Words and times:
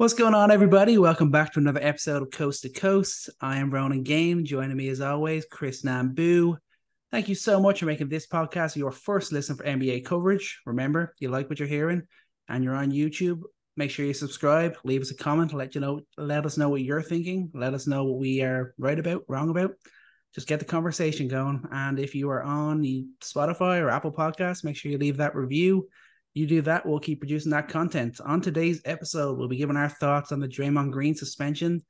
What's 0.00 0.14
going 0.14 0.32
on, 0.32 0.50
everybody? 0.50 0.96
Welcome 0.96 1.30
back 1.30 1.52
to 1.52 1.58
another 1.58 1.82
episode 1.82 2.22
of 2.22 2.30
Coast 2.30 2.62
to 2.62 2.70
Coast. 2.70 3.28
I 3.38 3.58
am 3.58 3.70
Ronan 3.70 4.02
Gaine. 4.02 4.46
Joining 4.46 4.74
me, 4.74 4.88
as 4.88 5.02
always, 5.02 5.44
Chris 5.44 5.82
Nambu. 5.82 6.56
Thank 7.10 7.28
you 7.28 7.34
so 7.34 7.60
much 7.60 7.80
for 7.80 7.84
making 7.84 8.08
this 8.08 8.26
podcast 8.26 8.76
your 8.76 8.92
first 8.92 9.30
listen 9.30 9.56
for 9.56 9.64
NBA 9.64 10.06
coverage. 10.06 10.62
Remember, 10.64 11.14
you 11.18 11.28
like 11.28 11.50
what 11.50 11.58
you're 11.58 11.68
hearing 11.68 12.04
and 12.48 12.64
you're 12.64 12.76
on 12.76 12.92
YouTube, 12.92 13.42
make 13.76 13.90
sure 13.90 14.06
you 14.06 14.14
subscribe, 14.14 14.74
leave 14.84 15.02
us 15.02 15.10
a 15.10 15.16
comment, 15.16 15.52
let 15.52 15.74
you 15.74 15.82
know, 15.82 16.00
let 16.16 16.46
us 16.46 16.56
know 16.56 16.70
what 16.70 16.80
you're 16.80 17.02
thinking, 17.02 17.50
let 17.52 17.74
us 17.74 17.86
know 17.86 18.04
what 18.04 18.18
we 18.18 18.40
are 18.40 18.72
right 18.78 18.98
about, 18.98 19.24
wrong 19.28 19.50
about. 19.50 19.72
Just 20.34 20.48
get 20.48 20.60
the 20.60 20.64
conversation 20.64 21.28
going. 21.28 21.62
And 21.72 21.98
if 21.98 22.14
you 22.14 22.30
are 22.30 22.42
on 22.42 22.80
the 22.80 23.04
Spotify 23.20 23.82
or 23.82 23.90
Apple 23.90 24.12
Podcasts, 24.12 24.64
make 24.64 24.76
sure 24.76 24.90
you 24.90 24.96
leave 24.96 25.18
that 25.18 25.36
review 25.36 25.90
you 26.34 26.46
do 26.46 26.62
that, 26.62 26.86
we'll 26.86 27.00
keep 27.00 27.20
producing 27.20 27.50
that 27.50 27.68
content. 27.68 28.20
On 28.24 28.40
today's 28.40 28.80
episode, 28.84 29.36
we'll 29.36 29.48
be 29.48 29.56
giving 29.56 29.76
our 29.76 29.88
thoughts 29.88 30.32
on 30.32 30.40
the 30.40 30.48
Draymond 30.48 30.92
Green 30.92 31.14
suspension, 31.14 31.82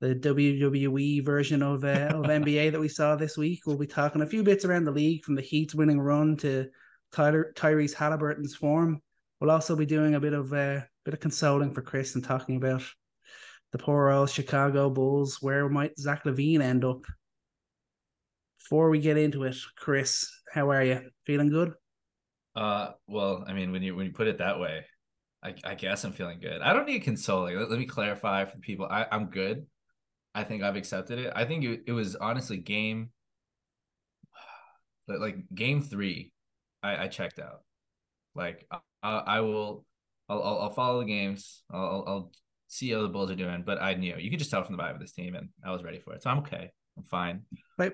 the 0.00 0.14
WWE 0.14 1.24
version 1.24 1.62
of 1.62 1.84
uh, 1.84 2.10
of 2.14 2.24
NBA 2.26 2.72
that 2.72 2.80
we 2.80 2.88
saw 2.88 3.16
this 3.16 3.36
week. 3.36 3.60
We'll 3.66 3.78
be 3.78 3.86
talking 3.86 4.22
a 4.22 4.26
few 4.26 4.42
bits 4.42 4.64
around 4.64 4.84
the 4.84 4.92
league, 4.92 5.24
from 5.24 5.34
the 5.34 5.42
Heat's 5.42 5.74
winning 5.74 6.00
run 6.00 6.36
to 6.38 6.68
Tyler 7.12 7.52
Tyrese 7.56 7.94
Haliburton's 7.94 8.54
form. 8.54 9.00
We'll 9.40 9.50
also 9.50 9.74
be 9.74 9.86
doing 9.86 10.14
a 10.14 10.20
bit 10.20 10.32
of 10.32 10.52
uh, 10.52 10.80
bit 11.04 11.14
of 11.14 11.20
consoling 11.20 11.74
for 11.74 11.82
Chris 11.82 12.14
and 12.14 12.22
talking 12.22 12.56
about 12.56 12.82
the 13.72 13.78
poor 13.78 14.10
old 14.10 14.30
Chicago 14.30 14.90
Bulls. 14.90 15.38
Where 15.40 15.68
might 15.68 15.98
Zach 15.98 16.24
LaVine 16.24 16.62
end 16.62 16.84
up? 16.84 17.04
Before 18.60 18.90
we 18.90 19.00
get 19.00 19.16
into 19.16 19.42
it, 19.42 19.56
Chris, 19.76 20.30
how 20.52 20.70
are 20.70 20.84
you? 20.84 21.10
Feeling 21.26 21.50
good? 21.50 21.74
Uh, 22.54 22.90
well, 23.06 23.44
I 23.46 23.52
mean, 23.52 23.72
when 23.72 23.82
you 23.82 23.94
when 23.94 24.06
you 24.06 24.12
put 24.12 24.26
it 24.26 24.38
that 24.38 24.60
way, 24.60 24.84
I, 25.42 25.54
I 25.64 25.74
guess 25.74 26.04
I'm 26.04 26.12
feeling 26.12 26.40
good. 26.40 26.60
I 26.60 26.72
don't 26.72 26.86
need 26.86 27.00
consoling. 27.00 27.56
Let, 27.56 27.70
let 27.70 27.78
me 27.78 27.86
clarify 27.86 28.44
for 28.44 28.58
people. 28.58 28.86
I, 28.86 29.06
I'm 29.10 29.26
good. 29.26 29.66
I 30.34 30.44
think 30.44 30.62
I've 30.62 30.76
accepted 30.76 31.18
it. 31.18 31.32
I 31.34 31.44
think 31.44 31.64
it, 31.64 31.82
it 31.86 31.92
was 31.92 32.16
honestly 32.16 32.58
game, 32.58 33.10
like 35.08 35.36
game 35.54 35.82
three, 35.82 36.32
I, 36.82 37.04
I 37.04 37.08
checked 37.08 37.38
out. 37.38 37.60
Like 38.34 38.66
I, 38.70 38.78
I 39.02 39.40
will, 39.40 39.84
I'll, 40.28 40.42
I'll, 40.42 40.58
I'll 40.60 40.70
follow 40.70 41.00
the 41.00 41.06
games. 41.06 41.62
I'll, 41.70 42.04
I'll 42.06 42.32
see 42.68 42.90
how 42.90 43.02
the 43.02 43.08
Bulls 43.08 43.30
are 43.30 43.36
doing. 43.36 43.62
But 43.66 43.82
I 43.82 43.94
knew 43.94 44.16
you 44.16 44.30
could 44.30 44.38
just 44.38 44.50
tell 44.50 44.62
from 44.62 44.76
the 44.76 44.82
vibe 44.82 44.94
of 44.94 45.00
this 45.00 45.12
team, 45.12 45.34
and 45.34 45.48
I 45.64 45.72
was 45.72 45.82
ready 45.82 45.98
for 45.98 46.14
it. 46.14 46.22
So 46.22 46.30
I'm 46.30 46.38
okay. 46.38 46.70
I'm 46.96 47.04
fine. 47.04 47.42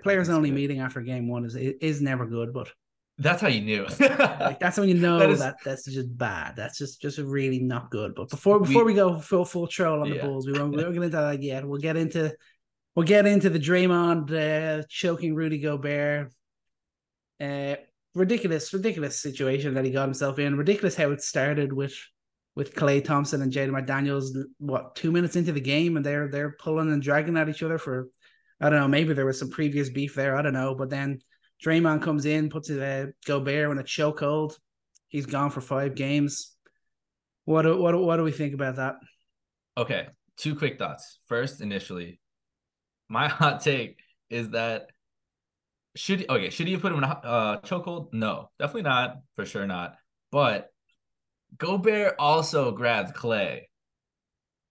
Players 0.02 0.28
only 0.28 0.50
good. 0.50 0.56
meeting 0.56 0.80
after 0.80 1.00
game 1.00 1.28
one 1.28 1.44
is 1.44 1.56
is 1.56 2.02
never 2.02 2.26
good, 2.26 2.52
but 2.52 2.68
that's 3.18 3.42
how 3.42 3.48
you 3.48 3.60
knew. 3.60 3.86
like 4.00 4.60
that's 4.60 4.78
when 4.78 4.88
you 4.88 4.94
know 4.94 5.18
that, 5.18 5.30
is... 5.30 5.40
that 5.40 5.56
that's 5.64 5.84
just 5.84 6.16
bad. 6.16 6.54
That's 6.54 6.78
just 6.78 7.02
just 7.02 7.18
really 7.18 7.58
not 7.58 7.90
good. 7.90 8.14
But 8.14 8.30
before 8.30 8.60
before 8.60 8.84
we, 8.84 8.92
we 8.92 8.96
go 8.96 9.18
full 9.18 9.44
full 9.44 9.66
troll 9.66 10.02
on 10.02 10.10
the 10.10 10.16
yeah. 10.16 10.22
Bulls, 10.24 10.46
we 10.46 10.52
won't 10.52 10.74
we 10.74 10.82
won't 10.82 10.94
get 10.94 11.02
into 11.02 11.16
that 11.16 11.42
yet. 11.42 11.66
We'll 11.66 11.80
get 11.80 11.96
into 11.96 12.32
we'll 12.94 13.06
get 13.06 13.26
into 13.26 13.50
the 13.50 13.58
Draymond 13.58 14.30
uh, 14.30 14.84
choking 14.88 15.34
Rudy 15.34 15.58
Gobert. 15.58 16.32
Uh, 17.40 17.76
ridiculous, 18.14 18.72
ridiculous 18.72 19.20
situation 19.20 19.74
that 19.74 19.84
he 19.84 19.90
got 19.90 20.04
himself 20.04 20.38
in. 20.38 20.56
Ridiculous 20.56 20.94
how 20.94 21.10
it 21.10 21.20
started 21.20 21.72
with 21.72 21.94
with 22.54 22.74
Klay 22.74 23.04
Thompson 23.04 23.42
and 23.42 23.52
Jaden 23.52 23.70
McDaniels. 23.70 24.28
What 24.58 24.94
two 24.94 25.10
minutes 25.10 25.34
into 25.34 25.50
the 25.50 25.60
game, 25.60 25.96
and 25.96 26.06
they're 26.06 26.28
they're 26.28 26.56
pulling 26.60 26.92
and 26.92 27.02
dragging 27.02 27.36
at 27.36 27.48
each 27.48 27.64
other 27.64 27.78
for 27.78 28.08
I 28.60 28.70
don't 28.70 28.78
know. 28.78 28.88
Maybe 28.88 29.12
there 29.12 29.26
was 29.26 29.40
some 29.40 29.50
previous 29.50 29.88
beef 29.88 30.14
there. 30.14 30.36
I 30.36 30.42
don't 30.42 30.52
know. 30.52 30.76
But 30.76 30.90
then 30.90 31.20
Draymond 31.64 32.02
comes 32.02 32.24
in, 32.24 32.50
puts 32.50 32.70
it 32.70 32.80
uh, 32.80 33.10
Gobert 33.26 33.70
in 33.70 33.78
a 33.78 33.82
chokehold. 33.82 34.56
He's 35.08 35.26
gone 35.26 35.50
for 35.50 35.60
five 35.60 35.94
games. 35.94 36.54
What 37.44 37.62
do, 37.62 37.80
what 37.80 37.98
what 37.98 38.16
do 38.16 38.24
we 38.24 38.32
think 38.32 38.54
about 38.54 38.76
that? 38.76 38.96
Okay, 39.76 40.08
two 40.36 40.54
quick 40.54 40.78
thoughts. 40.78 41.18
First, 41.26 41.60
initially, 41.60 42.20
my 43.08 43.28
hot 43.28 43.62
take 43.62 43.98
is 44.30 44.50
that 44.50 44.90
should 45.96 46.28
okay 46.30 46.50
should 46.50 46.68
you 46.68 46.78
put 46.78 46.92
him 46.92 46.98
in 46.98 47.04
a 47.04 47.08
uh, 47.08 47.60
chokehold? 47.62 48.12
No, 48.12 48.50
definitely 48.58 48.82
not. 48.82 49.16
For 49.34 49.46
sure 49.46 49.66
not. 49.66 49.96
But 50.30 50.70
Gobert 51.56 52.16
also 52.18 52.70
grabbed 52.72 53.16
Klay, 53.16 53.62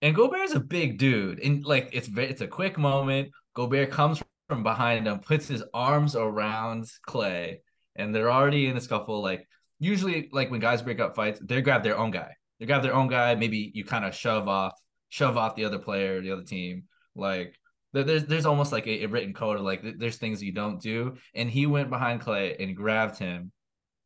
and 0.00 0.14
Gobert 0.14 0.42
is 0.42 0.54
a 0.54 0.60
big 0.60 0.98
dude, 0.98 1.40
and 1.40 1.64
like 1.64 1.90
it's 1.92 2.08
it's 2.16 2.40
a 2.40 2.46
quick 2.46 2.78
moment. 2.78 3.30
Gobert 3.54 3.90
comes 3.90 4.22
from 4.48 4.62
behind 4.62 5.06
him, 5.06 5.20
puts 5.20 5.46
his 5.46 5.62
arms 5.74 6.16
around 6.16 6.86
Klay, 7.06 7.58
and 7.96 8.14
they're 8.14 8.30
already 8.30 8.66
in 8.66 8.76
a 8.76 8.80
scuffle. 8.80 9.22
Like 9.22 9.46
usually, 9.78 10.28
like 10.32 10.50
when 10.50 10.60
guys 10.60 10.82
break 10.82 11.00
up 11.00 11.14
fights, 11.14 11.40
they 11.42 11.60
grab 11.60 11.82
their 11.82 11.98
own 11.98 12.10
guy. 12.10 12.32
They 12.58 12.66
grab 12.66 12.82
their 12.82 12.94
own 12.94 13.08
guy. 13.08 13.34
Maybe 13.34 13.70
you 13.74 13.84
kind 13.84 14.04
of 14.04 14.14
shove 14.14 14.48
off, 14.48 14.72
shove 15.10 15.36
off 15.36 15.54
the 15.54 15.64
other 15.64 15.78
player, 15.78 16.20
the 16.20 16.32
other 16.32 16.44
team. 16.44 16.84
Like 17.14 17.54
there's 17.92 18.24
there's 18.24 18.46
almost 18.46 18.72
like 18.72 18.86
a, 18.86 19.04
a 19.04 19.08
written 19.08 19.34
code 19.34 19.58
of 19.58 19.62
like 19.62 19.82
there's 19.98 20.16
things 20.16 20.42
you 20.42 20.52
don't 20.52 20.80
do. 20.80 21.16
And 21.34 21.50
he 21.50 21.66
went 21.66 21.90
behind 21.90 22.22
Klay 22.22 22.60
and 22.62 22.76
grabbed 22.76 23.18
him. 23.18 23.52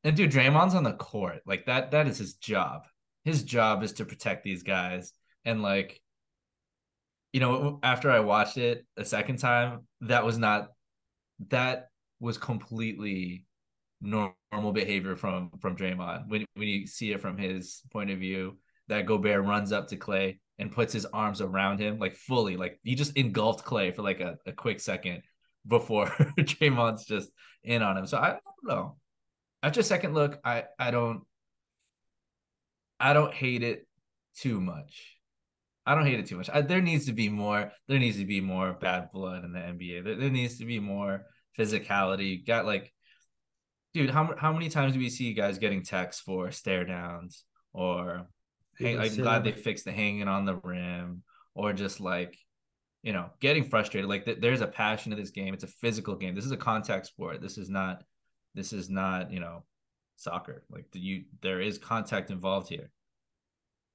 And 0.05 0.17
dude, 0.17 0.33
Draymond's 0.33 0.75
on 0.75 0.83
the 0.83 0.95
court. 0.95 1.43
Like 1.47 1.67
that 1.67 1.93
that 1.93 2.09
is 2.09 2.19
his 2.19 2.35
job. 2.35 2.83
His 3.25 3.45
job 3.45 3.85
is 3.85 3.93
to 3.95 4.05
protect 4.05 4.43
these 4.43 4.65
guys. 4.65 5.13
And 5.45 5.63
like 5.63 6.02
you 7.33 7.41
know, 7.41 7.79
after 7.83 8.11
I 8.11 8.21
watched 8.21 8.59
it 8.59 8.85
a 8.97 9.05
second 9.05 9.39
time, 9.39 9.87
that 10.03 10.25
was 10.25 10.39
not 10.39 10.69
that 11.49 11.89
was 12.21 12.39
completely 12.39 13.47
normal 14.01 14.73
behavior 14.73 15.17
from 15.17 15.51
from 15.61 15.77
Draymond. 15.77 16.29
When 16.29 16.45
when 16.55 16.69
you 16.69 16.87
see 16.87 17.13
it 17.13 17.21
from 17.21 17.39
his 17.39 17.81
point 17.91 18.11
of 18.11 18.19
view, 18.19 18.59
that 18.89 19.07
Gobert 19.07 19.45
runs 19.45 19.73
up 19.73 19.89
to 19.89 19.97
Klay 19.97 20.39
and 20.59 20.71
puts 20.71 20.93
his 20.93 21.07
arms 21.07 21.41
around 21.41 21.81
him 21.81 21.99
like 21.99 22.15
fully, 22.15 22.57
like 22.57 22.79
he 22.83 22.95
just 22.95 23.17
engulfed 23.17 23.65
Klay 23.65 23.95
for 23.95 24.03
like 24.03 24.21
a, 24.21 24.37
a 24.47 24.53
quick 24.53 24.81
second 24.81 25.23
before 25.67 26.07
Draymond's 26.39 27.07
just 27.07 27.31
in 27.65 27.83
on 27.83 27.97
him. 27.97 28.07
So 28.07 28.19
I 28.19 28.31
don't 28.31 28.43
know. 28.65 28.97
After 29.63 29.81
a 29.81 29.85
second 29.85 30.15
look, 30.15 30.39
I 30.45 30.65
I 30.79 30.91
don't 30.91 31.23
I 33.01 33.15
don't 33.15 33.33
hate 33.33 33.63
it 33.63 33.87
too 34.37 34.61
much. 34.61 35.17
I 35.85 35.95
don't 35.95 36.07
hate 36.07 36.21
it 36.21 36.27
too 36.27 36.37
much. 36.37 36.49
I, 36.53 36.61
there 36.61 36.81
needs 36.81 37.07
to 37.07 37.13
be 37.13 37.29
more. 37.29 37.73
There 37.89 37.99
needs 37.99 38.19
to 38.19 38.25
be 38.25 38.41
more 38.41 38.73
bad 38.73 39.11
blood 39.13 39.45
in 39.45 39.53
the 39.53 39.59
NBA. 39.59 40.05
There, 40.05 40.17
there 40.17 40.31
needs 40.31 40.59
to 40.59 40.65
be 40.65 40.79
more 40.79 41.27
physicality. 41.59 42.39
You 42.39 42.45
Got 42.45 42.67
like, 42.67 42.93
dude, 43.93 44.11
how 44.11 44.35
how 44.37 44.53
many 44.53 44.69
times 44.69 44.93
do 44.93 45.01
we 45.01 45.11
see 45.11 45.35
guys 45.35 45.59
getting 45.59 45.83
texts 45.83 46.23
for 46.23 46.51
stare 46.53 46.85
downs 46.85 47.45
or, 47.73 48.27
hey, 48.79 48.97
I'm 48.97 49.17
glad 49.17 49.45
they 49.45 49.53
fixed 49.53 49.85
the 49.85 49.93
hanging 49.93 50.29
on 50.29 50.45
the 50.45 50.57
rim 50.57 51.23
or 51.55 51.73
just 51.73 52.01
like, 52.01 52.39
you 53.03 53.13
know, 53.13 53.31
getting 53.41 53.65
frustrated. 53.65 54.09
Like 54.09 54.25
th- 54.25 54.39
there's 54.41 54.61
a 54.61 54.69
passion 54.69 55.11
to 55.11 55.17
this 55.17 55.31
game. 55.31 55.53
It's 55.53 55.65
a 55.65 55.69
physical 55.69 56.15
game. 56.15 56.35
This 56.37 56.47
is 56.47 56.53
a 56.53 56.57
contact 56.57 57.07
sport. 57.07 57.41
This 57.41 57.59
is 57.59 57.69
not. 57.69 58.03
This 58.55 58.73
is 58.73 58.89
not 58.91 59.33
you 59.33 59.41
know, 59.41 59.65
soccer. 60.17 60.63
Like 60.71 60.91
the, 60.93 61.01
you, 61.01 61.25
there 61.43 61.61
is 61.61 61.79
contact 61.79 62.31
involved 62.31 62.69
here. 62.69 62.91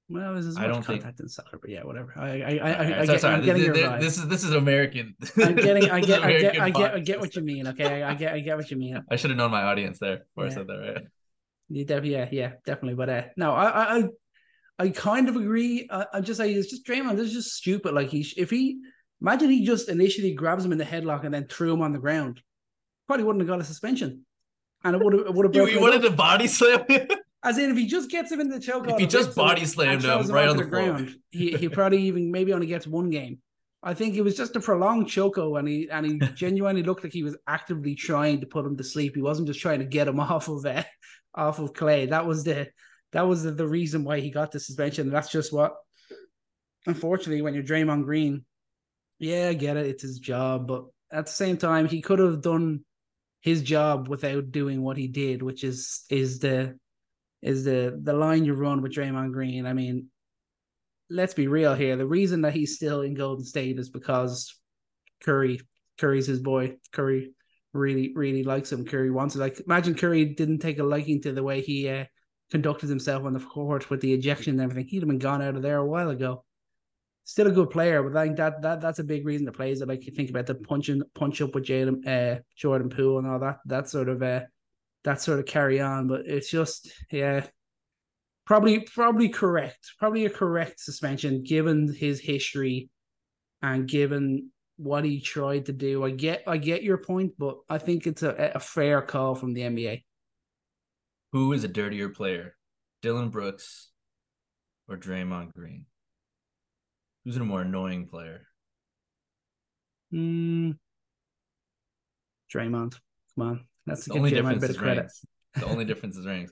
Well, 0.09 0.35
this 0.35 0.45
is 0.45 0.57
I 0.57 0.67
don't 0.67 0.83
contact 0.83 1.17
think... 1.17 1.19
in 1.19 1.27
soccer, 1.27 1.57
but 1.59 1.69
yeah, 1.69 1.83
whatever. 1.83 2.13
I 2.15 2.29
I 2.29 2.59
I, 2.61 2.71
I, 2.71 2.99
I 3.01 3.05
get, 3.05 3.21
sorry. 3.21 3.35
I'm 3.35 3.43
getting 3.43 3.73
this, 3.73 3.77
your 3.77 3.99
this 3.99 4.17
is 4.17 4.27
this 4.27 4.43
is 4.45 4.51
American. 4.53 5.15
I'm 5.37 5.55
getting 5.55 5.89
I 5.89 5.99
get 5.99 6.23
I 6.23 6.39
get 6.39 6.61
I 6.61 6.69
get 6.69 6.93
I 6.93 6.99
get 6.99 7.19
what 7.19 7.35
you 7.35 7.41
mean. 7.41 7.67
Okay, 7.67 8.03
I 8.03 8.13
get 8.13 8.33
I 8.33 8.39
get 8.39 8.55
what 8.55 8.71
you 8.71 8.77
mean. 8.77 9.03
I 9.11 9.17
should 9.17 9.31
have 9.31 9.37
known 9.37 9.51
my 9.51 9.63
audience 9.63 9.99
there 9.99 10.19
before 10.19 10.45
yeah. 10.45 10.51
I 10.51 10.53
said 10.53 10.67
that, 10.67 10.73
right? 10.73 11.85
Def- 11.87 12.05
yeah, 12.05 12.29
yeah, 12.31 12.51
definitely. 12.65 12.95
But 12.95 13.09
uh, 13.09 13.23
no, 13.35 13.51
I 13.51 13.97
I 13.97 14.03
I 14.79 14.89
kind 14.89 15.27
of 15.27 15.35
agree. 15.35 15.89
I, 15.91 16.05
I'm 16.13 16.23
just 16.23 16.39
like 16.39 16.51
it's 16.51 16.69
just 16.69 16.85
Draymond. 16.85 17.17
This 17.17 17.27
is 17.27 17.33
just 17.33 17.55
stupid. 17.55 17.93
Like 17.93 18.09
he 18.09 18.25
if 18.37 18.49
he 18.49 18.79
imagine 19.21 19.49
he 19.49 19.65
just 19.65 19.89
initially 19.89 20.33
grabs 20.33 20.63
him 20.63 20.71
in 20.71 20.77
the 20.77 20.85
headlock 20.85 21.25
and 21.25 21.33
then 21.33 21.47
threw 21.47 21.73
him 21.73 21.81
on 21.81 21.91
the 21.91 21.99
ground, 21.99 22.41
probably 23.07 23.25
wouldn't 23.25 23.41
have 23.41 23.49
got 23.49 23.59
a 23.59 23.65
suspension, 23.65 24.25
and 24.85 24.95
it 24.95 25.03
would 25.03 25.13
have 25.13 25.35
would 25.35 25.45
have. 25.45 25.55
You, 25.67 25.67
you 25.67 25.81
wanted 25.81 26.03
to 26.03 26.11
body 26.11 26.47
slam 26.47 26.85
as 27.43 27.57
in, 27.57 27.69
if 27.69 27.77
he 27.77 27.85
just 27.85 28.09
gets 28.09 28.31
him 28.31 28.39
in 28.39 28.49
the 28.49 28.57
chokehold, 28.57 28.93
if 28.93 28.99
he 28.99 29.07
just 29.07 29.35
body 29.35 29.65
slammed 29.65 30.03
him, 30.03 30.19
him 30.19 30.31
right 30.31 30.49
on 30.49 30.57
the, 30.57 30.63
the 30.63 30.69
ground, 30.69 31.15
he 31.29 31.55
he 31.55 31.69
probably 31.69 32.03
even 32.03 32.31
maybe 32.31 32.53
only 32.53 32.67
gets 32.67 32.87
one 32.87 33.09
game. 33.09 33.39
I 33.83 33.93
think 33.93 34.15
it 34.15 34.21
was 34.21 34.35
just 34.35 34.55
a 34.55 34.59
prolonged 34.59 35.07
choco, 35.07 35.55
and 35.55 35.67
he 35.67 35.87
and 35.91 36.05
he 36.05 36.19
genuinely 36.35 36.83
looked 36.83 37.03
like 37.03 37.13
he 37.13 37.23
was 37.23 37.37
actively 37.47 37.95
trying 37.95 38.41
to 38.41 38.47
put 38.47 38.65
him 38.65 38.75
to 38.77 38.83
sleep. 38.83 39.15
He 39.15 39.21
wasn't 39.21 39.47
just 39.47 39.59
trying 39.59 39.79
to 39.79 39.85
get 39.85 40.07
him 40.07 40.19
off 40.19 40.47
of 40.47 40.65
uh, 40.65 40.83
off 41.35 41.59
of 41.59 41.73
Klay. 41.73 42.09
That 42.09 42.25
was 42.25 42.43
the 42.43 42.69
that 43.13 43.27
was 43.27 43.43
the, 43.43 43.51
the 43.51 43.67
reason 43.67 44.03
why 44.03 44.19
he 44.19 44.31
got 44.31 44.51
the 44.51 44.59
suspension. 44.59 45.09
That's 45.09 45.31
just 45.31 45.53
what. 45.53 45.75
Unfortunately, 46.85 47.41
when 47.41 47.53
you're 47.53 47.63
Draymond 47.63 48.05
Green, 48.05 48.45
yeah, 49.19 49.49
I 49.49 49.53
get 49.53 49.77
it. 49.77 49.87
It's 49.87 50.03
his 50.03 50.19
job, 50.19 50.67
but 50.67 50.85
at 51.11 51.25
the 51.25 51.31
same 51.31 51.57
time, 51.57 51.87
he 51.87 52.01
could 52.01 52.19
have 52.19 52.41
done 52.41 52.81
his 53.41 53.61
job 53.61 54.07
without 54.07 54.51
doing 54.51 54.81
what 54.81 54.97
he 54.97 55.07
did, 55.07 55.43
which 55.43 55.63
is 55.63 56.03
is 56.09 56.39
the 56.39 56.77
is 57.41 57.63
the 57.63 57.99
the 58.01 58.13
line 58.13 58.45
you 58.45 58.53
run 58.53 58.81
with 58.81 58.93
Draymond 58.93 59.31
Green. 59.31 59.65
I 59.65 59.73
mean, 59.73 60.07
let's 61.09 61.33
be 61.33 61.47
real 61.47 61.75
here. 61.75 61.95
The 61.95 62.05
reason 62.05 62.41
that 62.41 62.53
he's 62.53 62.75
still 62.75 63.01
in 63.01 63.13
Golden 63.13 63.45
State 63.45 63.79
is 63.79 63.89
because 63.89 64.53
Curry, 65.23 65.59
Curry's 65.97 66.27
his 66.27 66.39
boy. 66.39 66.77
Curry 66.91 67.33
really, 67.73 68.11
really 68.15 68.43
likes 68.43 68.71
him. 68.71 68.85
Curry 68.85 69.11
wants 69.11 69.35
it. 69.35 69.39
Like, 69.39 69.59
imagine 69.65 69.95
Curry 69.95 70.25
didn't 70.25 70.59
take 70.59 70.79
a 70.79 70.83
liking 70.83 71.21
to 71.21 71.31
the 71.31 71.43
way 71.43 71.61
he 71.61 71.87
uh, 71.89 72.05
conducted 72.51 72.89
himself 72.89 73.23
on 73.23 73.33
the 73.33 73.39
court 73.39 73.89
with 73.89 74.01
the 74.01 74.13
ejection 74.13 74.53
and 74.53 74.61
everything. 74.61 74.87
He'd 74.89 75.01
have 75.01 75.09
been 75.09 75.19
gone 75.19 75.41
out 75.41 75.55
of 75.55 75.61
there 75.61 75.77
a 75.77 75.85
while 75.85 76.09
ago. 76.09 76.43
still 77.23 77.47
a 77.47 77.51
good 77.51 77.69
player, 77.69 78.01
but 78.01 78.17
I 78.17 78.25
think 78.25 78.37
that 78.37 78.61
that 78.61 78.81
that's 78.81 78.99
a 78.99 79.03
big 79.03 79.25
reason 79.25 79.45
to 79.45 79.51
play. 79.51 79.71
Is 79.71 79.79
that 79.79 79.89
like 79.89 80.05
you 80.05 80.13
think 80.13 80.29
about 80.29 80.45
the 80.45 80.55
punching 80.55 81.01
punch 81.13 81.41
up 81.41 81.53
with 81.53 81.65
Jalen, 81.65 82.07
uh, 82.07 82.39
Jordan 82.55 82.89
Poole 82.89 83.19
and 83.19 83.27
all 83.27 83.39
that 83.39 83.59
that 83.65 83.89
sort 83.89 84.09
of 84.09 84.23
uh, 84.23 84.41
that 85.03 85.21
sort 85.21 85.39
of 85.39 85.45
carry 85.45 85.79
on. 85.79 86.07
But 86.07 86.25
it's 86.25 86.49
just 86.49 86.91
yeah, 87.11 87.45
probably 88.45 88.79
probably 88.79 89.29
correct, 89.29 89.93
probably 89.99 90.25
a 90.25 90.29
correct 90.29 90.79
suspension 90.79 91.43
given 91.43 91.93
his 91.93 92.19
history 92.19 92.89
and 93.61 93.87
given 93.87 94.51
what 94.77 95.03
he 95.03 95.19
tried 95.19 95.65
to 95.65 95.73
do. 95.73 96.03
I 96.03 96.11
get 96.11 96.43
I 96.47 96.57
get 96.57 96.83
your 96.83 96.97
point, 96.97 97.33
but 97.37 97.57
I 97.69 97.77
think 97.77 98.07
it's 98.07 98.23
a, 98.23 98.51
a 98.55 98.59
fair 98.59 99.01
call 99.01 99.35
from 99.35 99.53
the 99.53 99.61
NBA. 99.61 100.03
Who 101.33 101.53
is 101.53 101.63
a 101.63 101.67
dirtier 101.67 102.09
player, 102.09 102.55
Dillon 103.01 103.29
Brooks 103.29 103.89
or 104.87 104.97
Draymond 104.97 105.53
Green? 105.53 105.85
Who's 107.25 107.35
a 107.35 107.41
more 107.41 107.61
annoying 107.61 108.07
player? 108.07 108.47
Hmm. 110.11 110.71
Draymond. 112.53 112.95
Come 113.35 113.47
on. 113.47 113.66
That's 113.87 114.05
the 114.05 114.13
only 114.13 114.31
difference 114.31 114.63
is 114.63 114.79
rings. 114.79 115.25
The 115.55 115.65
only 115.65 115.85
difference 115.91 116.17
is 116.17 116.25
rings. 116.25 116.51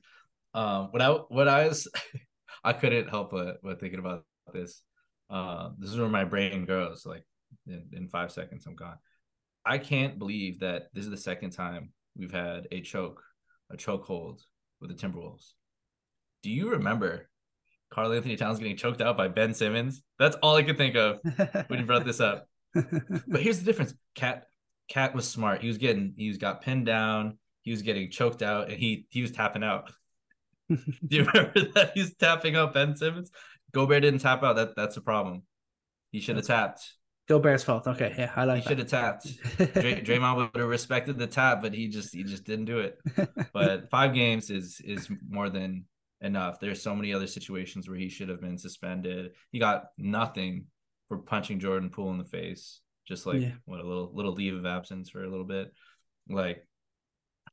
Um, 0.54 0.88
what 0.92 1.02
I 1.02 1.10
what 1.10 1.48
I 1.48 1.68
was, 1.68 1.88
I 2.64 2.74
couldn't 2.74 3.10
help 3.10 3.32
but, 3.32 3.58
but 3.62 3.80
thinking 3.80 4.00
about 4.00 4.24
this. 4.54 4.82
Uh, 5.30 5.70
this 5.78 5.90
is 5.92 5.98
where 5.98 6.08
my 6.08 6.24
brain 6.24 6.66
goes. 6.66 7.06
Like 7.06 7.26
in, 7.68 7.86
in 7.92 8.08
five 8.08 8.32
seconds, 8.32 8.66
I'm 8.66 8.76
gone. 8.76 8.98
I 9.66 9.78
can't 9.78 10.18
believe 10.18 10.62
that 10.62 10.88
this 10.94 11.04
is 11.04 11.12
the 11.12 11.18
second 11.18 11.52
time 11.52 11.90
we've 12.16 12.32
had 12.32 12.68
a 12.72 12.82
choke, 12.82 13.22
a 13.70 13.78
choke 13.78 14.06
hold 14.06 14.42
with 14.80 14.90
the 14.90 14.96
Timberwolves. 14.96 15.54
Do 16.44 16.52
you 16.52 16.70
remember 16.70 17.28
Karl-Anthony 17.92 18.36
Towns 18.36 18.60
getting 18.60 18.78
choked 18.78 19.02
out 19.02 19.18
by 19.18 19.28
Ben 19.28 19.54
Simmons? 19.54 20.04
That's 20.20 20.36
all 20.44 20.56
I 20.56 20.64
could 20.64 20.78
think 20.78 20.96
of 20.96 21.20
when 21.68 21.80
you 21.80 21.86
brought 21.86 22.06
this 22.06 22.20
up. 22.20 22.48
but 22.74 23.42
here's 23.42 23.60
the 23.60 23.66
difference. 23.66 23.96
KAT 24.14 24.46
KAT 24.90 25.16
was 25.16 25.28
smart. 25.28 25.62
He 25.62 25.68
was 25.68 25.78
getting 25.78 26.14
he 26.18 26.28
was 26.28 26.38
got 26.38 26.62
pinned 26.62 26.86
down. 26.86 27.38
He 27.64 27.72
was 27.72 27.82
getting 27.82 28.12
choked 28.12 28.42
out, 28.42 28.70
and 28.70 28.78
he 28.78 29.08
he 29.10 29.22
was 29.22 29.32
tapping 29.32 29.64
out. 29.64 29.92
Do 30.70 30.78
you 31.10 31.24
remember 31.26 31.72
that 31.76 31.92
he's 31.94 32.16
tapping 32.16 32.56
out 32.56 32.74
Ben 32.74 32.96
Simmons? 32.96 33.30
Gobert 33.72 34.02
didn't 34.02 34.22
tap 34.22 34.44
out. 34.44 34.56
That 34.56 34.76
that's 34.76 34.98
a 34.98 35.02
problem. 35.02 35.44
He 36.12 36.20
should 36.20 36.38
have 36.38 36.48
tapped. 36.48 36.94
Gobert's 37.28 37.64
fault. 37.64 37.88
Okay, 37.88 38.14
yeah, 38.18 38.32
I 38.36 38.46
like. 38.46 38.64
He 38.64 38.70
should 38.70 38.80
have 38.80 38.88
tapped. 38.88 39.28
Dray- 39.58 40.02
Draymond 40.02 40.38
would 40.38 40.62
have 40.62 40.70
respected 40.70 41.18
the 41.18 41.28
tap, 41.28 41.62
but 41.62 41.74
he 41.74 41.88
just 41.88 42.14
he 42.14 42.24
just 42.24 42.44
didn't 42.44 42.66
do 42.66 42.80
it. 42.80 43.00
But 43.52 43.90
five 43.90 44.14
games 44.14 44.50
is 44.50 44.80
is 44.84 45.10
more 45.28 45.50
than 45.50 45.86
enough. 46.22 46.60
There's 46.60 46.82
so 46.82 46.96
many 46.96 47.14
other 47.14 47.28
situations 47.28 47.90
where 47.90 47.98
he 47.98 48.10
should 48.10 48.30
have 48.30 48.42
been 48.42 48.58
suspended. 48.58 49.32
He 49.52 49.60
got 49.60 49.86
nothing 49.98 50.66
for 51.08 51.18
punching 51.18 51.60
Jordan 51.60 51.90
Poole 51.90 52.12
in 52.12 52.18
the 52.18 52.26
face. 52.26 52.80
Just 53.08 53.26
like 53.26 53.42
yeah. 53.42 53.52
what 53.66 53.80
a 53.80 53.88
little 53.88 54.12
little 54.14 54.34
leave 54.34 54.56
of 54.56 54.66
absence 54.66 55.10
for 55.10 55.24
a 55.24 55.30
little 55.30 55.46
bit. 55.46 55.72
Like 56.30 56.68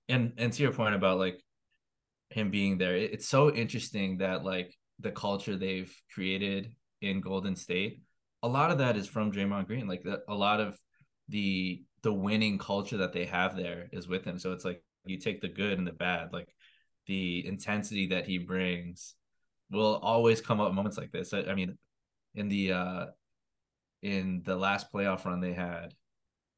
and 0.08 0.32
and 0.38 0.52
to 0.52 0.62
your 0.62 0.72
point 0.72 0.94
about 0.94 1.18
like 1.18 1.42
him 2.30 2.50
being 2.50 2.78
there, 2.78 2.96
it, 2.96 3.12
it's 3.12 3.28
so 3.28 3.52
interesting 3.52 4.18
that 4.18 4.44
like 4.44 4.74
the 4.98 5.10
culture 5.10 5.56
they've 5.56 5.94
created 6.14 6.72
in 7.00 7.20
Golden 7.20 7.56
State, 7.56 8.02
a 8.42 8.48
lot 8.48 8.70
of 8.70 8.78
that 8.78 8.96
is 8.96 9.06
from 9.06 9.32
Draymond 9.32 9.66
Green. 9.66 9.86
Like 9.86 10.02
the, 10.02 10.22
a 10.28 10.34
lot 10.34 10.60
of 10.60 10.78
the 11.28 11.82
the 12.02 12.12
winning 12.12 12.58
culture 12.58 12.98
that 12.98 13.12
they 13.12 13.26
have 13.26 13.56
there 13.56 13.88
is 13.92 14.08
with 14.08 14.24
him. 14.24 14.38
So 14.38 14.52
it's 14.52 14.64
like 14.64 14.82
you 15.04 15.18
take 15.18 15.40
the 15.40 15.48
good 15.48 15.78
and 15.78 15.86
the 15.86 15.92
bad. 15.92 16.32
Like 16.32 16.48
the 17.06 17.46
intensity 17.46 18.08
that 18.08 18.26
he 18.26 18.38
brings 18.38 19.14
will 19.70 19.98
always 20.02 20.40
come 20.40 20.60
up 20.60 20.72
moments 20.72 20.98
like 20.98 21.12
this. 21.12 21.32
I, 21.32 21.42
I 21.42 21.54
mean, 21.54 21.78
in 22.34 22.48
the 22.48 22.72
uh 22.72 23.06
in 24.02 24.42
the 24.44 24.56
last 24.56 24.92
playoff 24.92 25.24
run 25.24 25.40
they 25.40 25.52
had, 25.52 25.94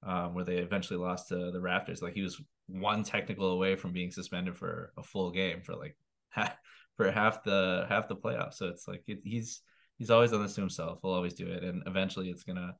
um, 0.02 0.35
where 0.35 0.44
they 0.44 0.56
eventually 0.56 0.99
lost 0.99 1.29
to 1.29 1.50
the 1.50 1.61
Raptors, 1.61 2.02
like 2.02 2.14
he 2.14 2.23
was 2.23 2.41
one 2.67 3.02
technical 3.02 3.52
away 3.52 3.76
from 3.76 3.93
being 3.93 4.11
suspended 4.11 4.56
for 4.56 4.93
a 4.96 5.02
full 5.02 5.31
game 5.31 5.61
for 5.61 5.75
like 5.75 5.96
half, 6.31 6.56
for 6.96 7.11
half 7.11 7.44
the 7.44 7.87
half 7.88 8.08
the 8.08 8.17
playoff. 8.17 8.55
So 8.55 8.69
it's 8.69 8.88
like 8.88 9.02
it, 9.06 9.20
he's 9.25 9.61
he's 9.99 10.11
always 10.11 10.31
done 10.31 10.43
this 10.43 10.55
to 10.55 10.61
himself. 10.61 10.99
He'll 11.02 11.12
always 11.12 11.35
do 11.35 11.46
it, 11.46 11.62
and 11.62 11.82
eventually 11.87 12.31
it's 12.31 12.44
gonna 12.44 12.75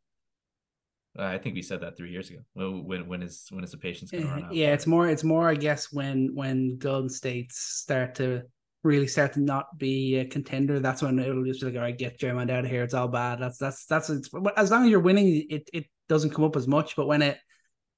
I 1.16 1.38
think 1.38 1.55
we 1.55 1.62
said 1.62 1.81
that 1.82 1.96
three 1.96 2.11
years 2.11 2.31
ago. 2.31 2.40
When 2.55 3.06
when 3.06 3.22
is 3.22 3.46
when 3.50 3.62
is 3.62 3.70
the 3.70 3.76
patience 3.76 4.11
going 4.11 4.25
to 4.25 4.31
run 4.31 4.44
out? 4.44 4.55
Yeah, 4.55 4.72
it's 4.72 4.87
more 4.87 5.08
it's 5.08 5.22
more 5.22 5.49
I 5.49 5.55
guess 5.55 5.93
when 5.93 6.34
when 6.34 6.76
Golden 6.78 7.08
States 7.08 7.58
start 7.58 8.16
to 8.16 8.43
really 8.84 9.08
start 9.08 9.32
to 9.32 9.40
not 9.40 9.78
be 9.78 10.16
a 10.16 10.25
contender. 10.25 10.78
That's 10.78 11.02
when 11.02 11.19
it'll 11.19 11.44
just 11.44 11.60
be 11.60 11.66
like, 11.66 11.75
all 11.75 11.81
right, 11.81 11.98
get 11.98 12.20
Draymond 12.20 12.50
out 12.50 12.64
of 12.64 12.70
here. 12.70 12.84
It's 12.84 12.94
all 12.94 13.08
bad. 13.08 13.40
That's 13.40 13.58
that's 13.58 13.86
that's 13.86 14.10
it's, 14.10 14.31
as 14.56 14.70
long 14.70 14.84
as 14.84 14.90
you're 14.90 15.00
winning, 15.00 15.46
it 15.50 15.69
it 15.72 15.86
doesn't 16.08 16.31
come 16.31 16.44
up 16.44 16.54
as 16.54 16.69
much. 16.69 16.94
But 16.94 17.06
when 17.06 17.22
it 17.22 17.38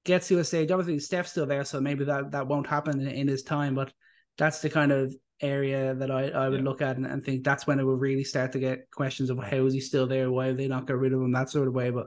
gets 0.05 0.29
to 0.29 0.39
a 0.39 0.45
stage, 0.45 0.71
obviously 0.71 1.01
Steph's 1.01 1.33
still 1.33 1.47
there, 1.47 1.65
so 1.65 1.81
maybe 1.81 2.05
that 2.05 2.31
that 2.31 2.47
won't 2.47 2.67
happen 2.67 3.01
in, 3.01 3.09
in 3.09 3.29
his 3.29 3.43
time. 3.43 3.75
But 3.75 3.93
that's 4.39 4.61
the 4.61 4.71
kind 4.71 4.93
of 4.93 5.15
area 5.43 5.95
that 5.95 6.11
I, 6.11 6.29
I 6.29 6.49
would 6.49 6.61
yeah. 6.61 6.65
look 6.65 6.81
at 6.81 6.97
and, 6.97 7.05
and 7.05 7.23
think 7.23 7.45
that's 7.45 7.67
when 7.67 7.79
it 7.79 7.85
will 7.85 7.97
really 7.97 8.25
start 8.25 8.53
to 8.53 8.59
get 8.59 8.91
questions 8.91 9.29
of 9.29 9.39
how 9.39 9.67
is 9.67 9.75
he 9.75 9.81
still 9.81 10.07
there? 10.07 10.31
Why 10.31 10.47
have 10.47 10.57
they 10.57 10.69
not 10.69 10.87
got 10.87 10.99
rid 10.99 11.13
of 11.13 11.21
him? 11.21 11.33
That 11.33 11.51
sort 11.51 11.69
of 11.69 11.75
way. 11.75 11.91
But 11.91 12.07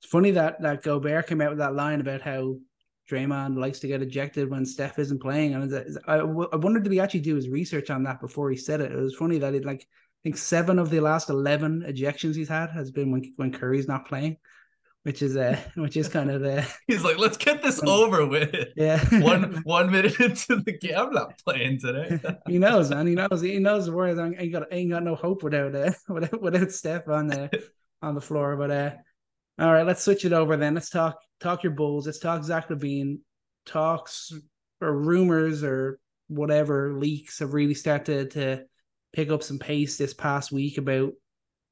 it's 0.00 0.10
funny 0.10 0.32
that 0.32 0.60
that 0.62 0.82
Gobert 0.82 1.26
came 1.26 1.40
out 1.40 1.50
with 1.50 1.58
that 1.58 1.74
line 1.74 2.00
about 2.00 2.20
how 2.20 2.56
Draymond 3.10 3.58
likes 3.58 3.80
to 3.80 3.88
get 3.88 4.02
ejected 4.02 4.50
when 4.50 4.64
Steph 4.64 4.98
isn't 4.98 5.20
playing, 5.20 5.54
and 5.54 5.98
I, 6.06 6.16
I 6.16 6.22
wondered 6.56 6.84
did 6.84 6.92
he 6.92 7.00
actually 7.00 7.20
do 7.20 7.34
his 7.34 7.48
research 7.48 7.90
on 7.90 8.04
that 8.04 8.20
before 8.20 8.50
he 8.50 8.56
said 8.56 8.80
it? 8.80 8.92
It 8.92 8.96
was 8.96 9.16
funny 9.16 9.38
that 9.38 9.54
it 9.54 9.64
like 9.64 9.80
I 9.82 10.20
think 10.22 10.36
seven 10.36 10.78
of 10.78 10.90
the 10.90 11.00
last 11.00 11.30
eleven 11.30 11.82
ejections 11.88 12.36
he's 12.36 12.48
had 12.48 12.70
has 12.70 12.90
been 12.90 13.10
when 13.10 13.32
when 13.36 13.52
Curry's 13.52 13.88
not 13.88 14.06
playing, 14.06 14.36
which 15.02 15.22
is 15.22 15.36
uh 15.36 15.58
which 15.74 15.96
is 15.96 16.08
kind 16.08 16.30
of 16.30 16.40
the 16.40 16.66
he's 16.86 17.02
like 17.02 17.18
let's 17.18 17.36
get 17.36 17.62
this 17.62 17.82
um, 17.82 17.88
over 17.88 18.26
with. 18.26 18.54
Yeah, 18.76 19.04
one 19.20 19.60
one 19.64 19.90
minute 19.90 20.20
into 20.20 20.56
the 20.56 20.78
game, 20.78 20.94
I'm 20.96 21.12
not 21.12 21.38
playing 21.44 21.80
today. 21.80 22.20
he 22.46 22.58
knows, 22.58 22.90
man. 22.90 23.06
He 23.06 23.14
knows. 23.14 23.40
He 23.40 23.58
knows 23.58 23.86
the 23.86 23.92
words. 23.92 24.18
Ain't 24.18 24.52
got 24.52 24.64
ain't 24.70 24.90
got 24.90 25.02
no 25.02 25.16
hope 25.16 25.42
without 25.42 25.74
uh, 25.74 25.92
without 26.08 26.40
without 26.40 26.70
Steph 26.70 27.08
on 27.08 27.26
the 27.26 27.50
on 28.02 28.14
the 28.14 28.20
floor, 28.20 28.56
but 28.56 28.70
uh 28.70 28.90
all 29.60 29.72
right, 29.72 29.86
let's 29.86 30.02
switch 30.02 30.24
it 30.24 30.32
over 30.32 30.56
then. 30.56 30.74
Let's 30.74 30.90
talk 30.90 31.18
talk 31.40 31.62
your 31.62 31.72
Bulls. 31.72 32.06
Let's 32.06 32.18
talk 32.18 32.42
Zach 32.44 32.68
LaVine. 32.68 33.18
Talks 33.66 34.32
or 34.80 34.98
rumors 34.98 35.62
or 35.62 36.00
whatever 36.28 36.94
leaks 36.94 37.40
have 37.40 37.52
really 37.52 37.74
started 37.74 38.30
to 38.30 38.64
pick 39.12 39.30
up 39.30 39.42
some 39.42 39.58
pace 39.58 39.98
this 39.98 40.14
past 40.14 40.50
week 40.50 40.78
about 40.78 41.12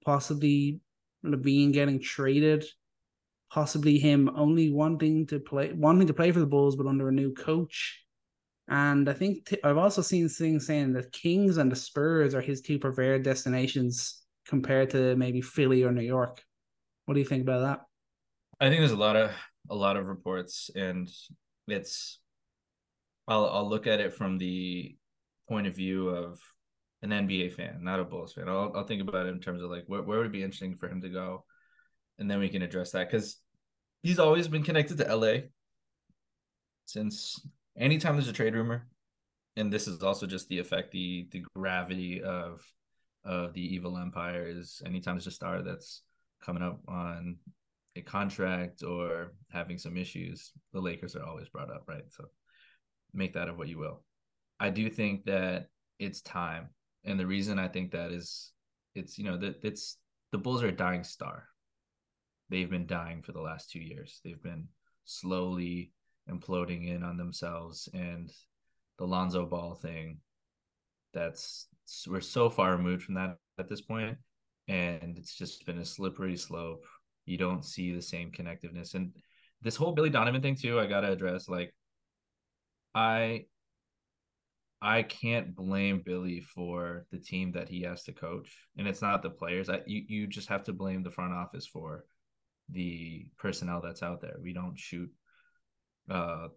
possibly 0.04 0.80
LaVine 1.24 1.72
getting 1.72 2.00
traded, 2.00 2.64
possibly 3.50 3.98
him 3.98 4.30
only 4.36 4.70
wanting 4.70 5.26
to 5.28 5.40
play 5.40 5.72
wanting 5.72 6.08
to 6.08 6.14
play 6.14 6.30
for 6.30 6.40
the 6.40 6.46
Bulls 6.46 6.76
but 6.76 6.86
under 6.86 7.08
a 7.08 7.12
new 7.12 7.32
coach. 7.32 8.04
And 8.68 9.08
I 9.08 9.14
think 9.14 9.46
t- 9.46 9.58
I've 9.64 9.78
also 9.78 10.02
seen 10.02 10.28
things 10.28 10.66
saying 10.66 10.92
that 10.92 11.12
Kings 11.12 11.56
and 11.56 11.72
the 11.72 11.76
Spurs 11.76 12.34
are 12.34 12.42
his 12.42 12.60
two 12.60 12.78
preferred 12.78 13.22
destinations 13.22 14.22
compared 14.46 14.90
to 14.90 15.16
maybe 15.16 15.40
Philly 15.40 15.84
or 15.84 15.92
New 15.92 16.02
York. 16.02 16.42
What 17.08 17.14
do 17.14 17.20
you 17.20 17.26
think 17.26 17.40
about 17.40 17.60
that? 17.60 17.80
I 18.60 18.68
think 18.68 18.82
there's 18.82 18.90
a 18.90 18.96
lot 18.96 19.16
of 19.16 19.30
a 19.70 19.74
lot 19.74 19.96
of 19.96 20.04
reports, 20.04 20.70
and 20.76 21.10
it's 21.66 22.18
I'll 23.26 23.46
I'll 23.46 23.66
look 23.66 23.86
at 23.86 23.98
it 23.98 24.12
from 24.12 24.36
the 24.36 24.94
point 25.48 25.66
of 25.66 25.74
view 25.74 26.10
of 26.10 26.38
an 27.00 27.08
NBA 27.08 27.54
fan, 27.54 27.78
not 27.80 27.98
a 27.98 28.04
Bulls 28.04 28.34
fan. 28.34 28.46
I'll 28.46 28.72
I'll 28.74 28.84
think 28.84 29.00
about 29.00 29.24
it 29.24 29.30
in 29.30 29.40
terms 29.40 29.62
of 29.62 29.70
like 29.70 29.84
where 29.86 30.02
where 30.02 30.18
would 30.18 30.26
it 30.26 30.32
be 30.32 30.42
interesting 30.42 30.76
for 30.76 30.86
him 30.86 31.00
to 31.00 31.08
go, 31.08 31.46
and 32.18 32.30
then 32.30 32.40
we 32.40 32.50
can 32.50 32.60
address 32.60 32.90
that 32.90 33.10
because 33.10 33.38
he's 34.02 34.18
always 34.18 34.46
been 34.46 34.62
connected 34.62 34.98
to 34.98 35.08
LA 35.10 35.48
since 36.84 37.40
anytime 37.74 38.16
there's 38.16 38.28
a 38.28 38.34
trade 38.34 38.54
rumor, 38.54 38.86
and 39.56 39.72
this 39.72 39.88
is 39.88 40.02
also 40.02 40.26
just 40.26 40.46
the 40.50 40.58
effect, 40.58 40.92
the 40.92 41.26
the 41.30 41.42
gravity 41.56 42.22
of 42.22 42.60
of 43.24 43.54
the 43.54 43.74
evil 43.74 43.96
empire 43.96 44.44
is 44.46 44.82
anytime 44.84 45.14
there's 45.14 45.26
a 45.26 45.30
star 45.30 45.62
that's 45.62 46.02
coming 46.40 46.62
up 46.62 46.80
on 46.88 47.36
a 47.96 48.02
contract 48.02 48.82
or 48.82 49.32
having 49.50 49.78
some 49.78 49.96
issues, 49.96 50.52
the 50.72 50.80
Lakers 50.80 51.16
are 51.16 51.24
always 51.24 51.48
brought 51.48 51.70
up, 51.70 51.84
right? 51.86 52.04
So 52.10 52.24
make 53.12 53.34
that 53.34 53.48
of 53.48 53.58
what 53.58 53.68
you 53.68 53.78
will. 53.78 54.02
I 54.60 54.70
do 54.70 54.88
think 54.88 55.24
that 55.24 55.66
it's 55.98 56.20
time. 56.22 56.68
And 57.04 57.18
the 57.18 57.26
reason 57.26 57.58
I 57.58 57.68
think 57.68 57.92
that 57.92 58.10
is 58.12 58.52
it's, 58.94 59.18
you 59.18 59.24
know, 59.24 59.36
that 59.38 59.56
it's 59.62 59.98
the 60.32 60.38
Bulls 60.38 60.62
are 60.62 60.68
a 60.68 60.72
dying 60.72 61.04
star. 61.04 61.44
They've 62.50 62.70
been 62.70 62.86
dying 62.86 63.22
for 63.22 63.32
the 63.32 63.40
last 63.40 63.70
two 63.70 63.80
years. 63.80 64.20
They've 64.24 64.42
been 64.42 64.68
slowly 65.04 65.92
imploding 66.30 66.88
in 66.88 67.02
on 67.02 67.16
themselves 67.16 67.88
and 67.94 68.30
the 68.98 69.06
Lonzo 69.06 69.46
Ball 69.46 69.74
thing. 69.74 70.18
That's 71.14 71.68
we're 72.06 72.20
so 72.20 72.50
far 72.50 72.72
removed 72.72 73.02
from 73.02 73.14
that 73.14 73.36
at 73.58 73.68
this 73.68 73.80
point 73.80 74.18
and 74.68 75.16
it's 75.18 75.34
just 75.34 75.66
been 75.66 75.78
a 75.78 75.84
slippery 75.84 76.36
slope. 76.36 76.84
You 77.24 77.38
don't 77.38 77.64
see 77.64 77.94
the 77.94 78.02
same 78.02 78.30
connectiveness, 78.30 78.94
and 78.94 79.12
this 79.62 79.76
whole 79.76 79.92
Billy 79.92 80.10
Donovan 80.10 80.42
thing 80.42 80.56
too. 80.56 80.78
I 80.78 80.86
gotta 80.86 81.10
address. 81.10 81.48
Like, 81.48 81.74
I, 82.94 83.46
I 84.80 85.02
can't 85.02 85.54
blame 85.54 86.02
Billy 86.04 86.40
for 86.40 87.06
the 87.10 87.18
team 87.18 87.52
that 87.52 87.68
he 87.68 87.82
has 87.82 88.04
to 88.04 88.12
coach, 88.12 88.56
and 88.76 88.86
it's 88.86 89.02
not 89.02 89.22
the 89.22 89.30
players. 89.30 89.68
I, 89.68 89.80
you 89.86 90.04
you 90.08 90.26
just 90.26 90.48
have 90.48 90.64
to 90.64 90.72
blame 90.72 91.02
the 91.02 91.10
front 91.10 91.32
office 91.32 91.66
for 91.66 92.04
the 92.70 93.26
personnel 93.38 93.80
that's 93.82 94.02
out 94.02 94.20
there. 94.20 94.36
We 94.42 94.52
don't 94.52 94.78
shoot 94.78 95.10
uh 96.10 96.48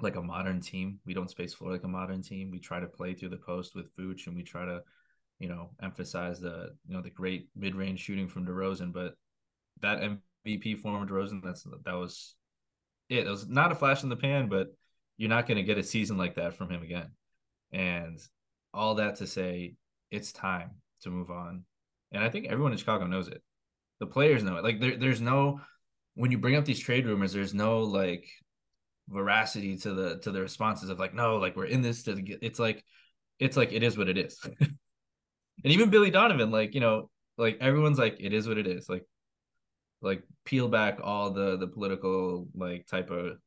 like 0.00 0.16
a 0.16 0.22
modern 0.22 0.60
team. 0.60 0.98
We 1.06 1.14
don't 1.14 1.30
space 1.30 1.54
floor 1.54 1.70
like 1.70 1.84
a 1.84 1.88
modern 1.88 2.22
team. 2.22 2.50
We 2.50 2.58
try 2.58 2.80
to 2.80 2.86
play 2.86 3.14
through 3.14 3.28
the 3.28 3.36
post 3.36 3.74
with 3.74 3.94
Vooch, 3.96 4.26
and 4.26 4.34
we 4.34 4.42
try 4.42 4.64
to, 4.64 4.80
you 5.38 5.48
know, 5.48 5.70
emphasize 5.82 6.40
the 6.40 6.74
you 6.86 6.94
know 6.94 7.02
the 7.02 7.10
great 7.10 7.48
mid 7.56 7.74
range 7.74 8.00
shooting 8.00 8.28
from 8.28 8.46
DeRozan. 8.46 8.92
But 8.92 9.14
that 9.80 10.00
MVP 10.46 10.78
form 10.78 11.02
of 11.02 11.08
DeRozan, 11.08 11.42
that's 11.42 11.66
that 11.84 11.94
was 11.94 12.34
it. 13.08 13.26
It 13.26 13.30
was 13.30 13.48
not 13.48 13.72
a 13.72 13.74
flash 13.74 14.02
in 14.02 14.08
the 14.08 14.16
pan, 14.16 14.48
but 14.48 14.68
you're 15.16 15.30
not 15.30 15.46
going 15.46 15.56
to 15.56 15.62
get 15.62 15.78
a 15.78 15.82
season 15.82 16.16
like 16.16 16.36
that 16.36 16.54
from 16.54 16.70
him 16.70 16.82
again. 16.82 17.10
And 17.72 18.20
all 18.72 18.96
that 18.96 19.16
to 19.16 19.26
say, 19.26 19.74
it's 20.10 20.32
time 20.32 20.70
to 21.02 21.10
move 21.10 21.30
on. 21.30 21.64
And 22.12 22.22
I 22.22 22.28
think 22.28 22.46
everyone 22.46 22.72
in 22.72 22.78
Chicago 22.78 23.06
knows 23.06 23.28
it. 23.28 23.42
The 24.00 24.06
players 24.06 24.42
know 24.42 24.56
it. 24.56 24.64
Like 24.64 24.80
there, 24.80 24.96
there's 24.96 25.20
no 25.20 25.60
when 26.14 26.30
you 26.30 26.38
bring 26.38 26.56
up 26.56 26.64
these 26.64 26.80
trade 26.80 27.06
rumors, 27.06 27.32
there's 27.32 27.54
no 27.54 27.80
like 27.80 28.28
veracity 29.08 29.76
to 29.78 29.92
the 29.92 30.18
to 30.20 30.30
the 30.30 30.40
responses 30.40 30.90
of 30.90 30.98
like, 30.98 31.14
no, 31.14 31.36
like 31.36 31.56
we're 31.56 31.66
in 31.66 31.82
this 31.82 32.04
to 32.04 32.14
get 32.20 32.38
it's 32.42 32.58
like 32.58 32.84
it's 33.38 33.56
like 33.56 33.72
it 33.72 33.82
is 33.82 33.98
what 33.98 34.08
it 34.08 34.18
is. 34.18 34.38
and 35.62 35.72
even 35.72 35.90
Billy 35.90 36.10
Donovan, 36.10 36.50
like, 36.50 36.74
you 36.74 36.80
know, 36.80 37.10
like 37.38 37.58
everyone's 37.60 37.98
like, 37.98 38.16
it 38.20 38.32
is 38.32 38.48
what 38.48 38.58
it 38.58 38.66
is. 38.66 38.88
Like 38.88 39.04
like 40.04 40.22
peel 40.44 40.68
back 40.68 40.98
all 41.02 41.30
the 41.30 41.56
the 41.56 41.66
political 41.66 42.46
like 42.54 42.86
type 42.86 43.10
of 43.10 43.38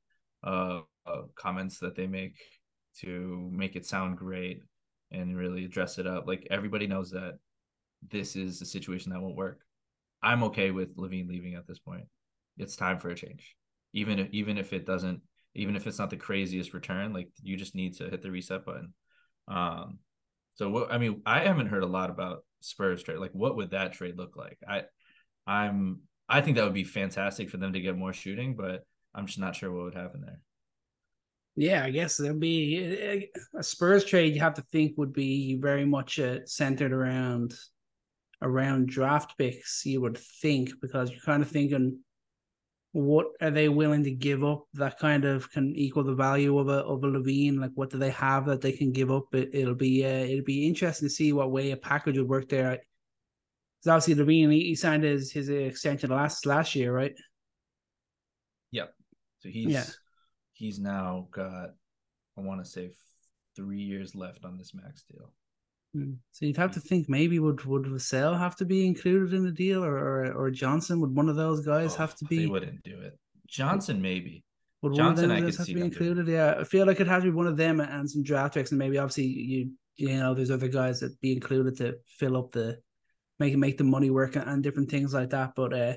uh, 0.43 0.81
uh 1.05 1.21
comments 1.35 1.79
that 1.79 1.95
they 1.95 2.07
make 2.07 2.35
to 2.99 3.49
make 3.53 3.75
it 3.75 3.85
sound 3.85 4.17
great 4.17 4.61
and 5.11 5.37
really 5.37 5.67
dress 5.67 5.99
it 5.99 6.07
up. 6.07 6.27
Like 6.27 6.47
everybody 6.49 6.87
knows 6.87 7.11
that 7.11 7.35
this 8.09 8.35
is 8.35 8.61
a 8.61 8.65
situation 8.65 9.11
that 9.11 9.21
won't 9.21 9.37
work. 9.37 9.61
I'm 10.21 10.43
okay 10.43 10.71
with 10.71 10.97
LaVine 10.97 11.29
leaving 11.29 11.53
at 11.53 11.67
this 11.67 11.79
point. 11.79 12.05
It's 12.57 12.75
time 12.75 12.99
for 12.99 13.09
a 13.09 13.15
change. 13.15 13.55
Even 13.93 14.19
if 14.19 14.27
even 14.31 14.57
if 14.57 14.73
it 14.73 14.85
doesn't 14.85 15.21
even 15.53 15.75
if 15.75 15.87
it's 15.87 15.99
not 15.99 16.09
the 16.09 16.17
craziest 16.17 16.73
return, 16.73 17.13
like 17.13 17.29
you 17.41 17.55
just 17.55 17.75
need 17.75 17.95
to 17.97 18.09
hit 18.09 18.21
the 18.21 18.31
reset 18.31 18.65
button. 18.65 18.93
Um 19.47 19.99
so 20.57 20.69
what 20.69 20.91
I 20.91 20.97
mean, 20.97 21.21
I 21.25 21.41
haven't 21.41 21.67
heard 21.67 21.83
a 21.83 21.87
lot 21.87 22.09
about 22.09 22.43
Spurs 22.61 23.03
trade. 23.03 23.19
Like 23.19 23.31
what 23.33 23.55
would 23.55 23.71
that 23.71 23.93
trade 23.93 24.17
look 24.17 24.35
like? 24.35 24.57
I 24.67 24.83
I'm 25.45 26.01
I 26.27 26.41
think 26.41 26.57
that 26.57 26.65
would 26.65 26.73
be 26.73 26.83
fantastic 26.83 27.49
for 27.49 27.57
them 27.57 27.73
to 27.73 27.79
get 27.79 27.97
more 27.97 28.13
shooting, 28.13 28.55
but 28.55 28.83
I'm 29.13 29.27
just 29.27 29.39
not 29.39 29.55
sure 29.55 29.71
what 29.71 29.85
would 29.85 29.95
happen 29.95 30.21
there. 30.21 30.41
Yeah, 31.55 31.83
I 31.83 31.89
guess 31.89 32.17
there'll 32.17 32.37
be 32.37 33.29
a 33.57 33.63
Spurs 33.63 34.05
trade. 34.05 34.35
You 34.35 34.41
have 34.41 34.53
to 34.55 34.61
think 34.71 34.97
would 34.97 35.13
be 35.13 35.57
very 35.59 35.85
much 35.85 36.19
uh, 36.19 36.45
centered 36.45 36.93
around 36.93 37.55
around 38.43 38.89
draft 38.89 39.37
picks. 39.37 39.83
You 39.85 40.01
would 40.01 40.17
think 40.17 40.69
because 40.81 41.09
you're 41.09 41.19
kind 41.21 41.41
of 41.41 41.49
thinking, 41.49 41.99
what 42.97 43.27
are 43.41 43.51
they 43.51 43.69
willing 43.69 44.03
to 44.03 44.11
give 44.11 44.43
up 44.43 44.65
that 44.73 44.97
kind 44.99 45.25
of 45.25 45.49
can 45.51 45.75
equal 45.75 46.03
the 46.03 46.15
value 46.15 46.57
of 46.57 46.67
a 46.67 46.83
of 46.83 47.03
a 47.03 47.07
LaVine? 47.07 47.59
Like, 47.59 47.71
what 47.75 47.89
do 47.89 47.97
they 47.97 48.09
have 48.11 48.45
that 48.47 48.61
they 48.61 48.71
can 48.71 48.91
give 48.91 49.11
up? 49.11 49.25
It, 49.33 49.65
will 49.65 49.75
be 49.75 50.03
uh, 50.03 50.25
it'll 50.25 50.43
be 50.43 50.67
interesting 50.67 51.07
to 51.07 51.13
see 51.13 51.33
what 51.33 51.51
way 51.51 51.71
a 51.71 51.77
package 51.77 52.17
would 52.17 52.27
work 52.29 52.49
there. 52.49 52.79
Because 53.79 54.07
obviously 54.07 54.23
LaVine 54.23 54.51
he, 54.51 54.63
he 54.69 54.75
signed 54.75 55.03
his 55.03 55.31
his 55.31 55.49
extension 55.49 56.09
last 56.09 56.45
last 56.45 56.75
year, 56.75 56.93
right? 56.93 57.13
Yep. 58.71 58.93
So 59.39 59.49
he's 59.49 59.67
yeah 59.67 59.85
he's 60.57 60.79
now 60.79 61.27
got, 61.31 61.69
I 62.37 62.41
want 62.41 62.63
to 62.63 62.69
say, 62.69 62.89
three 63.55 63.81
years 63.81 64.15
left 64.15 64.43
on 64.43 64.57
this 64.57 64.73
max 64.73 65.03
deal. 65.03 65.31
Hmm. 65.93 66.13
So 66.31 66.45
you'd 66.45 66.57
have 66.57 66.73
to 66.73 66.79
think 66.79 67.09
maybe 67.09 67.39
would 67.39 67.63
would 67.65 67.83
Vassell 67.83 68.37
have 68.37 68.55
to 68.57 68.65
be 68.65 68.85
included 68.85 69.33
in 69.33 69.43
the 69.43 69.51
deal, 69.51 69.83
or 69.83 69.97
or, 69.97 70.33
or 70.33 70.51
Johnson? 70.51 70.99
Would 71.01 71.15
one 71.15 71.29
of 71.29 71.35
those 71.35 71.65
guys 71.65 71.95
oh, 71.95 71.97
have 71.99 72.15
to 72.15 72.25
be? 72.25 72.39
They 72.39 72.45
wouldn't 72.47 72.83
do 72.83 72.99
it. 72.99 73.17
Johnson 73.47 74.01
maybe. 74.01 74.43
Would 74.81 74.93
Johnson, 74.93 75.31
I 75.31 75.41
could 75.41 75.55
have 75.55 75.65
to 75.65 75.73
be 75.73 75.81
included? 75.81 76.27
Yeah, 76.27 76.55
I 76.59 76.63
feel 76.63 76.85
like 76.85 76.99
it 76.99 77.07
has 77.07 77.23
to 77.23 77.31
be 77.31 77.35
one 77.35 77.47
of 77.47 77.57
them 77.57 77.79
and 77.79 78.09
some 78.09 78.21
draft 78.21 78.53
picks, 78.53 78.71
and 78.71 78.79
maybe 78.79 78.97
obviously 78.97 79.25
you 79.25 79.71
you 79.95 80.17
know 80.17 80.33
there's 80.33 80.51
other 80.51 80.67
guys 80.67 80.99
that 80.99 81.19
be 81.19 81.33
included 81.33 81.77
to 81.77 81.95
fill 82.05 82.37
up 82.37 82.51
the 82.51 82.77
make 83.39 83.57
make 83.57 83.77
the 83.77 83.83
money 83.83 84.09
work 84.09 84.35
and, 84.35 84.47
and 84.47 84.63
different 84.63 84.91
things 84.91 85.13
like 85.13 85.31
that. 85.31 85.53
But 85.55 85.73
uh, 85.73 85.93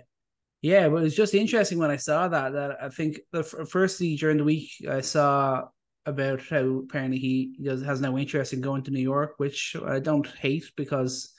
yeah, 0.63 0.89
but 0.89 0.97
it 0.97 1.03
was 1.03 1.15
just 1.15 1.35
interesting 1.35 1.79
when 1.79 1.91
I 1.91 1.97
saw 1.97 2.29
that. 2.29 2.53
That 2.53 2.83
I 2.83 2.89
think 2.89 3.21
the 3.33 3.43
firstly 3.43 4.17
during 4.17 4.39
the 4.39 4.45
week 4.45 4.71
I 4.89 5.03
saw 5.03 5.65
about 6.11 6.41
how 6.43 6.83
apparently 6.85 7.19
he 7.19 7.57
does 7.63 7.83
has 7.83 8.01
no 8.01 8.19
interest 8.19 8.53
in 8.53 8.61
going 8.61 8.83
to 8.85 8.91
New 8.91 9.01
York, 9.01 9.35
which 9.39 9.75
I 9.87 9.99
don't 9.99 10.27
hate 10.27 10.71
because 10.77 11.33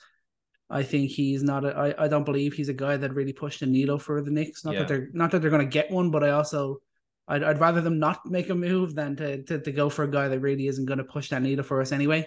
I 0.68 0.82
think 0.82 1.10
he's 1.10 1.42
not. 1.42 1.64
A, 1.64 1.76
I 1.76 2.04
I 2.04 2.08
don't 2.08 2.24
believe 2.24 2.54
he's 2.54 2.70
a 2.70 2.74
guy 2.74 2.96
that 2.96 3.14
really 3.14 3.32
pushed 3.32 3.60
the 3.60 3.66
needle 3.66 3.98
for 3.98 4.20
the 4.22 4.30
Knicks. 4.30 4.64
Not 4.64 4.74
yeah. 4.74 4.80
that 4.80 4.88
they're 4.88 5.08
not 5.12 5.30
that 5.30 5.40
they're 5.40 5.50
going 5.50 5.68
to 5.68 5.78
get 5.78 5.90
one, 5.90 6.10
but 6.10 6.24
I 6.24 6.30
also 6.30 6.78
I'd, 7.28 7.42
I'd 7.42 7.60
rather 7.60 7.80
them 7.80 7.98
not 7.98 8.26
make 8.26 8.50
a 8.50 8.54
move 8.54 8.94
than 8.94 9.16
to, 9.16 9.42
to 9.44 9.60
to 9.60 9.72
go 9.72 9.88
for 9.88 10.04
a 10.04 10.10
guy 10.10 10.28
that 10.28 10.40
really 10.40 10.66
isn't 10.66 10.86
going 10.86 10.98
to 10.98 11.04
push 11.04 11.28
that 11.28 11.42
needle 11.42 11.64
for 11.64 11.80
us 11.80 11.92
anyway. 11.92 12.26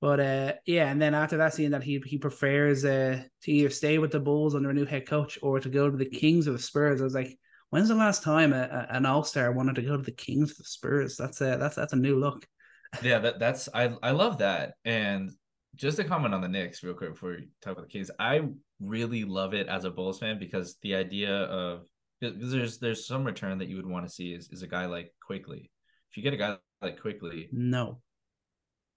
But 0.00 0.20
uh, 0.20 0.52
yeah, 0.66 0.90
and 0.90 1.00
then 1.00 1.14
after 1.14 1.38
that, 1.38 1.54
seeing 1.54 1.70
that 1.70 1.82
he 1.82 2.02
he 2.04 2.18
prefers 2.18 2.84
uh, 2.84 3.22
to 3.42 3.52
either 3.52 3.70
stay 3.70 3.98
with 3.98 4.10
the 4.10 4.20
Bulls 4.20 4.54
under 4.54 4.70
a 4.70 4.74
new 4.74 4.84
head 4.84 5.06
coach 5.06 5.38
or 5.42 5.60
to 5.60 5.68
go 5.68 5.90
to 5.90 5.96
the 5.96 6.04
Kings 6.04 6.48
or 6.48 6.52
the 6.52 6.58
Spurs. 6.58 7.00
I 7.00 7.04
was 7.04 7.14
like, 7.14 7.38
when's 7.70 7.88
the 7.88 7.94
last 7.94 8.22
time 8.22 8.52
a, 8.52 8.62
a, 8.90 8.94
an 8.94 9.06
All 9.06 9.24
Star 9.24 9.52
wanted 9.52 9.76
to 9.76 9.82
go 9.82 9.96
to 9.96 10.02
the 10.02 10.12
Kings 10.12 10.52
or 10.52 10.56
the 10.58 10.64
Spurs? 10.64 11.16
That's 11.16 11.40
a 11.40 11.56
that's 11.58 11.76
that's 11.76 11.92
a 11.92 11.96
new 11.96 12.18
look. 12.18 12.46
Yeah, 13.02 13.18
that 13.18 13.38
that's 13.38 13.68
I 13.74 13.94
I 14.02 14.12
love 14.12 14.38
that. 14.38 14.74
And 14.84 15.30
just 15.74 15.98
to 15.98 16.04
comment 16.04 16.32
on 16.32 16.40
the 16.40 16.48
Knicks 16.48 16.82
real 16.82 16.94
quick 16.94 17.10
before 17.10 17.30
we 17.30 17.48
talk 17.60 17.72
about 17.72 17.82
the 17.82 17.92
Kings, 17.92 18.10
I 18.18 18.42
really 18.80 19.24
love 19.24 19.54
it 19.54 19.66
as 19.66 19.84
a 19.84 19.90
Bulls 19.90 20.18
fan 20.18 20.38
because 20.38 20.76
the 20.82 20.94
idea 20.94 21.30
of 21.30 21.86
because 22.20 22.52
there's 22.52 22.78
there's 22.78 23.06
some 23.06 23.24
return 23.24 23.58
that 23.58 23.68
you 23.68 23.76
would 23.76 23.86
want 23.86 24.06
to 24.06 24.12
see 24.12 24.32
is, 24.32 24.48
is 24.50 24.62
a 24.62 24.66
guy 24.66 24.86
like 24.86 25.12
Quickley. 25.26 25.70
If 26.10 26.16
you 26.16 26.22
get 26.22 26.32
a 26.32 26.36
guy 26.36 26.56
like 26.80 27.00
Quickley, 27.00 27.48
no, 27.52 28.00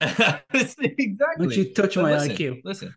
exactly. 0.00 1.16
Don't 1.38 1.56
you 1.56 1.74
touch 1.74 1.96
but 1.96 2.02
my 2.02 2.12
listen, 2.12 2.36
IQ? 2.36 2.60
Listen, 2.64 2.94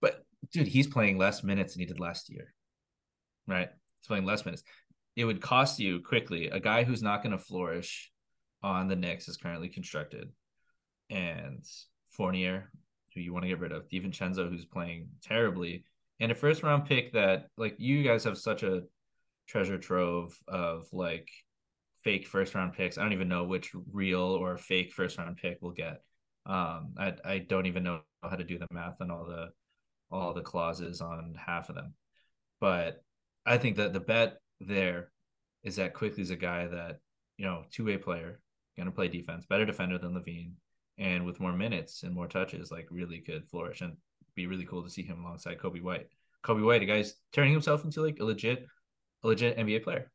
but 0.00 0.24
dude, 0.52 0.68
he's 0.68 0.86
playing 0.86 1.18
less 1.18 1.42
minutes 1.42 1.74
than 1.74 1.80
he 1.80 1.86
did 1.86 1.98
last 1.98 2.30
year. 2.30 2.54
Right? 3.48 3.68
He's 4.00 4.06
playing 4.06 4.26
less 4.26 4.44
minutes. 4.44 4.62
It 5.16 5.24
would 5.24 5.40
cost 5.40 5.78
you 5.78 6.00
Quickley. 6.00 6.48
a 6.48 6.60
guy 6.60 6.84
who's 6.84 7.02
not 7.02 7.22
going 7.22 7.36
to 7.36 7.42
flourish 7.42 8.10
on 8.62 8.88
the 8.88 8.96
Knicks 8.96 9.28
is 9.28 9.36
currently 9.36 9.68
constructed, 9.68 10.30
and 11.08 11.64
Fournier, 12.10 12.70
who 13.14 13.20
you 13.20 13.32
want 13.32 13.44
to 13.44 13.48
get 13.48 13.60
rid 13.60 13.72
of, 13.72 13.88
DiVincenzo, 13.88 14.48
who's 14.48 14.64
playing 14.64 15.08
terribly, 15.22 15.84
and 16.20 16.30
a 16.30 16.34
first 16.34 16.62
round 16.62 16.86
pick 16.86 17.12
that 17.12 17.46
like 17.56 17.76
you 17.78 18.02
guys 18.02 18.24
have 18.24 18.38
such 18.38 18.62
a 18.62 18.82
treasure 19.48 19.78
trove 19.78 20.38
of 20.46 20.86
like 20.92 21.28
fake 22.04 22.26
first 22.26 22.54
round 22.54 22.74
picks. 22.74 22.98
I 22.98 23.02
don't 23.02 23.12
even 23.12 23.28
know 23.28 23.44
which 23.44 23.72
real 23.92 24.20
or 24.20 24.56
fake 24.56 24.92
first 24.92 25.18
round 25.18 25.36
pick 25.36 25.58
we'll 25.60 25.72
get. 25.72 26.02
Um, 26.46 26.94
I 26.98 27.14
I 27.24 27.38
don't 27.38 27.66
even 27.66 27.82
know 27.82 28.00
how 28.22 28.36
to 28.36 28.44
do 28.44 28.58
the 28.58 28.66
math 28.70 29.00
on 29.00 29.10
all 29.10 29.26
the 29.26 29.48
all 30.10 30.34
the 30.34 30.42
clauses 30.42 31.00
on 31.00 31.34
half 31.34 31.68
of 31.68 31.74
them, 31.74 31.94
but 32.60 33.02
I 33.46 33.58
think 33.58 33.76
that 33.76 33.92
the 33.92 34.00
bet 34.00 34.38
there 34.60 35.10
is 35.62 35.76
that 35.76 35.94
Quickley's 35.94 36.30
a 36.30 36.36
guy 36.36 36.66
that 36.66 37.00
you 37.36 37.44
know 37.44 37.64
two 37.70 37.84
way 37.84 37.96
player, 37.96 38.40
gonna 38.76 38.90
play 38.90 39.08
defense, 39.08 39.46
better 39.46 39.64
defender 39.64 39.98
than 39.98 40.14
LaVine, 40.14 40.52
and 40.98 41.24
with 41.24 41.40
more 41.40 41.52
minutes 41.52 42.02
and 42.02 42.14
more 42.14 42.28
touches, 42.28 42.70
like 42.70 42.86
really 42.90 43.18
could 43.18 43.48
flourish 43.48 43.80
and 43.80 43.96
be 44.34 44.46
really 44.46 44.64
cool 44.64 44.82
to 44.82 44.90
see 44.90 45.02
him 45.02 45.24
alongside 45.24 45.58
Coby 45.58 45.82
White. 45.82 46.08
Coby 46.44 46.64
White, 46.64 46.82
a 46.82 46.86
guy's 46.86 47.14
turning 47.32 47.52
himself 47.52 47.84
into 47.84 48.02
like 48.02 48.18
a 48.20 48.24
legit, 48.24 48.66
a 49.22 49.26
legit 49.26 49.58
NBA 49.58 49.82
player. 49.82 50.10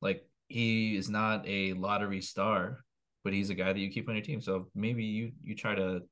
Like 0.00 0.24
he 0.48 0.96
is 0.96 1.10
not 1.10 1.46
a 1.46 1.72
lottery 1.74 2.20
star, 2.20 2.84
but 3.24 3.32
he's 3.32 3.50
a 3.50 3.54
guy 3.54 3.72
that 3.72 3.78
you 3.78 3.90
keep 3.90 4.08
on 4.08 4.14
your 4.14 4.24
team. 4.24 4.40
So 4.40 4.68
maybe 4.74 5.04
you 5.04 5.32
you 5.42 5.54
try 5.54 5.74
to, 5.74 6.02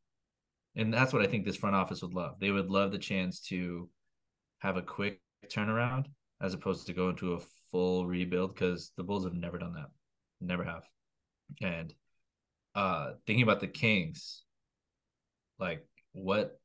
and 0.75 0.93
that's 0.93 1.13
what 1.13 1.23
I 1.23 1.27
think 1.27 1.45
this 1.45 1.57
front 1.57 1.77
office 1.77 2.03
would 2.03 2.15
love. 2.15 2.39
They 2.41 2.51
would 2.51 2.71
love 2.71 2.93
the 2.93 2.99
chance 2.99 3.41
to 3.49 3.89
have 4.59 4.77
a 4.77 4.83
quick 4.83 5.21
turnaround 5.49 6.07
as 6.41 6.55
opposed 6.55 6.87
to 6.87 6.93
go 6.93 7.09
into 7.09 7.35
a 7.35 7.41
full 7.71 8.07
rebuild 8.07 8.55
because 8.55 8.93
the 8.97 9.03
Bulls 9.03 9.25
have 9.25 9.35
never 9.35 9.59
done 9.59 9.75
that, 9.75 9.91
never 10.41 10.65
have. 10.65 10.83
And 11.61 11.95
uh 12.75 13.13
thinking 13.27 13.43
about 13.43 13.61
the 13.61 13.69
Kings, 13.69 14.43
like 15.59 15.87
what? 16.13 16.59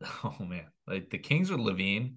Oh 0.24 0.36
man, 0.40 0.66
like 0.86 1.10
the 1.10 1.18
Kings 1.18 1.50
with 1.50 1.60
LaVine, 1.60 2.14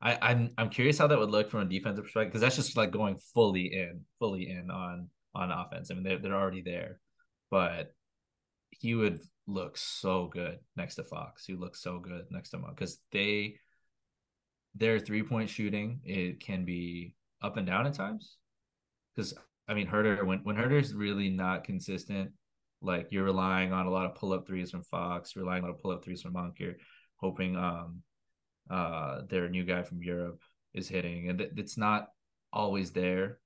I, 0.00 0.18
I'm 0.20 0.50
I'm 0.58 0.68
curious 0.68 0.98
how 0.98 1.06
that 1.06 1.18
would 1.18 1.30
look 1.30 1.50
from 1.50 1.60
a 1.60 1.64
defensive 1.64 2.04
perspective 2.04 2.32
because 2.32 2.42
that's 2.42 2.56
just 2.56 2.76
like 2.76 2.90
going 2.90 3.16
fully 3.34 3.72
in, 3.72 4.02
fully 4.18 4.50
in 4.50 4.70
on 4.70 5.08
on 5.34 5.50
offense. 5.50 5.90
I 5.90 5.94
mean, 5.94 6.04
they're 6.04 6.18
they're 6.18 6.34
already 6.34 6.62
there, 6.62 7.00
but 7.50 7.92
he 8.70 8.94
would 8.94 9.20
look 9.46 9.76
so 9.76 10.26
good 10.26 10.58
next 10.76 10.96
to 10.96 11.04
Fox. 11.04 11.46
He 11.46 11.54
looks 11.54 11.82
so 11.82 11.98
good 11.98 12.26
next 12.30 12.50
to 12.50 12.58
him 12.58 12.66
because 12.68 12.98
they 13.12 13.56
their 14.74 14.98
three 14.98 15.22
point 15.22 15.48
shooting 15.48 16.00
it 16.04 16.40
can 16.40 16.64
be 16.64 17.14
up 17.44 17.56
and 17.58 17.66
down 17.66 17.86
at 17.86 17.94
times. 17.94 18.38
Because 19.14 19.34
I 19.68 19.74
mean, 19.74 19.86
Huerter 19.88 20.24
when 20.24 20.40
when 20.46 20.56
Huerter's 20.56 20.94
really 20.94 21.30
not 21.30 21.64
consistent, 21.64 22.32
Like 22.80 23.08
you're 23.10 23.24
relying 23.32 23.72
on 23.72 23.86
a 23.86 23.90
lot 23.90 24.06
of 24.06 24.14
pull 24.14 24.32
up 24.32 24.46
threes 24.46 24.70
from 24.70 24.82
Fox, 24.84 25.36
relying 25.36 25.64
on 25.64 25.70
a 25.70 25.74
pull 25.74 25.92
up 25.92 26.04
threes 26.04 26.22
from 26.22 26.34
Monk. 26.34 26.58
You're 26.58 26.76
hoping 27.16 27.56
um 27.56 28.02
uh 28.70 29.22
their 29.30 29.48
new 29.48 29.64
guy 29.64 29.82
from 29.82 30.02
Europe 30.02 30.40
is 30.74 30.88
hitting, 30.88 31.28
and 31.28 31.38
th- 31.38 31.52
it's 31.56 31.78
not 31.78 32.08
always 32.52 32.92
there. 32.92 33.38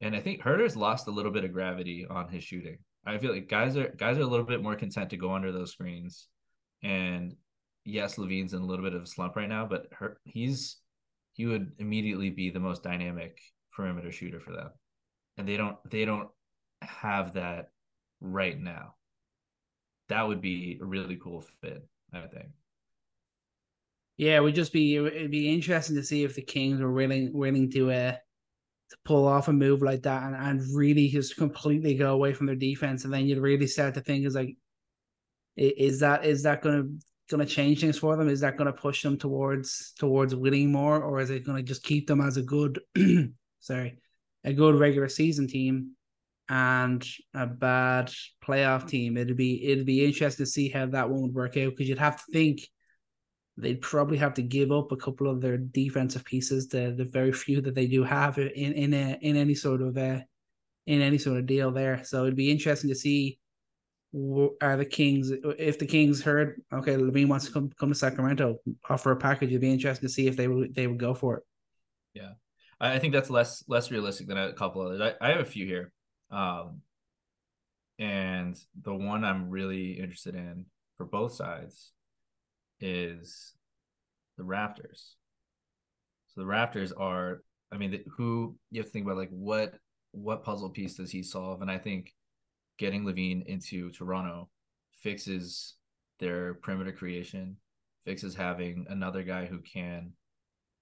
And 0.00 0.16
I 0.16 0.20
think 0.20 0.42
Huerter's 0.42 0.76
lost 0.76 1.06
a 1.08 1.12
little 1.12 1.32
bit 1.32 1.44
of 1.44 1.52
gravity 1.52 2.06
on 2.08 2.28
his 2.28 2.44
shooting. 2.44 2.78
I 3.06 3.18
feel 3.18 3.32
like 3.32 3.48
guys 3.48 3.76
are 3.76 3.94
guys 3.96 4.18
are 4.18 4.22
a 4.22 4.26
little 4.26 4.46
bit 4.46 4.62
more 4.62 4.76
content 4.76 5.10
to 5.10 5.16
go 5.16 5.32
under 5.34 5.52
those 5.52 5.72
screens. 5.72 6.28
And 6.82 7.36
yes, 7.84 8.16
LaVine's 8.18 8.54
in 8.54 8.62
a 8.62 8.66
little 8.66 8.84
bit 8.84 8.94
of 8.94 9.02
a 9.02 9.06
slump 9.06 9.36
right 9.36 9.48
now, 9.48 9.66
but 9.66 9.86
her, 9.92 10.18
he's 10.24 10.78
he 11.34 11.46
would 11.46 11.72
immediately 11.78 12.30
be 12.30 12.50
the 12.50 12.60
most 12.60 12.82
dynamic 12.82 13.38
perimeter 13.72 14.10
shooter 14.10 14.40
for 14.40 14.52
them. 14.52 14.70
And 15.36 15.46
they 15.46 15.56
don't 15.56 15.76
they 15.90 16.04
don't 16.04 16.30
have 16.80 17.34
that 17.34 17.70
right 18.20 18.58
now. 18.58 18.94
That 20.08 20.26
would 20.26 20.40
be 20.40 20.78
a 20.80 20.84
really 20.84 21.16
cool 21.16 21.44
fit, 21.60 21.86
I 22.12 22.26
think. 22.26 22.48
Yeah, 24.16 24.36
it 24.36 24.42
would 24.42 24.54
just 24.54 24.72
be 24.72 24.96
it'd 24.96 25.30
be 25.30 25.52
interesting 25.52 25.96
to 25.96 26.04
see 26.04 26.22
if 26.22 26.36
the 26.36 26.42
Kings 26.42 26.80
were 26.80 26.92
willing 26.92 27.32
willing 27.32 27.70
to 27.72 27.90
uh 27.90 28.12
to 28.90 28.96
pull 29.04 29.26
off 29.26 29.48
a 29.48 29.52
move 29.52 29.82
like 29.82 30.02
that 30.02 30.22
and, 30.22 30.36
and 30.36 30.62
really 30.76 31.08
just 31.08 31.36
completely 31.36 31.94
go 31.94 32.12
away 32.12 32.32
from 32.32 32.46
their 32.46 32.54
defense, 32.54 33.04
and 33.04 33.12
then 33.12 33.26
you'd 33.26 33.38
really 33.38 33.66
start 33.66 33.94
to 33.94 34.00
think 34.00 34.24
is 34.24 34.36
like, 34.36 34.56
is 35.56 35.98
that 36.00 36.24
is 36.24 36.44
that 36.44 36.62
gonna 37.30 37.44
gonna 37.44 37.50
change 37.50 37.80
things 37.80 37.98
for 37.98 38.16
them? 38.16 38.28
Is 38.28 38.40
that 38.40 38.56
gonna 38.56 38.72
push 38.72 39.02
them 39.02 39.18
towards 39.18 39.92
towards 39.98 40.34
winning 40.34 40.72
more, 40.72 41.02
or 41.02 41.20
is 41.20 41.30
it 41.30 41.46
gonna 41.46 41.62
just 41.62 41.82
keep 41.82 42.06
them 42.06 42.20
as 42.20 42.36
a 42.36 42.42
good, 42.42 42.80
sorry, 43.60 43.98
a 44.44 44.52
good 44.52 44.78
regular 44.78 45.08
season 45.08 45.46
team 45.46 45.92
and 46.48 47.06
a 47.34 47.46
bad 47.46 48.12
playoff 48.44 48.88
team? 48.88 49.16
It'd 49.16 49.36
be 49.36 49.64
it'd 49.64 49.86
be 49.86 50.04
interesting 50.04 50.44
to 50.44 50.50
see 50.50 50.68
how 50.68 50.86
that 50.86 51.08
one 51.08 51.22
would 51.22 51.34
work 51.34 51.56
out 51.56 51.70
because 51.70 51.88
you'd 51.88 51.98
have 51.98 52.16
to 52.16 52.32
think 52.32 52.60
they'd 53.56 53.80
probably 53.80 54.16
have 54.18 54.34
to 54.34 54.42
give 54.42 54.72
up 54.72 54.90
a 54.90 54.96
couple 54.96 55.30
of 55.30 55.40
their 55.40 55.56
defensive 55.56 56.24
pieces, 56.24 56.68
the 56.68 56.94
the 56.96 57.04
very 57.04 57.32
few 57.32 57.60
that 57.60 57.74
they 57.74 57.86
do 57.86 58.04
have 58.04 58.38
in 58.38 58.48
in 58.48 58.94
a, 58.94 59.18
in 59.20 59.36
any 59.36 59.54
sort 59.54 59.82
of 59.82 59.96
uh, 59.96 60.20
in 60.86 61.00
any 61.00 61.18
sort 61.18 61.38
of 61.38 61.46
deal 61.46 61.70
there. 61.70 62.02
So 62.04 62.22
it'd 62.22 62.36
be 62.36 62.50
interesting 62.50 62.90
to 62.90 62.96
see 62.96 63.38
are 64.60 64.76
the 64.76 64.84
Kings 64.84 65.32
if 65.58 65.78
the 65.78 65.86
Kings 65.86 66.22
heard 66.22 66.62
okay 66.72 66.96
LaVine 66.96 67.28
wants 67.28 67.46
to 67.46 67.52
come 67.52 67.70
come 67.78 67.88
to 67.88 67.94
Sacramento 67.94 68.58
offer 68.88 69.10
a 69.10 69.16
package. 69.16 69.48
It'd 69.50 69.60
be 69.60 69.72
interesting 69.72 70.08
to 70.08 70.12
see 70.12 70.28
if 70.28 70.36
they 70.36 70.46
would 70.46 70.74
they 70.74 70.86
would 70.86 70.98
go 70.98 71.14
for 71.14 71.38
it. 71.38 71.42
Yeah, 72.14 72.32
I 72.80 72.98
think 72.98 73.12
that's 73.12 73.30
less 73.30 73.64
less 73.66 73.90
realistic 73.90 74.28
than 74.28 74.38
a 74.38 74.52
couple 74.52 74.82
others. 74.82 75.00
I, 75.00 75.26
I 75.26 75.30
have 75.30 75.40
a 75.40 75.44
few 75.44 75.66
here, 75.66 75.92
um, 76.30 76.80
and 77.98 78.56
the 78.82 78.94
one 78.94 79.24
I'm 79.24 79.50
really 79.50 79.92
interested 79.92 80.36
in 80.36 80.66
for 80.96 81.06
both 81.06 81.32
sides 81.32 81.90
is 82.80 83.52
the 84.36 84.44
Raptors. 84.44 85.14
So 86.28 86.40
the 86.40 86.46
Raptors 86.46 86.92
are, 86.96 87.42
I 87.72 87.78
mean, 87.78 87.92
the, 87.92 88.04
who 88.16 88.56
you 88.70 88.80
have 88.80 88.86
to 88.86 88.92
think 88.92 89.06
about 89.06 89.16
like 89.16 89.30
what 89.30 89.74
what 90.12 90.44
puzzle 90.44 90.70
piece 90.70 90.94
does 90.94 91.10
he 91.10 91.24
solve? 91.24 91.62
And 91.62 91.70
I 91.70 91.78
think 91.78 92.12
getting 92.78 93.04
LaVine 93.04 93.46
into 93.46 93.90
Toronto 93.90 94.48
fixes 94.92 95.74
their 96.20 96.54
perimeter 96.54 96.92
creation, 96.92 97.56
fixes 98.04 98.34
having 98.34 98.86
another 98.88 99.22
guy 99.22 99.46
who 99.46 99.58
can. 99.60 100.12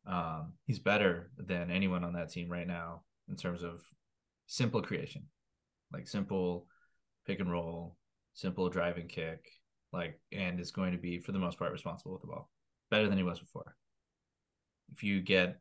Um, 0.04 0.54
he's 0.66 0.80
better 0.80 1.30
than 1.38 1.70
anyone 1.70 2.02
on 2.02 2.14
that 2.14 2.32
team 2.32 2.50
right 2.50 2.66
now 2.66 3.02
in 3.28 3.36
terms 3.36 3.62
of 3.62 3.82
simple 4.46 4.82
creation, 4.82 5.22
like 5.92 6.08
simple 6.08 6.66
pick 7.24 7.38
and 7.38 7.50
roll, 7.50 7.96
simple 8.34 8.68
drive 8.68 8.96
and 8.96 9.08
kick, 9.08 9.46
like 9.92 10.18
and 10.32 10.58
is 10.58 10.70
going 10.70 10.92
to 10.92 10.98
be 10.98 11.18
for 11.18 11.32
the 11.32 11.38
most 11.38 11.58
part 11.58 11.72
responsible 11.72 12.12
with 12.12 12.22
the 12.22 12.28
ball 12.28 12.50
better 12.90 13.08
than 13.08 13.18
he 13.18 13.24
was 13.24 13.38
before 13.38 13.76
if 14.92 15.02
you 15.02 15.20
get 15.20 15.58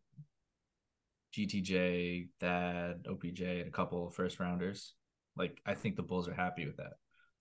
gtj 1.35 2.27
thad 2.39 3.03
opj 3.09 3.59
and 3.59 3.67
a 3.67 3.71
couple 3.71 4.10
first 4.10 4.39
rounders 4.39 4.93
like 5.38 5.60
i 5.65 5.74
think 5.74 5.96
the 5.96 6.02
bulls 6.02 6.28
are 6.28 6.34
happy 6.34 6.65
with 6.65 6.78
that 6.78 6.94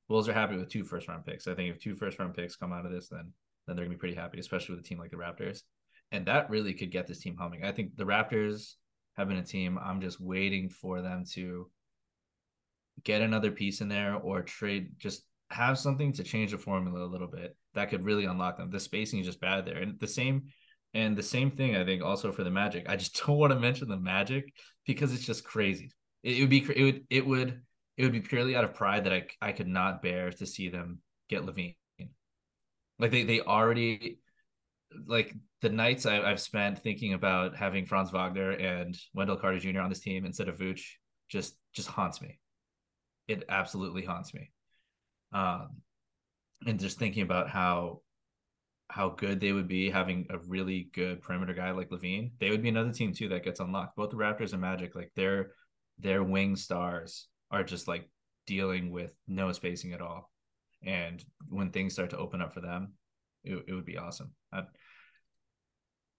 bulls 0.08 0.28
are 0.28 0.32
happy 0.32 0.56
with 0.56 0.70
two 0.70 0.84
first 0.84 1.08
round 1.08 1.24
picks 1.24 1.46
i 1.46 1.54
think 1.54 1.74
if 1.74 1.80
two 1.80 1.94
first 1.94 2.18
round 2.18 2.34
picks 2.34 2.56
come 2.56 2.72
out 2.72 2.86
of 2.86 2.92
this 2.92 3.08
then 3.08 3.32
then 3.66 3.76
they're 3.76 3.84
gonna 3.84 3.96
be 3.96 4.00
pretty 4.00 4.14
happy 4.14 4.38
especially 4.38 4.74
with 4.74 4.84
a 4.84 4.88
team 4.88 4.98
like 4.98 5.10
the 5.10 5.16
raptors 5.16 5.62
and 6.12 6.26
that 6.26 6.50
really 6.50 6.74
could 6.74 6.90
get 6.90 7.06
this 7.06 7.20
team 7.20 7.36
humming 7.36 7.64
i 7.64 7.72
think 7.72 7.96
the 7.96 8.04
raptors 8.04 8.74
have 9.16 9.28
been 9.28 9.38
a 9.38 9.44
team 9.44 9.78
i'm 9.82 10.00
just 10.00 10.20
waiting 10.20 10.68
for 10.68 11.02
them 11.02 11.24
to 11.24 11.70
get 13.04 13.22
another 13.22 13.50
piece 13.50 13.80
in 13.80 13.88
there 13.88 14.14
or 14.14 14.42
trade 14.42 14.92
just 14.98 15.22
have 15.50 15.78
something 15.78 16.12
to 16.12 16.22
change 16.22 16.52
the 16.52 16.58
formula 16.58 17.04
a 17.04 17.06
little 17.06 17.26
bit 17.26 17.56
that 17.74 17.90
could 17.90 18.04
really 18.04 18.24
unlock 18.24 18.56
them. 18.56 18.70
The 18.70 18.80
spacing 18.80 19.20
is 19.20 19.26
just 19.26 19.40
bad 19.40 19.66
there. 19.66 19.78
And 19.78 19.98
the 20.00 20.06
same 20.06 20.44
and 20.92 21.16
the 21.16 21.22
same 21.22 21.52
thing 21.52 21.76
I 21.76 21.84
think 21.84 22.02
also 22.02 22.32
for 22.32 22.42
the 22.42 22.50
Magic. 22.50 22.88
I 22.88 22.96
just 22.96 23.20
don't 23.26 23.36
want 23.36 23.52
to 23.52 23.58
mention 23.60 23.88
the 23.88 23.96
Magic 23.96 24.52
because 24.86 25.12
it's 25.12 25.24
just 25.24 25.44
crazy. 25.44 25.90
It, 26.22 26.38
it 26.38 26.40
would 26.40 26.50
be 26.50 26.66
it 26.74 26.82
would 26.82 27.04
it 27.10 27.26
would 27.26 27.60
it 28.00 28.04
would 28.04 28.12
be 28.12 28.20
purely 28.20 28.56
out 28.56 28.64
of 28.64 28.74
pride 28.74 29.04
that 29.04 29.12
I 29.12 29.26
I 29.42 29.52
could 29.52 29.68
not 29.68 30.02
bear 30.02 30.30
to 30.30 30.46
see 30.46 30.68
them 30.68 31.00
get 31.28 31.42
LaVine. 31.44 31.76
Like 32.98 33.10
they 33.10 33.24
they 33.24 33.40
already 33.40 34.18
like 35.06 35.34
the 35.62 35.68
nights 35.68 36.06
I, 36.06 36.28
have 36.28 36.40
spent 36.40 36.82
thinking 36.82 37.12
about 37.14 37.56
having 37.56 37.86
Franz 37.86 38.10
Wagner 38.10 38.52
and 38.52 38.98
Wendell 39.14 39.36
Carter 39.36 39.58
Jr. 39.58 39.80
on 39.80 39.90
this 39.90 40.00
team 40.00 40.24
instead 40.24 40.48
of 40.48 40.58
Vooch 40.58 40.82
just 41.28 41.56
just 41.72 41.88
haunts 41.88 42.20
me. 42.22 42.40
It 43.28 43.44
absolutely 43.48 44.04
haunts 44.04 44.34
me 44.34 44.50
um, 45.32 45.82
and 46.66 46.80
just 46.80 46.98
thinking 46.98 47.22
about 47.22 47.48
how 47.48 48.00
how 48.88 49.10
good 49.10 49.38
they 49.40 49.52
would 49.52 49.68
be 49.68 49.88
having 49.88 50.26
a 50.30 50.38
really 50.38 50.90
good 50.92 51.22
perimeter 51.22 51.54
guy 51.54 51.70
like 51.70 51.90
LaVine, 51.90 52.32
They 52.40 52.50
would 52.50 52.62
be 52.62 52.68
another 52.68 52.92
team 52.92 53.14
too 53.14 53.28
that 53.28 53.44
gets 53.44 53.60
unlocked. 53.60 53.94
Both 53.94 54.10
the 54.10 54.16
Raptors 54.16 54.52
and 54.52 54.60
Magic, 54.60 54.96
like 54.96 55.12
their 55.14 55.52
their 55.98 56.24
wing 56.24 56.56
stars 56.56 57.28
are 57.50 57.64
just 57.64 57.88
like 57.88 58.08
dealing 58.46 58.90
with 58.90 59.12
no 59.26 59.52
spacing 59.52 59.92
at 59.92 60.00
all. 60.00 60.30
And 60.84 61.22
when 61.48 61.70
things 61.70 61.92
start 61.92 62.10
to 62.10 62.18
open 62.18 62.40
up 62.40 62.54
for 62.54 62.60
them, 62.60 62.94
it, 63.44 63.64
it 63.68 63.74
would 63.74 63.84
be 63.84 63.98
awesome. 63.98 64.32
I, 64.52 64.62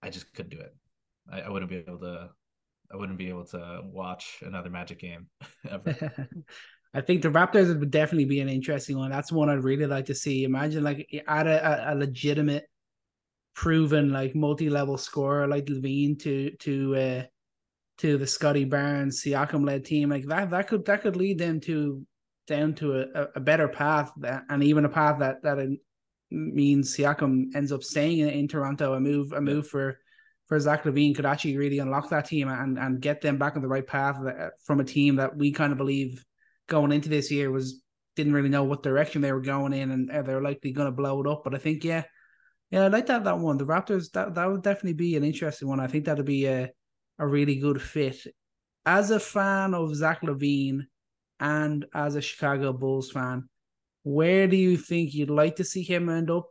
I 0.02 0.10
just 0.10 0.32
couldn't 0.34 0.50
do 0.50 0.60
it. 0.60 0.74
I, 1.30 1.42
I 1.42 1.50
wouldn't 1.50 1.70
be 1.70 1.78
able 1.78 1.98
to 1.98 2.30
I 2.92 2.96
wouldn't 2.96 3.18
be 3.18 3.28
able 3.28 3.44
to 3.46 3.80
watch 3.84 4.42
another 4.42 4.68
Magic 4.68 4.98
game 4.98 5.28
ever. 5.70 6.14
I 6.94 7.00
think 7.00 7.22
the 7.22 7.30
Raptors 7.30 7.78
would 7.78 7.90
definitely 7.90 8.26
be 8.26 8.40
an 8.40 8.50
interesting 8.50 8.98
one. 8.98 9.10
That's 9.10 9.32
one 9.32 9.48
I'd 9.48 9.64
really 9.64 9.86
like 9.86 10.06
to 10.06 10.14
see. 10.14 10.44
Imagine 10.44 10.84
like 10.84 11.08
add 11.26 11.46
a, 11.46 11.92
a 11.92 11.94
legitimate, 11.94 12.66
proven 13.54 14.10
like 14.10 14.34
multi-level 14.34 14.98
scorer 14.98 15.46
like 15.46 15.66
LaVine 15.66 16.18
to 16.20 16.50
to 16.60 16.96
uh 16.96 17.22
to 18.02 18.18
the 18.18 18.26
Scottie 18.26 18.64
Barnes 18.64 19.22
Siakam 19.24 19.64
led 19.64 19.84
team 19.84 20.10
like 20.10 20.26
that. 20.26 20.50
That 20.50 20.68
could 20.68 20.84
that 20.86 21.02
could 21.02 21.16
lead 21.16 21.38
them 21.38 21.60
to 21.60 22.04
down 22.48 22.74
to 22.74 23.00
a, 23.00 23.28
a 23.36 23.40
better 23.40 23.68
path 23.68 24.10
and 24.48 24.62
even 24.62 24.84
a 24.84 24.88
path 24.88 25.20
that 25.20 25.42
that 25.42 25.58
means 26.30 26.96
Siakam 26.96 27.54
ends 27.54 27.70
up 27.70 27.84
staying 27.84 28.18
in, 28.18 28.28
in 28.28 28.48
Toronto. 28.48 28.94
A 28.94 29.00
move 29.00 29.32
a 29.32 29.40
move 29.40 29.68
for 29.68 29.98
for 30.46 30.58
Zach 30.58 30.82
LaVine 30.82 31.14
could 31.14 31.26
actually 31.26 31.56
really 31.56 31.78
unlock 31.78 32.10
that 32.10 32.26
team 32.26 32.48
and 32.48 32.76
and 32.76 33.00
get 33.00 33.20
them 33.20 33.38
back 33.38 33.54
on 33.54 33.62
the 33.62 33.68
right 33.68 33.86
path 33.86 34.18
from 34.66 34.80
a 34.80 34.84
team 34.84 35.16
that 35.16 35.36
we 35.36 35.52
kind 35.52 35.72
of 35.72 35.78
believe 35.78 36.24
going 36.66 36.90
into 36.90 37.08
this 37.08 37.30
year 37.30 37.50
was 37.52 37.82
didn't 38.16 38.32
really 38.32 38.48
know 38.48 38.64
what 38.64 38.82
direction 38.82 39.22
they 39.22 39.32
were 39.32 39.40
going 39.40 39.72
in, 39.72 39.90
and 39.90 40.26
they're 40.26 40.42
likely 40.42 40.72
going 40.72 40.86
to 40.86 40.92
blow 40.92 41.20
it 41.20 41.28
up. 41.28 41.42
But 41.44 41.54
I 41.54 41.58
think, 41.58 41.84
yeah, 41.84 42.02
yeah, 42.70 42.84
I 42.84 42.88
like 42.88 43.06
that 43.06 43.24
that 43.24 43.38
one. 43.38 43.58
The 43.58 43.64
Raptors 43.64 44.10
that 44.12 44.34
that 44.34 44.50
would 44.50 44.62
definitely 44.62 44.94
be 44.94 45.16
an 45.16 45.24
interesting 45.24 45.68
one. 45.68 45.80
I 45.80 45.86
think 45.86 46.04
that'd 46.04 46.24
be 46.24 46.46
a 46.46 46.70
a 47.22 47.26
really 47.26 47.54
good 47.54 47.80
fit. 47.80 48.18
As 48.84 49.12
a 49.12 49.20
fan 49.20 49.74
of 49.74 49.94
Zach 49.94 50.22
LaVine 50.22 50.80
and 51.38 51.86
as 51.94 52.16
a 52.16 52.20
Chicago 52.20 52.72
Bulls 52.72 53.12
fan, 53.12 53.48
where 54.02 54.48
do 54.48 54.56
you 54.56 54.76
think 54.76 55.14
you'd 55.14 55.30
like 55.30 55.56
to 55.56 55.64
see 55.64 55.84
him 55.84 56.08
end 56.08 56.30
up, 56.30 56.46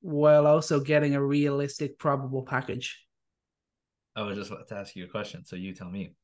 while 0.00 0.46
also 0.46 0.80
getting 0.80 1.14
a 1.14 1.22
realistic 1.22 1.98
probable 1.98 2.42
package? 2.42 3.04
I 4.16 4.22
was 4.22 4.38
just 4.38 4.50
about 4.50 4.66
to 4.68 4.76
ask 4.76 4.96
you 4.96 5.04
a 5.04 5.08
question, 5.08 5.44
so 5.44 5.56
you 5.56 5.74
tell 5.74 5.90
me. 5.90 6.14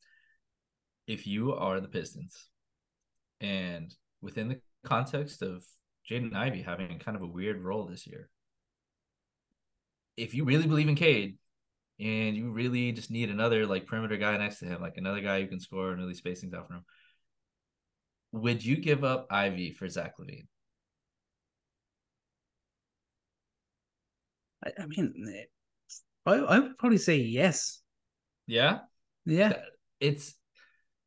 If 1.07 1.27
you 1.27 1.53
are 1.53 1.81
the 1.81 1.89
Pistons, 1.89 2.49
and 3.41 3.93
within 4.23 4.49
the 4.49 4.61
context 4.85 5.43
of 5.43 5.65
Jaden 6.09 6.35
Ivey 6.35 6.63
having 6.63 6.99
kind 7.01 7.17
of 7.17 7.23
a 7.23 7.27
weird 7.27 7.61
role 7.61 7.87
this 7.87 8.07
year, 8.07 8.31
if 10.17 10.33
you 10.33 10.45
really 10.45 10.67
believe 10.67 10.89
in 10.89 10.95
Cade 10.95 11.37
and 12.01 12.37
you 12.37 12.51
really 12.51 12.93
just 12.93 13.11
need 13.11 13.31
another 13.31 13.67
like 13.67 13.87
perimeter 13.87 14.17
guy 14.17 14.37
next 14.37 14.59
to 14.61 14.67
him, 14.67 14.81
like 14.81 14.97
another 14.97 15.21
guy 15.21 15.41
who 15.41 15.49
can 15.49 15.61
score 15.61 15.91
and 15.91 16.01
really 16.01 16.15
space 16.15 16.41
things 16.41 16.55
out 16.55 16.67
for 16.69 16.75
him, 16.75 16.85
would 18.33 18.65
you 18.65 18.77
give 18.77 19.05
up 19.05 19.27
Ivey 19.31 19.73
for 19.73 19.89
Zach 19.89 20.15
LaVine? 20.19 20.47
I, 24.65 24.71
I 24.83 24.87
mean, 24.87 25.15
I, 26.27 26.33
I 26.33 26.59
would 26.59 26.79
probably 26.79 26.99
say 26.99 27.17
yes. 27.17 27.83
Yeah. 28.47 28.81
Yeah. 29.25 29.55
It's 30.01 30.35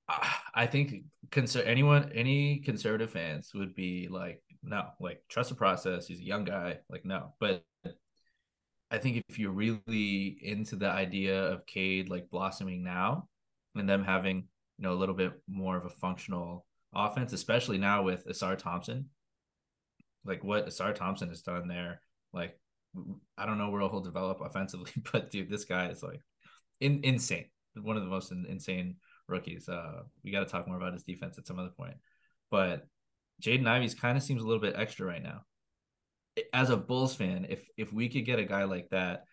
uh, 0.09 0.27
I 0.53 0.65
think 0.67 1.03
conser- 1.29 1.65
anyone, 1.65 2.11
any 2.13 2.59
conservative 2.59 3.11
fans 3.11 3.51
would 3.53 3.75
be 3.75 4.07
like, 4.09 4.41
no, 4.63 4.85
like 4.99 5.21
trust 5.29 5.49
the 5.49 5.55
process. 5.55 6.07
He's 6.07 6.19
a 6.19 6.23
young 6.23 6.43
guy. 6.43 6.79
Like, 6.89 7.05
no. 7.05 7.33
But 7.39 7.63
I 8.93 8.99
think 8.99 9.23
if 9.27 9.39
you're 9.39 9.51
really 9.51 10.37
into 10.43 10.75
the 10.75 10.87
idea 10.87 11.45
of 11.45 11.65
Cade 11.65 12.09
like 12.09 12.29
blossoming 12.29 12.83
now 12.83 13.27
and 13.75 13.89
them 13.89 14.03
having, 14.03 14.47
you 14.77 14.83
know, 14.83 14.93
a 14.93 15.01
little 15.01 15.15
bit 15.15 15.33
more 15.49 15.75
of 15.75 15.85
a 15.85 15.89
functional 15.89 16.67
offense, 16.93 17.33
especially 17.33 17.79
now 17.79 18.03
with 18.03 18.27
Ausar 18.27 18.55
Thompson, 18.55 19.09
like 20.23 20.43
what 20.43 20.67
Ausar 20.67 20.93
Thompson 20.93 21.29
has 21.29 21.41
done 21.41 21.67
there, 21.67 22.01
like 22.33 22.55
I 23.35 23.47
don't 23.47 23.57
know 23.57 23.71
where 23.71 23.81
he'll 23.81 23.99
develop 23.99 24.41
offensively, 24.41 24.91
but 25.11 25.31
dude, 25.31 25.49
this 25.49 25.65
guy 25.65 25.89
is 25.89 26.03
like 26.03 26.21
in, 26.79 27.01
insane. 27.03 27.45
One 27.75 27.97
of 27.97 28.03
the 28.03 28.09
most 28.09 28.31
in, 28.31 28.45
insane 28.47 28.97
rookies. 29.27 29.67
Uh, 29.67 30.03
we 30.23 30.29
got 30.29 30.41
to 30.41 30.45
talk 30.45 30.67
more 30.67 30.77
about 30.77 30.93
his 30.93 31.01
defense 31.01 31.39
at 31.39 31.47
some 31.47 31.57
other 31.57 31.71
point. 31.75 31.95
But 32.51 32.85
Jaden 33.41 33.67
Ivey's 33.67 33.95
kind 33.95 34.17
of 34.19 34.23
seems 34.23 34.43
a 34.43 34.45
little 34.45 34.61
bit 34.61 34.75
extra 34.77 35.07
right 35.07 35.23
now. 35.23 35.45
As 36.53 36.69
a 36.69 36.77
Bulls 36.77 37.15
fan, 37.15 37.45
if 37.49 37.63
if 37.77 37.93
we 37.93 38.09
could 38.09 38.25
get 38.25 38.39
a 38.39 38.45
guy 38.45 38.63
like 38.63 38.89
that, 38.89 39.25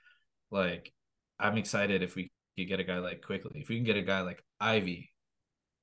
like 0.50 0.92
I'm 1.38 1.56
excited 1.56 2.02
if 2.02 2.14
we 2.14 2.30
could 2.58 2.68
get 2.68 2.80
a 2.80 2.84
guy 2.84 2.98
like 2.98 3.22
Quickley. 3.22 3.60
If 3.60 3.68
we 3.68 3.76
can 3.76 3.84
get 3.84 3.96
a 3.96 4.02
guy 4.02 4.20
like 4.20 4.42
Ivey, 4.60 5.10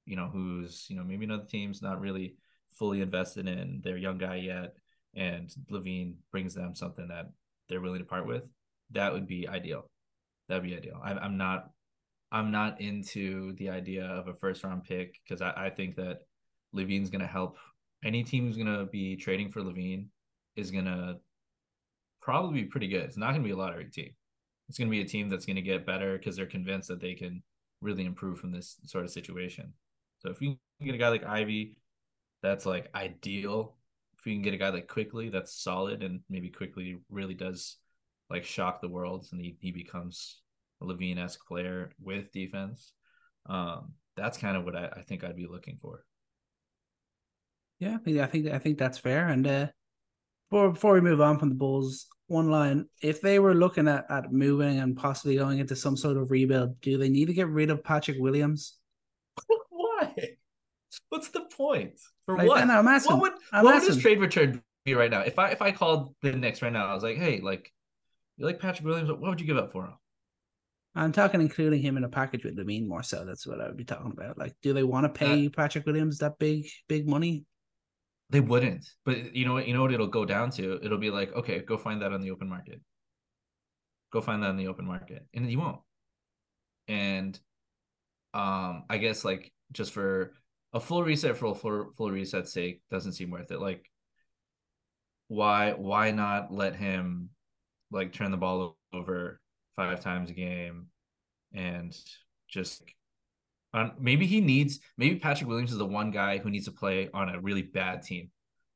you 0.05 0.15
know, 0.15 0.29
who's 0.31 0.85
you 0.89 0.95
know 0.95 1.03
maybe 1.03 1.25
another 1.25 1.45
team's 1.49 1.81
not 1.81 1.99
really 1.99 2.35
fully 2.77 3.01
invested 3.01 3.47
in 3.47 3.81
their 3.83 3.97
young 3.97 4.17
guy 4.17 4.35
yet, 4.35 4.73
and 5.15 5.53
LaVine 5.71 6.15
brings 6.31 6.53
them 6.53 6.73
something 6.73 7.07
that 7.07 7.25
they're 7.69 7.81
willing 7.81 7.99
to 7.99 8.05
part 8.05 8.27
with, 8.27 8.43
that 8.91 9.13
would 9.13 9.27
be 9.27 9.47
ideal. 9.47 9.89
That'd 10.47 10.63
be 10.63 10.75
ideal. 10.75 10.99
I, 11.03 11.13
I'm 11.13 11.37
not 11.37 11.69
I'm 12.31 12.51
not 12.51 12.81
into 12.81 13.53
the 13.53 13.69
idea 13.69 14.05
of 14.05 14.27
a 14.27 14.33
first 14.35 14.63
round 14.63 14.83
pick 14.83 15.15
because 15.23 15.41
I, 15.41 15.53
I 15.55 15.69
think 15.69 15.95
that 15.95 16.19
LaVine's 16.75 17.09
going 17.09 17.21
to 17.21 17.27
help. 17.27 17.57
Any 18.03 18.23
team 18.23 18.45
who's 18.45 18.57
going 18.57 18.67
to 18.67 18.85
be 18.85 19.15
trading 19.15 19.51
for 19.51 19.61
LaVine 19.61 20.07
is 20.57 20.71
to 20.85 21.17
probably 22.21 22.61
be 22.61 22.67
pretty 22.67 22.87
good. 22.87 23.03
It's 23.03 23.17
not 23.17 23.31
to 23.43 23.47
be 23.47 23.51
a 23.51 23.57
lottery 23.57 23.85
team. 23.85 24.11
It's 24.67 24.77
to 24.89 24.91
be 24.91 25.01
a 25.01 25.05
team 25.05 25.29
that's 25.29 25.45
to 25.55 25.61
get 25.61 25.85
better 25.85 26.17
because 26.17 26.35
they're 26.35 26.45
convinced 26.45 26.89
that 26.89 26.99
they 26.99 27.13
can 27.13 27.41
really 27.81 28.05
improve 28.05 28.39
from 28.39 28.51
this 28.51 28.77
sort 28.85 29.05
of 29.05 29.11
situation. 29.11 29.73
So 30.19 30.29
if 30.29 30.41
you 30.41 30.57
can 30.79 30.87
get 30.87 30.95
a 30.95 30.97
guy 30.97 31.09
like 31.09 31.25
Ivey, 31.25 31.77
that's 32.41 32.65
like 32.65 32.89
ideal. 32.93 33.75
If 34.19 34.25
you 34.25 34.33
can 34.33 34.41
get 34.41 34.53
a 34.53 34.57
guy 34.57 34.69
like 34.69 34.87
Quickley, 34.87 35.29
that's 35.29 35.61
solid, 35.61 36.03
and 36.03 36.21
maybe 36.29 36.49
Quickley 36.49 36.97
really 37.09 37.35
does 37.35 37.77
like 38.29 38.43
shock 38.43 38.81
the 38.81 38.89
world, 38.89 39.27
and 39.31 39.39
he, 39.39 39.55
he 39.61 39.71
becomes 39.71 40.41
a 40.81 40.85
LaVine 40.85 41.17
esque 41.17 41.45
player 41.47 41.91
with 42.01 42.31
defense. 42.31 42.93
Um, 43.47 43.93
that's 44.17 44.37
kind 44.37 44.57
of 44.57 44.65
what 44.65 44.75
I, 44.75 44.89
I, 44.97 45.01
think 45.03 45.23
I'd 45.23 45.37
be 45.37 45.47
looking 45.47 45.77
for. 45.81 46.03
Yeah, 47.79 47.95
I 47.95 48.25
think 48.25 48.47
I 48.47 48.59
think 48.59 48.77
that's 48.77 48.97
fair. 48.97 49.27
And 49.27 49.47
uh, 49.47 49.67
before 50.49 50.71
before 50.71 50.93
we 50.93 51.01
move 51.01 51.21
on 51.21 51.39
from 51.39 51.49
the 51.49 51.55
Bulls, 51.55 52.07
one 52.27 52.49
line: 52.49 52.85
if 53.01 53.21
they 53.21 53.39
were 53.39 53.53
looking 53.53 53.87
at 53.87 54.05
at 54.09 54.31
moving 54.31 54.79
and 54.79 54.95
possibly 54.95 55.37
going 55.37 55.59
into 55.59 55.75
some 55.75 55.97
sort 55.97 56.17
of 56.17 56.31
rebuild, 56.31 56.79
do 56.81 56.97
they 56.97 57.09
need 57.09 57.25
to 57.25 57.33
get 57.33 57.49
rid 57.49 57.69
of 57.69 57.83
Patrick 57.83 58.17
Williams? 58.19 58.77
Why? 59.69 60.13
What's 61.09 61.29
the 61.29 61.41
point? 61.41 61.99
For 62.25 62.37
like, 62.37 62.47
what? 62.47 62.69
I'm 62.69 62.87
asking, 62.87 63.13
what 63.13 63.21
would 63.21 63.33
I'm 63.51 63.63
what 63.63 63.75
asking. 63.75 63.89
would 63.89 63.95
his 63.95 64.01
trade 64.01 64.19
return 64.19 64.61
be 64.85 64.93
right 64.93 65.11
now? 65.11 65.21
If 65.21 65.39
I 65.39 65.49
if 65.49 65.61
I 65.61 65.71
called 65.71 66.15
the 66.21 66.33
Knicks 66.33 66.61
right 66.61 66.73
now, 66.73 66.87
I 66.87 66.93
was 66.93 67.03
like, 67.03 67.17
hey, 67.17 67.39
like 67.41 67.71
you 68.37 68.45
like 68.45 68.59
Patrick 68.59 68.85
Williams, 68.85 69.09
what 69.09 69.21
would 69.21 69.41
you 69.41 69.47
give 69.47 69.57
up 69.57 69.71
for 69.71 69.85
him? 69.85 69.93
I'm 70.95 71.11
talking 71.11 71.41
including 71.41 71.81
him 71.81 71.95
in 71.95 72.03
a 72.03 72.09
package 72.09 72.43
with 72.43 72.57
LaVine 72.57 72.87
more 72.87 73.03
so. 73.03 73.23
That's 73.23 73.45
what 73.45 73.61
I 73.61 73.67
would 73.67 73.77
be 73.77 73.85
talking 73.85 74.11
about. 74.11 74.37
Like, 74.37 74.55
do 74.63 74.73
they 74.73 74.83
want 74.83 75.03
to 75.05 75.09
pay 75.09 75.47
Patrick 75.47 75.85
Williams 75.85 76.17
that 76.19 76.39
big, 76.39 76.65
big 76.87 77.07
money? 77.07 77.45
They 78.29 78.39
wouldn't. 78.39 78.85
But 79.05 79.35
you 79.35 79.45
know 79.45 79.53
what? 79.53 79.67
You 79.67 79.73
know 79.73 79.81
what 79.81 79.93
it'll 79.93 80.07
go 80.07 80.25
down 80.25 80.51
to? 80.51 80.79
It'll 80.83 80.97
be 80.97 81.11
like, 81.11 81.33
okay, 81.33 81.59
go 81.59 81.77
find 81.77 82.01
that 82.01 82.11
on 82.11 82.21
the 82.21 82.31
open 82.31 82.49
market. 82.49 82.81
Go 84.11 84.21
find 84.21 84.43
that 84.43 84.49
in 84.49 84.57
the 84.57 84.67
open 84.67 84.85
market, 84.85 85.25
and 85.33 85.49
you 85.49 85.59
won't. 85.59 85.79
And 86.87 87.39
um, 88.33 88.83
I 88.89 88.97
guess 88.97 89.23
like 89.23 89.51
just 89.71 89.93
for 89.93 90.33
a 90.73 90.79
full 90.79 91.03
reset 91.03 91.37
for 91.37 91.47
a 91.47 91.55
full 91.55 91.91
full 91.95 92.11
reset 92.11 92.47
sake 92.47 92.81
doesn't 92.91 93.13
seem 93.13 93.31
worth 93.31 93.51
it. 93.51 93.61
Like, 93.61 93.89
why 95.27 95.71
why 95.71 96.11
not 96.11 96.53
let 96.53 96.75
him 96.75 97.29
like 97.91 98.13
turn 98.13 98.31
the 98.31 98.37
ball 98.37 98.77
over 98.93 99.39
five 99.75 100.01
times 100.01 100.29
a 100.29 100.33
game 100.33 100.87
and 101.53 101.95
just 102.49 102.83
um, 103.73 103.91
maybe 103.99 104.25
he 104.25 104.41
needs 104.41 104.79
maybe 104.97 105.17
Patrick 105.17 105.47
Williams 105.47 105.71
is 105.71 105.77
the 105.77 105.85
one 105.85 106.11
guy 106.11 106.37
who 106.37 106.49
needs 106.49 106.65
to 106.65 106.71
play 106.71 107.09
on 107.13 107.29
a 107.29 107.39
really 107.39 107.61
bad 107.61 108.03
team. 108.03 108.29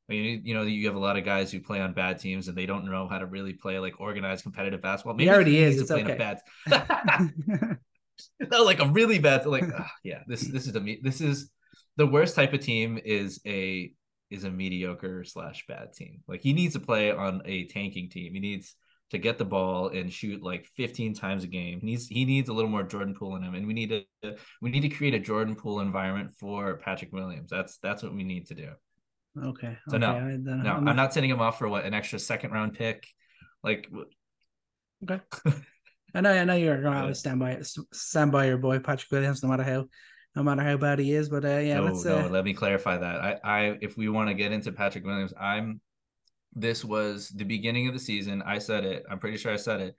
I 0.10 0.14
mean, 0.14 0.42
you 0.44 0.54
know, 0.54 0.64
you 0.64 0.88
have 0.88 0.96
a 0.96 1.00
lot 1.00 1.18
of 1.18 1.24
guys 1.24 1.52
who 1.52 1.62
play 1.62 1.80
on 1.80 1.94
bad 1.94 2.20
teams 2.20 2.50
and 2.50 2.58
they 2.58 2.66
don't 2.66 2.86
know 2.86 3.08
how 3.08 3.18
to 3.18 3.26
really 3.26 3.54
play 3.54 3.80
like 3.80 4.02
organized 4.02 4.44
competitive 4.44 4.82
basketball. 4.82 5.14
Maybe 5.14 5.30
he 5.30 5.34
already 5.34 5.52
he 5.52 5.60
is. 5.60 5.82
It's 5.82 5.92
okay. 5.92 6.18
bad... 6.18 6.42
no, 8.52 8.64
like 8.64 8.82
a 8.82 8.88
really 8.88 9.20
bad. 9.20 9.46
Like, 9.46 9.64
yeah, 10.04 10.24
this 10.28 10.42
this 10.42 10.68
is 10.68 10.74
the 10.74 11.00
this 11.02 11.22
is 11.22 11.50
the 11.96 12.06
worst 12.06 12.36
type 12.36 12.54
of 12.54 12.60
team 12.60 13.00
is 13.04 13.40
a 13.46 13.94
is 14.30 14.44
a 14.44 14.52
mediocre 14.52 15.24
slash 15.24 15.66
bad 15.68 15.94
team. 15.94 16.22
Like 16.28 16.42
he 16.42 16.54
needs 16.54 16.74
to 16.74 16.80
play 16.80 17.12
on 17.12 17.42
a 17.46 17.66
tanking 17.68 18.10
team. 18.10 18.34
He 18.34 18.40
needs 18.40 18.76
to 19.12 19.18
get 19.18 19.38
the 19.38 19.46
ball 19.46 19.90
and 19.90 20.12
shoot 20.12 20.42
like 20.42 20.66
15 20.78 21.14
times 21.14 21.44
a 21.44 21.48
game. 21.48 21.80
He 21.82 21.86
needs 21.86 22.08
he 22.08 22.26
needs 22.26 22.50
a 22.50 22.54
little 22.54 22.70
more 22.70 22.84
Jordan 22.84 23.14
Poole 23.14 23.36
in 23.36 23.44
him, 23.44 23.56
and 23.56 23.68
we 23.68 23.74
need 23.74 23.90
to 23.90 24.36
we 24.62 24.72
need 24.72 24.82
to 24.82 24.90
create 24.90 25.14
a 25.14 25.20
Jordan 25.20 25.56
Poole 25.56 25.82
environment 25.82 26.32
for 26.40 26.78
Patrick 26.78 27.12
Williams. 27.12 27.50
That's 27.50 27.78
that's 27.80 28.04
what 28.04 28.14
we 28.14 28.24
need 28.24 28.48
to 28.48 28.56
do. 28.56 28.70
Okay. 29.38 29.78
So 29.90 29.98
okay. 29.98 30.06
no, 30.06 30.12
I, 30.12 30.38
no, 30.38 30.52
I'm 30.52 30.64
not... 30.64 30.90
I'm 30.90 30.96
not 30.96 31.14
sending 31.14 31.30
him 31.30 31.42
off 31.42 31.60
for 31.60 31.70
what 31.70 31.86
an 31.86 31.94
extra 31.94 32.20
second 32.20 32.52
round 32.52 32.74
pick. 32.74 33.08
Like, 33.64 33.90
okay. 35.04 35.22
I 36.14 36.22
know, 36.22 36.32
I 36.32 36.44
know 36.44 36.56
you're 36.56 36.82
going 36.82 36.94
to 36.94 37.00
always 37.00 37.20
stand 37.20 37.40
by 37.40 37.62
stand 37.94 38.34
by 38.34 38.46
your 38.46 38.58
boy 38.58 38.80
Patrick 38.80 39.10
Williams, 39.12 39.42
no 39.42 39.50
matter 39.50 39.64
how, 39.64 39.86
no 40.36 40.44
matter 40.44 40.62
how 40.62 40.76
bad 40.76 41.00
he 41.00 41.14
is. 41.14 41.30
But 41.30 41.46
uh, 41.46 41.60
yeah, 41.60 41.76
no, 41.76 41.84
let's. 41.86 42.04
No, 42.04 42.20
uh... 42.20 42.30
let 42.30 42.44
me 42.44 42.54
clarify 42.54 42.98
that. 42.98 43.22
I, 43.22 43.40
I, 43.44 43.78
if 43.82 43.96
we 43.96 44.10
want 44.10 44.28
to 44.28 44.34
get 44.34 44.52
into 44.52 44.74
Patrick 44.74 45.06
Williams, 45.06 45.34
I'm 45.40 45.80
this 46.54 46.84
was 46.84 47.30
the 47.30 47.46
beginning 47.46 47.88
of 47.88 47.94
the 47.94 48.00
season. 48.00 48.42
I 48.42 48.58
said 48.58 48.84
it. 48.84 49.04
I'm 49.10 49.20
pretty 49.20 49.38
sure 49.38 49.54
I 49.54 49.58
said 49.58 49.82
it. 49.82 49.96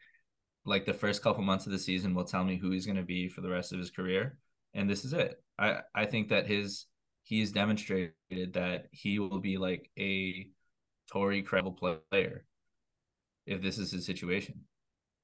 Like 0.64 0.84
the 0.84 0.94
first 0.94 1.22
couple 1.22 1.42
months 1.42 1.66
of 1.66 1.72
the 1.72 1.78
season 1.78 2.14
will 2.14 2.24
tell 2.24 2.44
me 2.44 2.56
who 2.56 2.70
he's 2.70 2.86
going 2.86 2.96
to 2.96 3.02
be 3.02 3.28
for 3.28 3.40
the 3.40 3.50
rest 3.50 3.72
of 3.72 3.78
his 3.78 3.90
career, 3.90 4.38
and 4.74 4.88
this 4.88 5.04
is 5.04 5.12
it. 5.12 5.42
I 5.58 5.80
I 5.94 6.06
think 6.06 6.28
that 6.28 6.46
his 6.46 6.86
he's 7.24 7.52
demonstrated 7.52 8.52
that 8.52 8.86
he 8.90 9.18
will 9.18 9.40
be 9.40 9.58
like 9.58 9.90
a 9.98 10.48
Tory 11.10 11.42
credible 11.42 11.72
player 12.10 12.44
if 13.46 13.60
this 13.60 13.78
is 13.78 13.90
his 13.90 14.06
situation. 14.06 14.60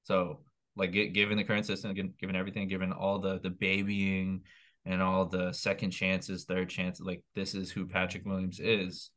So 0.04 0.40
like 0.76 0.92
given 0.92 1.36
the 1.36 1.44
current 1.44 1.66
system, 1.66 1.94
given 1.94 2.36
everything, 2.36 2.68
given 2.68 2.92
all 2.92 3.18
the 3.18 3.38
the 3.40 3.50
babying 3.50 4.42
and 4.84 5.02
all 5.02 5.26
the 5.26 5.52
second 5.52 5.90
chances, 5.90 6.44
third 6.44 6.68
chances, 6.68 7.04
like 7.04 7.22
this 7.34 7.54
is 7.54 7.70
who 7.70 7.86
Patrick 7.86 8.24
Williams 8.24 8.60
is 8.60 9.10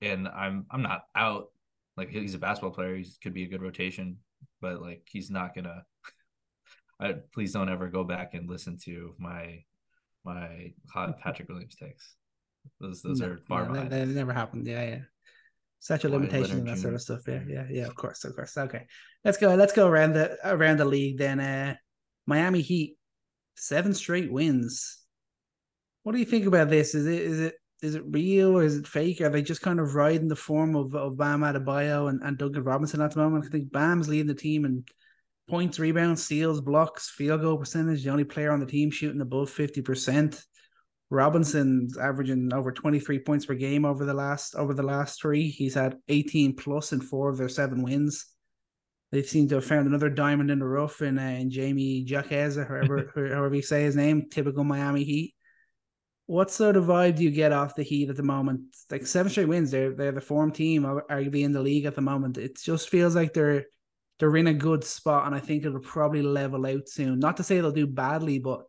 and 0.00 0.28
I'm 0.28 0.66
I'm 0.70 0.82
not 0.82 1.04
out. 1.14 1.48
Like 1.96 2.10
he's 2.10 2.34
a 2.34 2.38
basketball 2.38 2.72
player, 2.72 2.96
he 2.96 3.06
could 3.22 3.32
be 3.32 3.44
a 3.44 3.48
good 3.48 3.62
rotation, 3.62 4.18
but 4.60 4.80
like 4.80 5.02
he's 5.06 5.30
not 5.30 5.54
gonna. 5.54 5.84
I, 7.00 7.14
please 7.34 7.52
don't 7.52 7.68
ever 7.68 7.88
go 7.88 8.04
back 8.04 8.34
and 8.34 8.48
listen 8.48 8.78
to 8.84 9.14
my 9.18 9.62
my 10.24 10.72
hot 10.92 11.18
Patrick 11.22 11.48
Williams 11.48 11.76
takes. 11.76 12.14
Those 12.80 13.02
those 13.02 13.20
no, 13.20 13.28
are 13.28 13.38
far 13.48 13.74
yeah, 13.74 13.84
That, 13.84 14.08
never 14.08 14.32
happened. 14.32 14.66
Yeah, 14.66 14.84
yeah. 14.84 14.98
Such 15.78 16.04
a 16.04 16.08
limitation 16.08 16.58
and 16.58 16.68
that 16.68 16.78
sort 16.78 16.94
of 16.94 17.02
stuff. 17.02 17.20
Yeah, 17.28 17.42
yeah, 17.46 17.66
yeah. 17.70 17.86
Of 17.86 17.94
course, 17.94 18.24
of 18.24 18.34
course. 18.34 18.56
Okay, 18.56 18.86
let's 19.24 19.38
go. 19.38 19.54
Let's 19.54 19.72
go 19.72 19.86
around 19.86 20.14
the 20.14 20.36
around 20.44 20.78
the 20.78 20.84
league 20.84 21.18
then. 21.18 21.38
Uh, 21.38 21.76
Miami 22.26 22.60
Heat, 22.60 22.96
seven 23.56 23.94
straight 23.94 24.32
wins. 24.32 24.98
What 26.02 26.12
do 26.12 26.18
you 26.18 26.24
think 26.24 26.46
about 26.46 26.70
this? 26.70 26.94
Is 26.94 27.06
it 27.06 27.22
is 27.22 27.40
it 27.40 27.54
is 27.82 27.94
it 27.94 28.02
real 28.06 28.56
or 28.56 28.62
is 28.62 28.76
it 28.76 28.86
fake? 28.86 29.20
Are 29.20 29.28
they 29.28 29.42
just 29.42 29.60
kind 29.60 29.80
of 29.80 29.94
riding 29.94 30.28
the 30.28 30.36
form 30.36 30.76
of, 30.76 30.94
of 30.94 31.16
Bam 31.16 31.40
Adebayo 31.40 32.08
and, 32.08 32.22
and 32.22 32.38
Duncan 32.38 32.64
Robinson 32.64 33.00
at 33.00 33.12
the 33.12 33.20
moment? 33.20 33.44
I 33.46 33.48
think 33.48 33.70
Bam's 33.70 34.08
leading 34.08 34.26
the 34.26 34.34
team 34.34 34.64
in 34.64 34.84
points, 35.48 35.78
rebounds, 35.78 36.24
steals, 36.24 36.60
blocks, 36.60 37.10
field 37.10 37.42
goal 37.42 37.58
percentage. 37.58 38.02
The 38.02 38.10
only 38.10 38.24
player 38.24 38.50
on 38.50 38.60
the 38.60 38.66
team 38.66 38.90
shooting 38.90 39.20
above 39.20 39.50
50%. 39.50 40.42
Robinson's 41.08 41.96
averaging 41.96 42.52
over 42.52 42.72
23 42.72 43.20
points 43.20 43.46
per 43.46 43.54
game 43.54 43.84
over 43.84 44.04
the 44.04 44.14
last 44.14 44.56
over 44.56 44.74
the 44.74 44.82
last 44.82 45.20
three. 45.20 45.48
He's 45.48 45.74
had 45.74 45.96
18 46.08 46.56
plus 46.56 46.92
in 46.92 47.00
four 47.00 47.28
of 47.28 47.36
their 47.36 47.48
seven 47.48 47.82
wins. 47.82 48.26
They 49.12 49.22
seem 49.22 49.48
to 49.48 49.56
have 49.56 49.64
found 49.64 49.86
another 49.86 50.10
diamond 50.10 50.50
in 50.50 50.58
the 50.58 50.66
rough 50.66 51.00
in, 51.00 51.16
uh, 51.16 51.22
in 51.22 51.48
Jamie 51.48 52.04
Jaquez, 52.04 52.58
or 52.58 52.64
however, 52.64 53.12
however 53.14 53.54
you 53.54 53.62
say 53.62 53.84
his 53.84 53.94
name, 53.94 54.28
typical 54.30 54.64
Miami 54.64 55.04
Heat 55.04 55.35
what 56.26 56.50
sort 56.50 56.76
of 56.76 56.84
vibe 56.84 57.16
do 57.16 57.24
you 57.24 57.30
get 57.30 57.52
off 57.52 57.76
the 57.76 57.82
Heat 57.82 58.10
at 58.10 58.16
the 58.16 58.22
moment? 58.22 58.60
Like 58.90 59.06
seven 59.06 59.30
straight 59.30 59.48
wins, 59.48 59.70
they're 59.70 59.94
they're 59.94 60.12
the 60.12 60.20
form 60.20 60.52
team, 60.52 60.82
arguably 60.82 61.42
in 61.42 61.52
the 61.52 61.62
league 61.62 61.84
at 61.84 61.94
the 61.94 62.00
moment. 62.00 62.36
It 62.38 62.58
just 62.58 62.88
feels 62.88 63.14
like 63.14 63.32
they're 63.32 63.66
they're 64.18 64.36
in 64.36 64.48
a 64.48 64.54
good 64.54 64.82
spot, 64.82 65.26
and 65.26 65.34
I 65.34 65.40
think 65.40 65.64
it'll 65.64 65.80
probably 65.80 66.22
level 66.22 66.66
out 66.66 66.88
soon. 66.88 67.18
Not 67.18 67.36
to 67.36 67.42
say 67.42 67.60
they'll 67.60 67.70
do 67.70 67.86
badly, 67.86 68.38
but 68.38 68.64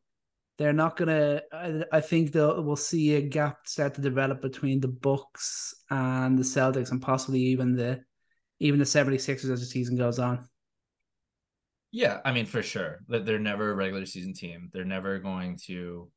they're 0.58 0.74
not 0.74 0.98
gonna. 0.98 1.41
I, 1.52 1.84
I 1.91 2.02
think 2.02 2.32
they'll 2.32 2.62
we'll 2.63 2.76
see 2.76 3.15
a 3.15 3.22
gap 3.22 3.65
start 3.65 3.96
to 3.96 4.02
develop 4.02 4.41
between 4.41 4.80
the 4.80 4.88
Bucks 4.88 5.74
and 5.89 6.38
the 6.38 6.43
Celtics, 6.43 6.91
and 6.91 7.02
possibly 7.02 7.39
even 7.39 7.76
the 7.76 8.02
even 8.60 8.80
the 8.80 8.86
76ers 8.86 9.52
as 9.52 9.60
the 9.60 9.65
season 9.65 9.98
goes 9.98 10.20
on. 10.20 10.48
Yeah, 11.91 12.20
I 12.26 12.32
mean 12.32 12.46
for 12.46 12.62
sure. 12.62 13.00
That 13.08 13.26
they're 13.26 13.39
never 13.39 13.72
a 13.72 13.76
regular 13.76 14.06
season 14.06 14.34
team. 14.34 14.70
They're 14.74 14.84
never 14.84 15.20
going 15.20 15.58
to, 15.67 16.10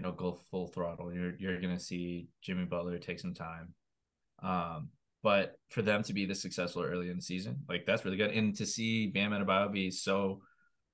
you 0.00 0.06
know, 0.06 0.12
go 0.12 0.32
full 0.50 0.66
throttle. 0.66 1.12
You're 1.12 1.36
you're 1.36 1.60
gonna 1.60 1.78
see 1.78 2.28
Jimmy 2.40 2.64
Butler 2.64 2.98
take 2.98 3.20
some 3.20 3.34
time. 3.34 3.74
Um, 4.42 4.88
but 5.22 5.58
for 5.68 5.82
them 5.82 6.02
to 6.04 6.14
be 6.14 6.24
this 6.24 6.40
successful 6.40 6.82
early 6.82 7.10
in 7.10 7.16
the 7.16 7.22
season, 7.22 7.58
like 7.68 7.84
that's 7.84 8.06
really 8.06 8.16
good. 8.16 8.30
And 8.30 8.56
to 8.56 8.64
see 8.64 9.08
Bam 9.08 9.32
Adebayo 9.32 9.70
be 9.70 9.90
so 9.90 10.40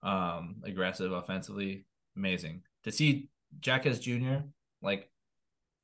um 0.03 0.57
aggressive 0.65 1.13
offensively, 1.13 1.87
amazing. 2.17 2.63
To 2.83 2.91
see 2.91 3.29
Jaquez 3.65 4.01
Jr. 4.01 4.39
like 4.83 5.09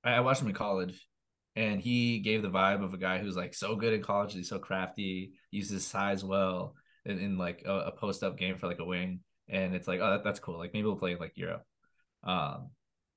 I, 0.03 0.15
I 0.15 0.21
watched 0.21 0.43
him 0.43 0.49
in 0.49 0.55
college 0.55 1.07
and 1.55 1.81
he 1.81 2.19
gave 2.19 2.43
the 2.43 2.51
vibe 2.51 2.83
of 2.83 2.93
a 2.93 2.99
guy 2.99 3.19
who's 3.19 3.37
like 3.37 3.55
so 3.55 3.77
good 3.77 3.95
in 3.95 4.03
college, 4.03 4.35
he's 4.35 4.49
so 4.49 4.59
crafty, 4.59 5.35
uses 5.53 5.71
his 5.71 5.87
size 5.87 6.25
well 6.25 6.75
in, 7.05 7.21
in 7.21 7.39
like 7.39 7.63
a, 7.67 7.73
a 7.73 7.93
post 7.93 8.25
up 8.25 8.37
game 8.37 8.57
for 8.57 8.67
like 8.67 8.81
a 8.81 8.85
wing. 8.85 9.21
And 9.49 9.77
it's 9.77 9.87
like, 9.87 10.01
oh, 10.01 10.11
that, 10.11 10.25
that's 10.25 10.41
cool. 10.41 10.59
Like 10.59 10.73
maybe 10.75 10.87
we'll 10.87 10.97
play 10.97 11.13
in 11.13 11.19
like 11.19 11.37
Europe. 11.37 11.63
Um, 12.25 12.71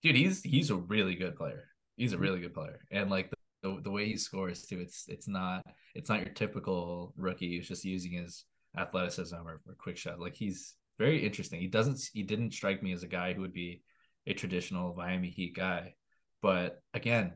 dude, 0.05 0.15
he's 0.15 0.43
he's 0.43 0.69
a 0.69 0.75
really 0.75 1.15
good 1.15 1.35
player. 1.35 1.65
He's 1.97 2.13
a 2.13 2.17
really 2.17 2.39
good 2.39 2.53
player, 2.53 2.79
and 2.91 3.09
like 3.09 3.31
the, 3.31 3.37
the, 3.63 3.81
the 3.81 3.91
way 3.91 4.05
he 4.05 4.17
scores 4.17 4.65
too, 4.65 4.79
it's 4.79 5.05
it's 5.07 5.27
not 5.27 5.65
it's 5.95 6.09
not 6.09 6.19
your 6.19 6.33
typical 6.33 7.13
rookie 7.17 7.57
who's 7.57 7.67
just 7.67 7.83
using 7.83 8.11
his 8.11 8.45
athleticism 8.77 9.35
or, 9.35 9.61
or 9.67 9.75
quick 9.77 9.97
shot. 9.97 10.19
Like 10.19 10.35
he's 10.35 10.75
very 10.99 11.25
interesting. 11.25 11.59
He 11.59 11.67
doesn't 11.67 11.99
he 12.13 12.21
didn't 12.21 12.53
strike 12.53 12.83
me 12.83 12.93
as 12.93 13.03
a 13.03 13.07
guy 13.07 13.33
who 13.33 13.41
would 13.41 13.53
be 13.53 13.81
a 14.27 14.33
traditional 14.33 14.93
Miami 14.95 15.29
Heat 15.29 15.55
guy, 15.55 15.95
but 16.41 16.81
again, 16.93 17.33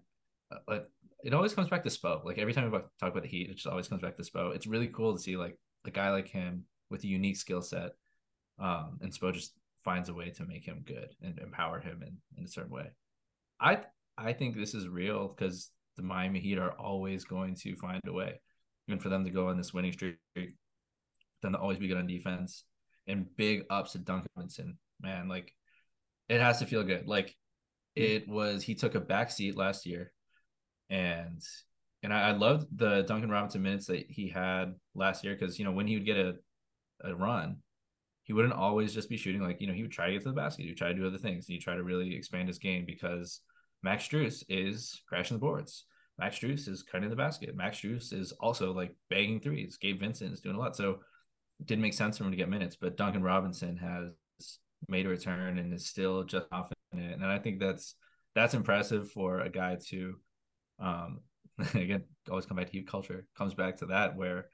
uh, 0.67 0.79
it 1.23 1.34
always 1.34 1.53
comes 1.53 1.69
back 1.69 1.84
to 1.84 1.89
Spo. 1.89 2.23
Like 2.23 2.38
every 2.38 2.53
time 2.53 2.71
we 2.71 2.77
talk 2.77 3.12
about 3.12 3.23
the 3.23 3.29
Heat, 3.29 3.49
it 3.49 3.55
just 3.55 3.67
always 3.67 3.88
comes 3.88 4.01
back 4.01 4.17
to 4.17 4.23
Spo. 4.23 4.53
It's 4.53 4.67
really 4.67 4.88
cool 4.88 5.13
to 5.13 5.19
see 5.19 5.38
like 5.38 5.58
a 5.86 5.91
guy 5.91 6.12
like 6.12 6.27
him 6.27 6.65
with 6.91 7.03
a 7.03 7.08
unique 7.08 7.38
skill 7.38 7.62
set, 7.62 7.91
um, 8.60 8.99
and 9.01 9.12
Spo 9.12 9.34
just 9.34 9.53
finds 9.84 10.10
a 10.10 10.13
way 10.13 10.30
to 10.32 10.46
make 10.46 10.65
him 10.65 10.84
good 10.86 11.10
and 11.22 11.39
empower 11.39 11.80
him 11.80 12.04
in, 12.06 12.18
in 12.38 12.46
a 12.46 12.48
certain 12.48 12.72
way. 12.72 12.89
I 13.60 13.80
I 14.18 14.34
think 14.34 14.56
this 14.56 14.74
is 14.74 14.88
real 14.88 15.28
because 15.28 15.72
the 15.96 16.04
Miami 16.04 16.39
Heat 16.39 16.58
are 16.58 16.72
always 16.72 17.24
going 17.24 17.56
to 17.56 17.76
find 17.76 18.02
a 18.06 18.13
way, 18.13 18.39
even 18.88 19.00
for 19.00 19.10
them 19.10 19.26
to 19.26 19.32
go 19.32 19.48
on 19.48 19.58
this 19.58 19.74
winning 19.74 19.94
streak, 19.94 20.18
them 20.36 21.54
to 21.54 21.60
always 21.60 21.78
be 21.78 21.88
good 21.88 21.98
on 21.98 22.08
defense, 22.08 22.63
and 23.08 23.26
big 23.38 23.63
ups 23.70 23.94
to 23.94 24.00
Duncan 24.00 24.30
Robinson. 24.36 24.78
Man, 25.02 25.28
like 25.30 25.54
it 26.28 26.42
has 26.42 26.60
to 26.60 26.65
feel 26.65 26.84
good. 26.84 27.08
Like 27.08 27.36
hmm. 27.96 28.04
it 28.04 28.28
was 28.28 28.63
he 28.63 28.76
took 28.76 28.96
a 28.96 29.00
back 29.00 29.32
seat 29.32 29.56
last 29.56 29.86
year, 29.86 30.12
and 30.89 31.42
and 32.04 32.13
I, 32.13 32.30
I 32.30 32.32
loved 32.32 32.68
the 32.78 33.04
Duncan 33.04 33.30
Robinson 33.30 33.62
minutes 33.62 33.88
that 33.88 34.06
he 34.10 34.30
had 34.30 34.76
last 34.96 35.24
year 35.24 35.36
because 35.38 35.60
you 35.60 35.65
know 35.65 35.72
when 35.72 35.88
he 35.88 35.96
would 35.96 36.06
get 36.06 36.18
a 36.18 36.36
a 37.04 37.15
run, 37.15 37.58
he 38.30 38.34
wouldn't 38.34 38.54
always 38.54 38.94
just 38.94 39.10
be 39.10 39.18
shooting. 39.18 39.42
Like 39.42 39.60
you 39.60 39.65
know 39.65 39.74
he 39.74 39.82
would 39.82 39.92
try 39.92 40.06
to 40.06 40.13
get 40.13 40.22
to 40.22 40.30
the 40.30 40.36
basket, 40.36 40.62
he 40.62 40.70
would 40.70 40.78
try 40.78 40.89
to 40.89 40.94
do 40.94 41.08
other 41.08 41.18
things, 41.18 41.48
he 41.48 41.58
try 41.58 41.76
to 41.76 41.82
really 41.82 42.15
expand 42.15 42.48
his 42.48 42.60
game 42.60 42.86
because 42.86 43.42
Max 43.82 44.08
Strus 44.08 44.44
is 44.48 45.02
crashing 45.10 45.36
the 45.36 45.42
boards. 45.42 45.86
Max 46.20 46.38
Strus 46.38 46.68
is 46.68 46.84
cutting 46.84 47.10
the 47.10 47.15
basket. 47.15 47.56
Max 47.56 47.80
Strus 47.80 48.13
is 48.13 48.32
also 48.34 48.72
like 48.72 48.94
banging 49.10 49.39
threes. 49.39 49.78
Gabe 49.82 50.00
Vincent 50.00 50.32
is 50.32 50.42
doing 50.42 50.58
a 50.58 50.60
lot. 50.60 50.76
So 50.76 51.00
it 51.60 51.65
didn't 51.65 51.82
make 51.82 51.96
sense 51.96 52.20
for 52.20 52.24
him 52.24 52.30
to 52.30 52.38
get 52.38 52.50
minutes, 52.50 52.78
but 52.80 52.98
Duncan 52.98 53.24
Robinson 53.24 53.78
has 53.78 54.12
made 54.88 55.08
a 55.08 55.10
return 55.10 55.58
and 55.58 55.74
is 55.74 55.88
still 55.88 56.24
just 56.24 56.52
confident. 56.52 56.76
And 56.94 57.26
I 57.26 57.39
think 57.39 57.60
that's 57.60 57.96
that's 58.36 58.54
impressive 58.54 59.10
for 59.10 59.39
a 59.39 59.50
guy 59.50 59.78
to 59.88 60.18
um 60.78 61.22
again 61.74 62.04
always 62.30 62.46
come 62.46 62.58
back 62.58 62.68
to 62.68 62.74
Heat 62.74 62.88
culture 62.88 63.26
comes 63.36 63.56
back 63.56 63.78
to 63.78 63.88
that 63.88 64.15
where 64.15 64.50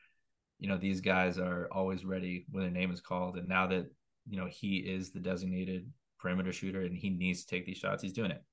you 0.60 0.70
know 0.70 0.78
these 0.78 1.02
guys 1.02 1.38
are 1.38 1.68
always 1.72 2.06
ready 2.06 2.46
when 2.50 2.64
their 2.64 2.72
name 2.72 2.92
is 2.92 3.02
called. 3.02 3.38
And 3.38 3.48
now 3.48 3.68
that 3.68 3.88
you 4.28 4.38
know 4.38 4.48
he 4.50 4.78
is 4.78 5.12
the 5.12 5.20
designated 5.20 5.92
perimeter 6.20 6.54
shooter 6.54 6.82
and 6.82 6.96
he 6.96 7.10
needs 7.10 7.44
to 7.44 7.48
take 7.48 7.66
these 7.66 7.78
shots 7.78 8.02
he's 8.02 8.14
doing 8.14 8.32
it. 8.32 8.44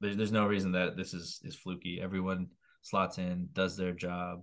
There's, 0.00 0.16
there's 0.16 0.32
no 0.32 0.46
reason 0.46 0.72
that 0.72 0.96
this 0.96 1.14
is 1.14 1.40
is 1.44 1.56
fluky. 1.56 2.00
Everyone 2.02 2.48
slots 2.82 3.18
in 3.18 3.48
does 3.52 3.76
their 3.76 3.92
job 3.92 4.42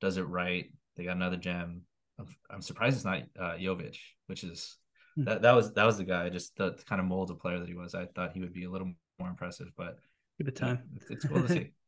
does 0.00 0.16
it 0.16 0.22
right. 0.22 0.66
They 0.96 1.04
got 1.04 1.16
another 1.16 1.36
gem. 1.36 1.82
I'm, 2.18 2.26
I'm 2.50 2.62
surprised 2.62 2.96
it's 2.96 3.04
not 3.04 3.22
uh 3.38 3.56
Jovic 3.56 3.96
which 4.26 4.44
is 4.44 4.76
hmm. 5.16 5.24
that 5.24 5.42
that 5.42 5.52
was 5.52 5.72
that 5.74 5.84
was 5.84 5.98
the 5.98 6.04
guy 6.04 6.28
just 6.28 6.56
the, 6.56 6.72
the 6.72 6.84
kind 6.84 7.00
of 7.00 7.06
mold 7.06 7.30
of 7.30 7.40
player 7.40 7.58
that 7.58 7.68
he 7.68 7.74
was. 7.74 7.94
I 7.94 8.06
thought 8.06 8.32
he 8.32 8.40
would 8.40 8.52
be 8.52 8.64
a 8.64 8.70
little 8.70 8.92
more 9.18 9.28
impressive 9.28 9.68
but 9.76 9.98
give 10.38 10.48
it 10.48 10.56
time. 10.56 10.82
it's, 10.96 11.10
it's 11.10 11.24
cool 11.24 11.42
to 11.42 11.48
see. 11.48 11.72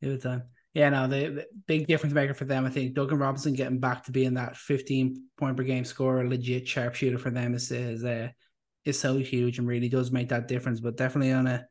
Give 0.00 0.12
it 0.12 0.22
time 0.22 0.44
yeah, 0.78 0.90
no, 0.90 1.08
the, 1.08 1.28
the, 1.28 1.46
big 1.66 1.88
difference 1.88 2.14
maker 2.14 2.34
for 2.34 2.44
them. 2.44 2.64
I 2.64 2.70
think 2.70 2.94
Duncan 2.94 3.18
Robinson 3.18 3.52
getting 3.52 3.80
back 3.80 4.04
to 4.04 4.12
being 4.12 4.34
that 4.34 4.56
15 4.56 5.24
point 5.36 5.56
per 5.56 5.64
game 5.64 5.84
scorer, 5.84 6.28
legit 6.28 6.68
sharpshooter 6.68 7.18
for 7.18 7.30
them 7.30 7.52
is 7.54 7.72
is 7.72 8.04
uh, 8.04 8.28
is 8.84 8.96
so 8.96 9.18
huge 9.18 9.58
and 9.58 9.66
really 9.66 9.88
does 9.88 10.12
make 10.12 10.28
that 10.28 10.46
difference. 10.46 10.78
But 10.78 10.96
definitely 10.96 11.32
on 11.32 11.48
a 11.48 11.66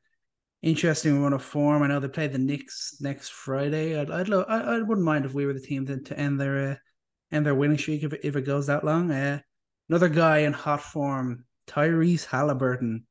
interesting 0.61 1.23
run 1.23 1.31
of 1.31 1.41
form. 1.41 1.83
I 1.83 1.87
know 1.87 2.01
they 2.01 2.09
play 2.09 2.27
the 2.27 2.37
Knicks 2.37 2.97
next 2.99 3.29
Friday. 3.29 3.97
I'd 3.97 4.11
I'd, 4.11 4.27
lo- 4.27 4.43
I, 4.45 4.75
I 4.75 4.81
wouldn't 4.81 5.05
mind 5.05 5.23
if 5.23 5.33
we 5.33 5.45
were 5.45 5.53
the 5.53 5.61
team 5.61 5.85
to, 5.85 6.01
to 6.01 6.19
end 6.19 6.37
their 6.37 6.71
uh, 6.71 6.75
end 7.31 7.45
their 7.45 7.55
winning 7.55 7.77
streak 7.77 8.03
if 8.03 8.13
if 8.25 8.35
it 8.35 8.41
goes 8.41 8.67
that 8.67 8.83
long. 8.83 9.09
Uh, 9.09 9.39
another 9.87 10.09
guy 10.09 10.39
in 10.39 10.51
hot 10.51 10.81
form, 10.81 11.45
Tyrese 11.65 12.27
Haliburton. 12.27 13.03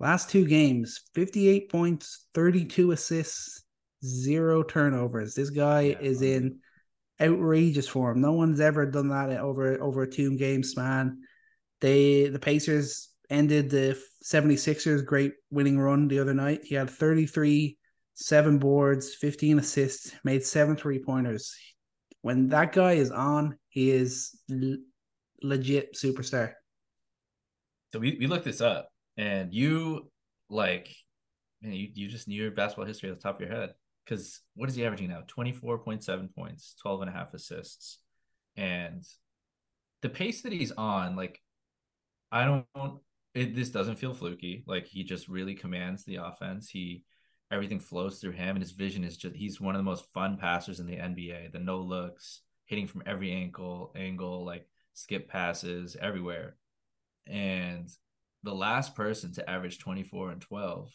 Last 0.00 0.30
two 0.30 0.46
games, 0.46 1.02
58 1.14 1.70
points, 1.70 2.26
32 2.32 2.92
assists 2.92 3.62
zero 4.04 4.62
turnovers. 4.62 5.34
This 5.34 5.50
guy 5.50 5.82
yeah, 5.82 5.98
is 6.00 6.22
in 6.22 6.58
outrageous 7.20 7.88
form. 7.88 8.20
No 8.20 8.32
one's 8.32 8.60
ever 8.60 8.86
done 8.86 9.08
that 9.08 9.30
over 9.30 9.80
over 9.80 10.02
a 10.02 10.10
two 10.10 10.36
game 10.36 10.62
span. 10.62 11.18
They 11.80 12.28
the 12.28 12.38
Pacers 12.38 13.10
ended 13.30 13.70
the 13.70 13.98
76ers 14.24 15.04
great 15.04 15.32
winning 15.50 15.78
run 15.78 16.08
the 16.08 16.18
other 16.18 16.34
night. 16.34 16.60
He 16.64 16.74
had 16.74 16.90
33 16.90 17.78
seven 18.14 18.58
boards, 18.58 19.14
15 19.14 19.58
assists, 19.58 20.12
made 20.22 20.44
seven 20.44 20.76
three 20.76 21.02
pointers. 21.02 21.56
When 22.20 22.48
that 22.48 22.72
guy 22.72 22.92
is 22.92 23.10
on, 23.10 23.56
he 23.68 23.90
is 23.90 24.38
l- 24.50 24.76
legit 25.42 25.94
superstar. 25.94 26.52
So 27.92 27.98
we, 27.98 28.16
we 28.18 28.26
looked 28.26 28.44
this 28.44 28.60
up 28.60 28.88
and 29.16 29.52
you 29.52 30.10
like 30.48 30.94
man, 31.62 31.72
you, 31.72 31.88
you 31.94 32.08
just 32.08 32.28
knew 32.28 32.42
your 32.42 32.50
basketball 32.50 32.86
history 32.86 33.10
at 33.10 33.16
the 33.16 33.22
top 33.22 33.40
of 33.40 33.46
your 33.46 33.56
head 33.56 33.70
because 34.04 34.40
what 34.54 34.68
is 34.68 34.74
he 34.74 34.84
averaging 34.84 35.08
now? 35.08 35.22
24.7 35.28 36.34
points, 36.34 36.74
12 36.82 37.02
and 37.02 37.10
a 37.10 37.12
half 37.12 37.34
assists. 37.34 37.98
And 38.56 39.04
the 40.02 40.08
pace 40.08 40.42
that 40.42 40.52
he's 40.52 40.72
on, 40.72 41.16
like, 41.16 41.40
I 42.30 42.44
don't, 42.44 43.00
it, 43.34 43.54
this 43.54 43.70
doesn't 43.70 43.98
feel 43.98 44.14
fluky. 44.14 44.64
Like, 44.66 44.86
he 44.86 45.04
just 45.04 45.28
really 45.28 45.54
commands 45.54 46.04
the 46.04 46.16
offense. 46.16 46.68
He, 46.68 47.04
everything 47.50 47.80
flows 47.80 48.18
through 48.18 48.32
him, 48.32 48.56
and 48.56 48.62
his 48.62 48.72
vision 48.72 49.04
is 49.04 49.16
just, 49.16 49.36
he's 49.36 49.60
one 49.60 49.74
of 49.74 49.78
the 49.78 49.84
most 49.84 50.04
fun 50.12 50.36
passers 50.36 50.80
in 50.80 50.86
the 50.86 50.96
NBA. 50.96 51.52
The 51.52 51.58
no 51.58 51.78
looks, 51.78 52.40
hitting 52.66 52.86
from 52.86 53.02
every 53.06 53.32
ankle, 53.32 53.92
angle, 53.96 54.44
like 54.44 54.66
skip 54.94 55.28
passes 55.28 55.96
everywhere. 56.00 56.56
And 57.26 57.88
the 58.42 58.54
last 58.54 58.96
person 58.96 59.32
to 59.34 59.48
average 59.48 59.78
24 59.78 60.32
and 60.32 60.40
12 60.40 60.90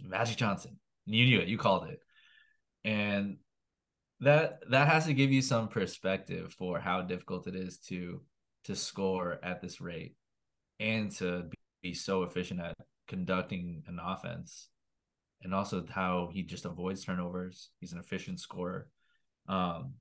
is 0.00 0.06
Magic 0.06 0.38
Johnson. 0.38 0.78
You 1.04 1.24
knew 1.24 1.40
it. 1.40 1.48
You 1.48 1.58
called 1.58 1.88
it 1.88 2.00
and 2.86 3.36
that 4.20 4.60
that 4.70 4.88
has 4.88 5.04
to 5.04 5.12
give 5.12 5.30
you 5.30 5.42
some 5.42 5.68
perspective 5.68 6.54
for 6.54 6.80
how 6.80 7.02
difficult 7.02 7.46
it 7.46 7.54
is 7.54 7.78
to 7.78 8.22
to 8.64 8.74
score 8.74 9.38
at 9.42 9.60
this 9.60 9.80
rate 9.80 10.14
and 10.80 11.10
to 11.10 11.44
be 11.82 11.92
so 11.92 12.22
efficient 12.22 12.60
at 12.60 12.74
conducting 13.06 13.82
an 13.86 13.98
offense. 14.02 14.68
And 15.42 15.54
also 15.54 15.84
how 15.88 16.30
he 16.32 16.42
just 16.42 16.64
avoids 16.64 17.04
turnovers. 17.04 17.68
He's 17.78 17.92
an 17.92 17.98
efficient 17.98 18.40
scorer. 18.40 18.88
Um 19.48 19.94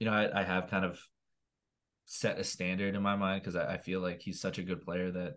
you 0.00 0.06
know 0.06 0.12
i, 0.12 0.40
I 0.40 0.42
have 0.42 0.68
kind 0.68 0.84
of 0.84 0.98
set 2.06 2.40
a 2.40 2.44
standard 2.44 2.96
in 2.96 3.02
my 3.02 3.14
mind 3.14 3.42
because 3.42 3.54
I, 3.54 3.74
I 3.74 3.78
feel 3.78 4.00
like 4.00 4.20
he's 4.20 4.40
such 4.40 4.58
a 4.58 4.64
good 4.64 4.82
player 4.82 5.12
that 5.12 5.34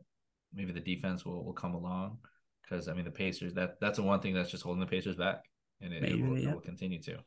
maybe 0.53 0.71
the 0.71 0.79
defense 0.79 1.23
will, 1.23 1.43
will 1.45 1.53
come 1.53 1.75
along 1.75 2.17
because 2.63 2.87
i 2.87 2.93
mean 2.93 3.05
the 3.05 3.11
pacers 3.11 3.53
that 3.53 3.75
that's 3.79 3.97
the 3.97 4.03
one 4.03 4.21
thing 4.21 4.33
that's 4.33 4.49
just 4.49 4.63
holding 4.63 4.79
the 4.79 4.87
pacers 4.87 5.15
back 5.15 5.43
and 5.83 5.93
it, 5.93 6.01
Maybe, 6.01 6.19
it, 6.19 6.25
will, 6.25 6.37
yeah. 6.37 6.49
it 6.49 6.53
will, 6.53 6.61
continue 6.61 7.01
to. 7.03 7.17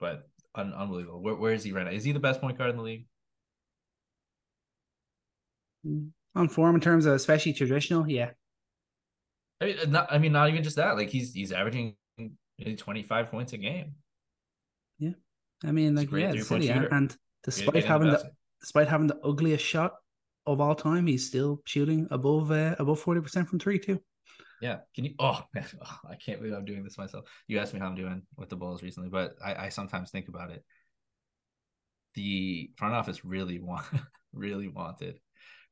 But 0.00 0.28
un- 0.54 0.74
unbelievable. 0.74 1.22
Where, 1.22 1.34
where 1.34 1.54
is 1.54 1.64
he 1.64 1.72
right 1.72 1.84
now? 1.84 1.92
Is 1.92 2.04
he 2.04 2.12
the 2.12 2.20
best 2.20 2.40
point 2.40 2.58
guard 2.58 2.70
in 2.70 2.76
the 2.76 2.82
league? 2.82 3.06
Mm, 5.86 6.10
on 6.34 6.48
form 6.48 6.74
in 6.74 6.80
terms 6.80 7.06
of 7.06 7.14
especially 7.14 7.52
traditional, 7.52 8.08
yeah. 8.08 8.30
I 9.60 9.66
mean, 9.66 9.76
not. 9.88 10.12
I 10.12 10.18
mean, 10.18 10.32
not 10.32 10.48
even 10.48 10.62
just 10.62 10.76
that. 10.76 10.96
Like 10.96 11.08
he's 11.08 11.32
he's 11.32 11.52
averaging 11.52 11.94
twenty 12.76 13.02
five 13.02 13.30
points 13.30 13.52
a 13.52 13.58
game. 13.58 13.94
Yeah, 14.98 15.12
I 15.64 15.72
mean, 15.72 15.94
like 15.94 16.10
yeah, 16.10 16.32
city, 16.42 16.68
and 16.68 17.16
despite 17.44 17.84
having 17.84 18.10
the 18.10 18.32
despite 18.60 18.88
having 18.88 19.06
the 19.06 19.20
ugliest 19.24 19.64
shot 19.64 19.94
of 20.46 20.60
all 20.60 20.74
time. 20.74 21.06
He's 21.06 21.26
still 21.26 21.60
shooting 21.64 22.08
above 22.10 22.50
uh, 22.50 22.76
above 22.78 23.00
forty 23.00 23.20
percent 23.20 23.48
from 23.48 23.58
three 23.58 23.78
too. 23.78 24.00
Yeah. 24.62 24.78
Can 24.94 25.04
you? 25.04 25.14
Oh, 25.18 25.44
man, 25.52 25.66
oh, 25.84 25.98
I 26.08 26.14
can't 26.14 26.40
believe 26.40 26.54
I'm 26.56 26.64
doing 26.64 26.84
this 26.84 26.96
myself. 26.96 27.26
You 27.48 27.58
asked 27.58 27.74
me 27.74 27.80
how 27.80 27.86
I'm 27.86 27.96
doing 27.96 28.22
with 28.36 28.48
the 28.48 28.56
Bulls 28.56 28.82
recently, 28.82 29.10
but 29.10 29.34
I, 29.44 29.66
I 29.66 29.68
sometimes 29.68 30.10
think 30.10 30.28
about 30.28 30.50
it. 30.50 30.64
The 32.14 32.70
front 32.76 32.94
office 32.94 33.24
really 33.24 33.58
want, 33.60 33.84
really 34.32 34.68
wanted, 34.68 35.18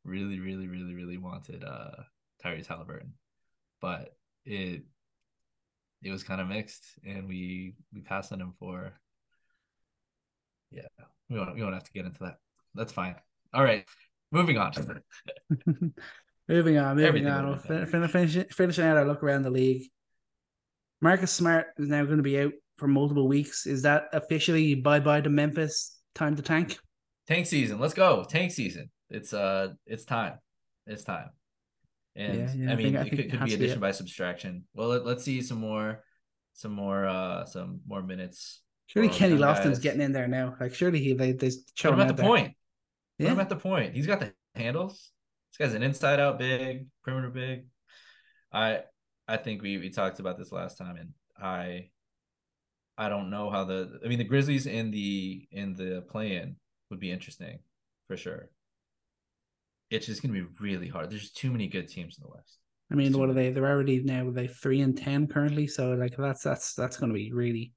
really, 0.04 0.40
really, 0.40 0.66
really, 0.66 0.94
really 0.94 1.18
wanted 1.18 1.64
uh 1.64 2.02
Tyrese 2.44 2.66
Haliburton, 2.66 3.12
but 3.80 4.16
it 4.44 4.82
it 6.02 6.10
was 6.10 6.24
kind 6.24 6.40
of 6.40 6.48
mixed, 6.48 6.84
and 7.06 7.28
we 7.28 7.74
we 7.94 8.00
passed 8.00 8.32
on 8.32 8.40
him 8.40 8.54
for. 8.58 8.92
Yeah, 10.70 10.86
we 11.28 11.38
won't 11.38 11.54
we 11.54 11.62
won't 11.62 11.74
have 11.74 11.84
to 11.84 11.92
get 11.92 12.06
into 12.06 12.24
that. 12.24 12.38
That's 12.74 12.92
fine. 12.92 13.16
All 13.52 13.62
right, 13.64 13.84
moving 14.32 14.58
on. 14.58 14.72
moving 16.48 16.76
on, 16.78 16.96
moving 16.96 17.08
Everything 17.08 17.28
on. 17.30 17.46
We'll 17.48 17.56
fin- 17.58 17.86
fin- 17.86 18.08
finish, 18.08 18.46
finishing 18.52 18.84
out 18.84 18.96
our 18.96 19.04
look 19.04 19.22
around 19.22 19.42
the 19.42 19.50
league. 19.50 19.82
Marcus 21.00 21.32
Smart 21.32 21.68
is 21.78 21.88
now 21.88 22.04
going 22.04 22.18
to 22.18 22.22
be 22.22 22.38
out 22.40 22.52
for 22.78 22.86
multiple 22.88 23.28
weeks. 23.28 23.66
Is 23.66 23.82
that 23.82 24.04
officially 24.12 24.74
bye 24.74 25.00
bye 25.00 25.20
to 25.20 25.30
Memphis? 25.30 25.96
Time 26.14 26.36
to 26.36 26.42
tank. 26.42 26.78
tank 27.26 27.46
season. 27.46 27.78
Let's 27.78 27.94
go. 27.94 28.24
Tank 28.28 28.50
season. 28.52 28.90
It's 29.08 29.32
uh 29.32 29.68
it's 29.86 30.04
time. 30.04 30.34
It's 30.86 31.04
time. 31.04 31.30
And 32.16 32.48
Yeah, 32.58 32.66
yeah, 32.66 32.72
I 32.72 32.76
mean 32.76 32.96
I 32.96 33.02
it 33.02 33.04
think 33.04 33.10
could, 33.10 33.20
it 33.20 33.30
could 33.30 33.40
has 33.40 33.50
be 33.50 33.56
be 33.56 33.64
addition 33.64 33.78
it. 33.78 33.80
by 33.80 33.92
subtraction. 33.92 34.64
Well 34.74 34.88
let, 34.88 35.06
let's 35.06 35.24
see 35.24 35.40
some 35.42 35.58
more 35.58 36.04
some 36.54 36.72
more 36.72 37.06
uh 37.06 37.44
some 37.44 37.80
more 37.86 38.02
minutes. 38.02 38.60
Surely 38.86 39.08
Kenny 39.08 39.36
Lofton's 39.36 39.78
guys. 39.78 39.78
getting 39.78 40.00
in 40.00 40.12
there 40.12 40.26
now. 40.28 40.56
Like 40.60 40.74
surely 40.74 40.98
he 41.00 41.12
they 41.14 41.32
they 41.32 41.50
show 41.76 41.92
him 41.92 42.00
at 42.00 42.08
the 42.08 42.14
there. 42.14 42.26
point. 42.26 42.48
Put 43.18 43.24
Yeah, 43.26 43.32
him 43.32 43.40
at 43.40 43.48
the 43.48 43.56
point. 43.56 43.94
He's 43.94 44.06
got 44.06 44.20
the 44.20 44.32
handles. 44.54 45.10
This 45.50 45.66
guy's 45.66 45.74
an 45.74 45.82
inside 45.82 46.20
out 46.20 46.38
big, 46.38 46.86
perimeter 47.04 47.30
big. 47.30 47.66
I 48.52 48.80
I 49.28 49.36
think 49.36 49.62
we 49.62 49.78
we 49.78 49.90
talked 49.90 50.20
about 50.20 50.38
this 50.38 50.52
last 50.52 50.78
time 50.78 50.96
and 50.96 51.10
I 51.40 51.90
I 52.98 53.08
don't 53.08 53.30
know 53.30 53.50
how 53.50 53.64
the 53.64 54.00
I 54.04 54.08
mean 54.08 54.18
the 54.18 54.24
Grizzlies 54.24 54.66
in 54.66 54.90
the 54.90 55.46
in 55.50 55.74
the 55.74 56.02
play 56.08 56.36
in 56.36 56.56
would 56.90 57.00
be 57.00 57.10
interesting 57.10 57.60
for 58.06 58.16
sure. 58.16 58.50
It's 59.90 60.06
just 60.06 60.22
gonna 60.22 60.34
be 60.34 60.46
really 60.60 60.88
hard. 60.88 61.10
There's 61.10 61.30
too 61.30 61.50
many 61.50 61.68
good 61.68 61.88
teams 61.88 62.18
in 62.18 62.22
the 62.22 62.34
West. 62.34 62.58
I 62.92 62.96
mean, 62.96 63.16
what 63.16 63.30
are 63.30 63.34
they? 63.34 63.50
They're 63.50 63.66
already 63.66 64.02
now 64.02 64.30
they 64.30 64.48
three 64.48 64.80
and 64.80 64.96
ten 64.96 65.28
currently. 65.28 65.66
So 65.66 65.92
like 65.92 66.16
that's 66.16 66.42
that's 66.42 66.74
that's 66.74 66.96
going 66.96 67.10
to 67.10 67.14
be 67.14 67.32
really. 67.32 67.72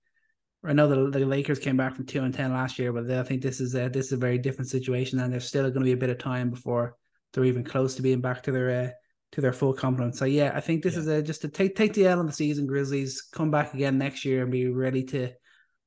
I 0.66 0.74
know 0.74 0.88
the 0.88 1.20
the 1.20 1.26
Lakers 1.26 1.60
came 1.60 1.78
back 1.78 1.96
from 1.96 2.06
two 2.06 2.24
and 2.24 2.34
ten 2.34 2.52
last 2.52 2.80
year, 2.80 2.92
but 2.92 3.10
I 3.12 3.24
think 3.24 3.42
this 3.42 3.60
is 3.60 3.76
a 3.76 3.90
this 3.90 4.08
is 4.08 4.14
a 4.14 4.18
very 4.18 4.40
different 4.40 4.72
situation, 4.72 5.20
and 5.20 5.32
there's 5.32 5.48
still 5.48 5.64
going 5.64 5.74
to 5.74 5.80
be 5.82 5.92
a 5.92 5.98
bit 5.98 6.10
of 6.10 6.18
time 6.18 6.50
before 6.50 6.96
they're 7.34 7.46
even 7.46 7.64
close 7.64 7.96
to 7.96 8.02
being 8.02 8.22
back 8.22 8.44
to 8.44 8.52
their 8.52 8.70
uh, 8.86 8.90
to 9.34 9.42
their 9.42 9.54
full 9.54 9.74
complement. 9.74 10.16
So 10.16 10.26
yeah, 10.26 10.52
I 10.54 10.62
think 10.62 10.84
this 10.84 10.94
Yeah. 10.94 11.00
is 11.02 11.08
a, 11.08 11.22
just 11.24 11.42
to 11.42 11.48
take 11.50 11.76
take 11.76 11.94
the 11.94 12.08
L 12.08 12.20
on 12.20 12.28
the 12.28 12.34
season. 12.34 12.68
Grizzlies 12.68 13.22
come 13.32 13.52
back 13.52 13.74
again 13.74 13.98
next 13.98 14.26
year 14.26 14.44
and 14.44 14.52
be 14.52 14.68
ready 14.68 15.04
to 15.06 15.32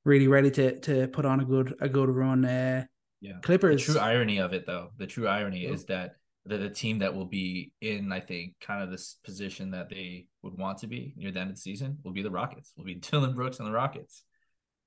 really 0.04 0.28
ready 0.28 0.50
to 0.52 0.80
to 0.80 1.08
put 1.08 1.24
on 1.24 1.40
a 1.40 1.44
good 1.44 1.74
a 1.80 1.88
good 1.88 2.08
run. 2.10 2.44
Uh, 2.44 2.84
Yeah. 3.20 3.38
Clippers. 3.42 3.86
The 3.86 3.92
true 3.94 4.00
irony 4.02 4.38
of 4.38 4.52
it, 4.52 4.66
though, 4.66 4.90
the 4.98 5.06
true 5.06 5.26
irony 5.26 5.66
Oh. 5.68 5.72
is 5.72 5.84
that 5.86 6.16
the, 6.44 6.58
the 6.58 6.70
team 6.70 7.00
that 7.00 7.12
will 7.14 7.24
be 7.26 7.72
in, 7.80 8.12
I 8.12 8.20
think, 8.20 8.54
kind 8.60 8.80
of 8.84 8.90
this 8.90 9.16
position 9.24 9.70
that 9.72 9.88
they 9.88 10.26
would 10.42 10.56
want 10.56 10.78
to 10.78 10.86
be 10.86 11.12
near 11.16 11.32
the 11.32 11.40
end 11.40 11.50
of 11.50 11.56
the 11.56 11.60
season 11.60 11.98
will 12.04 12.12
be 12.12 12.22
the 12.22 12.30
Rockets. 12.30 12.72
Will 12.76 12.84
be 12.84 12.94
Dillon 13.10 13.34
Brooks 13.34 13.58
and 13.58 13.66
the 13.66 13.72
Rockets, 13.72 14.22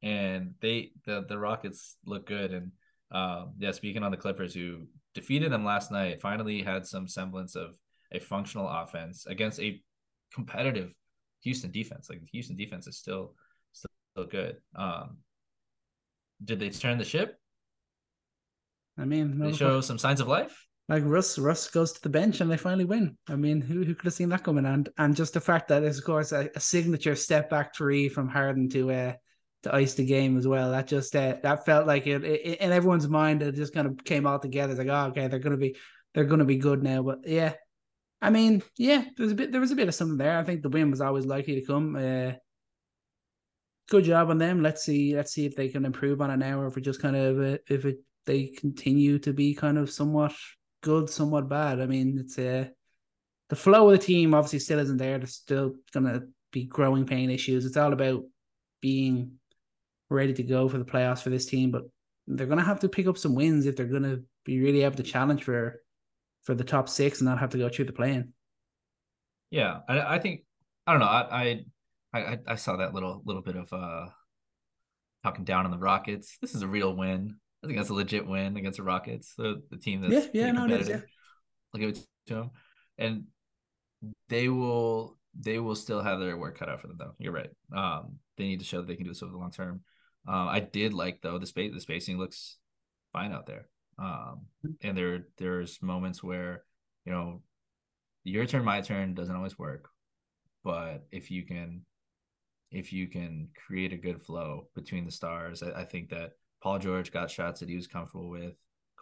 and 0.02 0.54
they 0.62 0.92
the 1.06 1.26
the 1.28 1.38
Rockets 1.40 1.98
look 2.06 2.28
good. 2.28 2.54
And 2.54 2.72
um, 3.12 3.54
yeah, 3.58 3.72
speaking 3.72 4.04
on 4.04 4.12
the 4.12 4.18
Clippers, 4.18 4.54
who 4.54 4.88
defeated 5.14 5.52
them 5.52 5.66
last 5.66 5.92
night, 5.92 6.22
finally 6.22 6.62
had 6.62 6.86
some 6.86 7.08
semblance 7.08 7.56
of 7.56 7.76
a 8.12 8.20
functional 8.20 8.68
offense 8.68 9.26
against 9.26 9.60
a 9.60 9.82
competitive 10.34 10.94
Houston 11.44 11.72
defense. 11.72 12.10
Like 12.10 12.22
the 12.22 12.28
Houston 12.32 12.56
defense 12.56 12.88
is 12.88 12.98
still 12.98 13.34
still, 13.72 13.90
good. 14.30 14.58
Um, 14.76 15.18
did 16.44 16.60
they 16.60 16.70
turn 16.70 16.98
the 16.98 17.06
ship? 17.06 17.40
I 18.98 19.06
mean, 19.06 19.40
They 19.40 19.54
show 19.54 19.80
some 19.80 19.98
signs 19.98 20.20
of 20.20 20.28
life. 20.28 20.66
Like 20.90 21.04
Russ, 21.06 21.38
Russ 21.38 21.70
goes 21.70 21.94
to 21.94 22.02
the 22.02 22.10
bench 22.10 22.42
and 22.42 22.52
they 22.52 22.58
finally 22.58 22.84
win. 22.84 23.16
I 23.30 23.36
mean, 23.36 23.62
who 23.62 23.84
who 23.84 23.94
could 23.94 24.06
have 24.06 24.14
seen 24.14 24.30
that 24.30 24.44
coming? 24.44 24.66
And 24.66 24.90
and 24.98 25.16
just 25.16 25.36
the 25.36 25.40
fact 25.40 25.68
that 25.68 25.84
it's 25.84 26.00
of 26.00 26.04
course 26.04 26.32
a, 26.32 26.50
a 26.56 26.60
signature 26.60 27.16
step 27.16 27.50
back 27.50 27.76
three 27.76 28.10
from 28.10 28.28
Harden 28.28 28.68
to 28.70 28.92
uh 28.92 29.14
to 29.64 29.76
ice 29.76 29.94
the 29.94 30.06
game 30.06 30.38
as 30.38 30.48
well. 30.48 30.72
That 30.72 30.88
just 30.88 31.16
uh, 31.16 31.36
that 31.44 31.66
felt 31.66 31.88
like 31.88 32.08
it, 32.08 32.24
it 32.24 32.62
in 32.62 32.72
everyone's 32.72 33.08
mind. 33.08 33.42
It 33.42 33.56
just 33.56 33.74
kind 33.74 33.88
of 33.88 34.04
came 34.04 34.26
all 34.26 34.40
together. 34.40 34.72
It's 34.72 34.80
like, 34.80 34.88
oh, 34.88 35.10
okay, 35.10 35.28
they're 35.28 35.40
gonna 35.40 35.58
be 35.58 35.76
they're 36.14 36.26
gonna 36.26 36.46
be 36.46 36.58
good 36.58 36.84
now. 36.84 37.04
But 37.04 37.20
yeah, 37.26 37.54
I 38.22 38.30
mean, 38.30 38.64
yeah, 38.78 39.04
there 39.18 39.24
was 39.24 39.32
a 39.32 39.36
bit 39.36 39.52
there 39.52 39.62
was 39.62 39.72
a 39.72 39.76
bit 39.76 39.88
of 39.88 39.96
something 39.96 40.18
there. 40.18 40.38
I 40.38 40.44
think 40.44 40.62
the 40.62 40.70
win 40.70 40.92
was 40.92 41.02
always 41.02 41.26
likely 41.26 41.56
to 41.56 41.66
come. 41.66 41.96
Uh, 41.96 42.34
good 43.90 44.06
job 44.06 44.30
on 44.30 44.38
them. 44.38 44.62
Let's 44.62 44.84
see 44.84 45.16
let's 45.16 45.34
see 45.34 45.46
if 45.46 45.56
they 45.56 45.70
can 45.70 45.86
improve 45.86 46.22
on 46.22 46.32
it 46.32 46.38
now, 46.38 46.60
or 46.60 46.68
if 46.68 46.78
it 46.78 46.82
just 46.82 47.02
kind 47.02 47.16
of 47.16 47.40
uh, 47.40 47.58
if 47.68 47.86
it 47.86 47.98
they 48.26 48.48
continue 48.48 49.20
to 49.20 49.34
be 49.34 49.56
kind 49.56 49.78
of 49.78 49.92
somewhat 49.92 50.34
good, 50.82 51.10
somewhat 51.10 51.50
bad. 51.50 51.82
I 51.82 51.86
mean, 51.86 52.18
it's 52.20 52.38
uh, 52.38 52.66
the 53.50 53.56
flow 53.56 53.90
of 53.90 54.00
the 54.00 54.06
team 54.06 54.34
obviously 54.34 54.60
still 54.60 54.80
isn't 54.80 54.98
there. 54.98 55.18
There's 55.18 55.36
still 55.36 55.76
gonna 55.94 56.22
be 56.52 56.66
growing 56.66 57.06
pain 57.06 57.30
issues. 57.30 57.66
It's 57.66 57.78
all 57.78 57.94
about 57.94 58.24
being 58.82 59.39
ready 60.10 60.34
to 60.34 60.44
go 60.44 60.68
for 60.68 60.78
the 60.78 60.86
playoffs 60.86 61.22
for 61.22 61.30
this 61.30 61.46
team, 61.46 61.72
but 61.72 61.84
they're 62.28 62.48
gonna 62.48 62.64
have 62.64 62.80
to 62.82 62.90
pick 62.90 63.08
up 63.08 63.18
some 63.18 63.36
wins 63.36 63.66
if 63.66 63.76
they're 63.76 63.86
gonna 63.86 64.20
be 64.46 64.60
really 64.60 64.84
able 64.84 64.96
to 64.96 65.04
challenge 65.04 65.44
for 65.44 65.82
for 66.44 66.56
the 66.56 66.64
top 66.64 66.90
six 66.90 67.20
and 67.20 67.28
not 67.28 67.40
have 67.40 67.50
to 67.52 67.58
go 67.58 67.70
through 67.70 67.86
the 67.86 67.94
play-in. 67.94 68.34
Yeah, 69.52 69.80
I, 69.88 70.16
I 70.16 70.20
think 70.20 70.42
I 70.86 70.92
don't 70.92 71.02
know. 71.02 71.08
I, 71.08 71.66
I 72.14 72.40
I 72.48 72.56
saw 72.56 72.78
that 72.78 72.94
little 72.94 73.22
little 73.26 73.42
bit 73.42 73.56
of 73.56 73.72
uh 73.74 74.08
talking 75.24 75.46
down 75.46 75.66
on 75.66 75.72
the 75.72 75.78
Rockets. 75.78 76.38
This 76.42 76.56
is 76.56 76.62
a 76.62 76.68
real 76.68 76.96
win. 76.96 77.36
I 77.64 77.68
think 77.68 77.78
that's 77.78 77.90
a 77.90 77.94
legit 77.94 78.26
win 78.26 78.56
against 78.58 78.78
the 78.78 78.84
Rockets, 78.84 79.34
the, 79.38 79.62
the 79.70 79.78
team 79.78 80.02
that's 80.02 80.28
Yeah, 80.34 80.46
yeah, 80.46 80.52
no, 80.52 80.66
it 80.66 80.72
is, 80.72 80.88
competitive. 80.88 81.10
I'll 81.74 81.80
give 81.80 81.90
it 81.90 82.00
to 82.28 82.34
them, 82.36 82.52
and 82.98 83.24
they 84.30 84.50
will 84.50 85.18
they 85.38 85.60
will 85.60 85.76
still 85.76 86.02
have 86.02 86.20
their 86.20 86.38
work 86.38 86.58
cut 86.58 86.70
out 86.70 86.82
for 86.82 86.88
them 86.88 86.98
though. 86.98 87.16
You're 87.20 87.34
right. 87.34 87.50
Um, 87.76 88.20
they 88.38 88.46
need 88.46 88.60
to 88.60 88.66
show 88.66 88.78
that 88.78 88.88
they 88.88 88.96
can 88.96 89.04
do 89.04 89.12
this 89.12 89.22
over 89.22 89.32
the 89.32 89.38
long 89.38 89.52
term. 89.52 89.82
Um, 90.28 90.48
I 90.48 90.60
did 90.60 90.94
like 90.94 91.22
though 91.22 91.40
the 91.40 91.48
space 91.48 91.74
the 91.74 91.82
spacing 91.82 92.18
looks 92.18 92.58
fine 93.14 93.32
out 93.32 93.48
there. 93.48 93.68
Um, 93.98 94.46
and 94.82 94.98
there 94.98 95.28
there's 95.38 95.82
moments 95.82 96.24
where 96.24 96.64
you 97.06 97.12
know 97.12 97.42
your 98.24 98.46
turn 98.46 98.64
my 98.64 98.82
turn 98.82 99.14
doesn't 99.14 99.36
always 99.36 99.58
work, 99.58 99.90
but 100.64 101.06
if 101.12 101.32
you 101.32 101.46
can 101.46 101.82
if 102.72 102.94
you 102.94 103.08
can 103.08 103.50
create 103.66 103.94
a 103.94 103.98
good 103.98 104.22
flow 104.22 104.68
between 104.76 105.06
the 105.06 105.12
stars, 105.12 105.64
I, 105.64 105.82
I 105.82 105.86
think 105.86 106.10
that 106.10 106.34
Paul 106.62 106.80
George 106.80 107.12
got 107.12 107.32
shots 107.32 107.60
that 107.60 107.70
he 107.70 107.76
was 107.76 107.88
comfortable 107.88 108.30
with. 108.30 108.54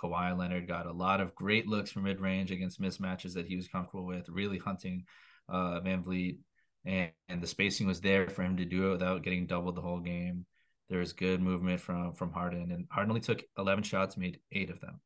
Kawhi 0.01 0.37
Leonard 0.37 0.67
got 0.67 0.85
a 0.85 0.91
lot 0.91 1.21
of 1.21 1.35
great 1.35 1.67
looks 1.67 1.91
from 1.91 2.03
mid 2.03 2.19
range 2.19 2.51
against 2.51 2.81
mismatches 2.81 3.33
that 3.33 3.47
he 3.47 3.55
was 3.55 3.67
comfortable 3.67 4.05
with, 4.05 4.29
really 4.29 4.59
hunting 4.59 5.03
uh, 5.49 5.81
VanVleet. 5.81 6.37
And, 6.85 7.11
and 7.27 7.41
the 7.41 7.47
spacing 7.47 7.87
was 7.87 7.99
there 7.99 8.29
for 8.29 8.43
him 8.43 8.57
to 8.57 8.65
do 8.65 8.87
it 8.87 8.91
without 8.91 9.23
getting 9.23 9.47
doubled 9.47 9.75
the 9.75 9.81
whole 9.81 9.99
game. 9.99 10.45
There 10.89 10.99
was 10.99 11.13
good 11.13 11.41
movement 11.41 11.81
from 11.81 12.13
from 12.13 12.31
Harden, 12.31 12.71
and 12.71 12.87
Harden 12.89 13.11
only 13.11 13.21
took 13.21 13.43
11 13.57 13.83
shots, 13.83 14.17
made 14.17 14.39
eight 14.51 14.69
of 14.69 14.79
them. 14.79 15.01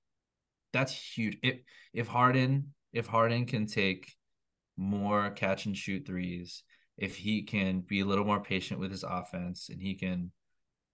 That's 0.73 0.93
huge. 0.93 1.37
If 1.43 1.59
if 1.93 2.07
Harden 2.07 2.73
if 2.93 3.07
Harden 3.07 3.45
can 3.45 3.65
take 3.65 4.13
more 4.77 5.31
catch 5.31 5.65
and 5.65 5.77
shoot 5.77 6.05
threes, 6.05 6.63
if 6.97 7.15
he 7.17 7.43
can 7.43 7.81
be 7.81 8.01
a 8.01 8.05
little 8.05 8.25
more 8.25 8.41
patient 8.41 8.79
with 8.79 8.91
his 8.91 9.03
offense, 9.03 9.69
and 9.69 9.81
he 9.81 9.95
can 9.95 10.31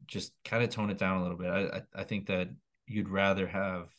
just 0.05 0.33
kind 0.45 0.63
of 0.63 0.69
tone 0.69 0.89
it 0.89 0.97
down 0.97 1.17
a 1.17 1.21
little 1.23 1.37
bit, 1.37 1.49
I 1.49 1.77
I, 1.77 1.81
I 2.01 2.03
think 2.03 2.27
that 2.27 2.49
you'd 2.87 3.09
rather 3.09 3.47
have 3.47 3.89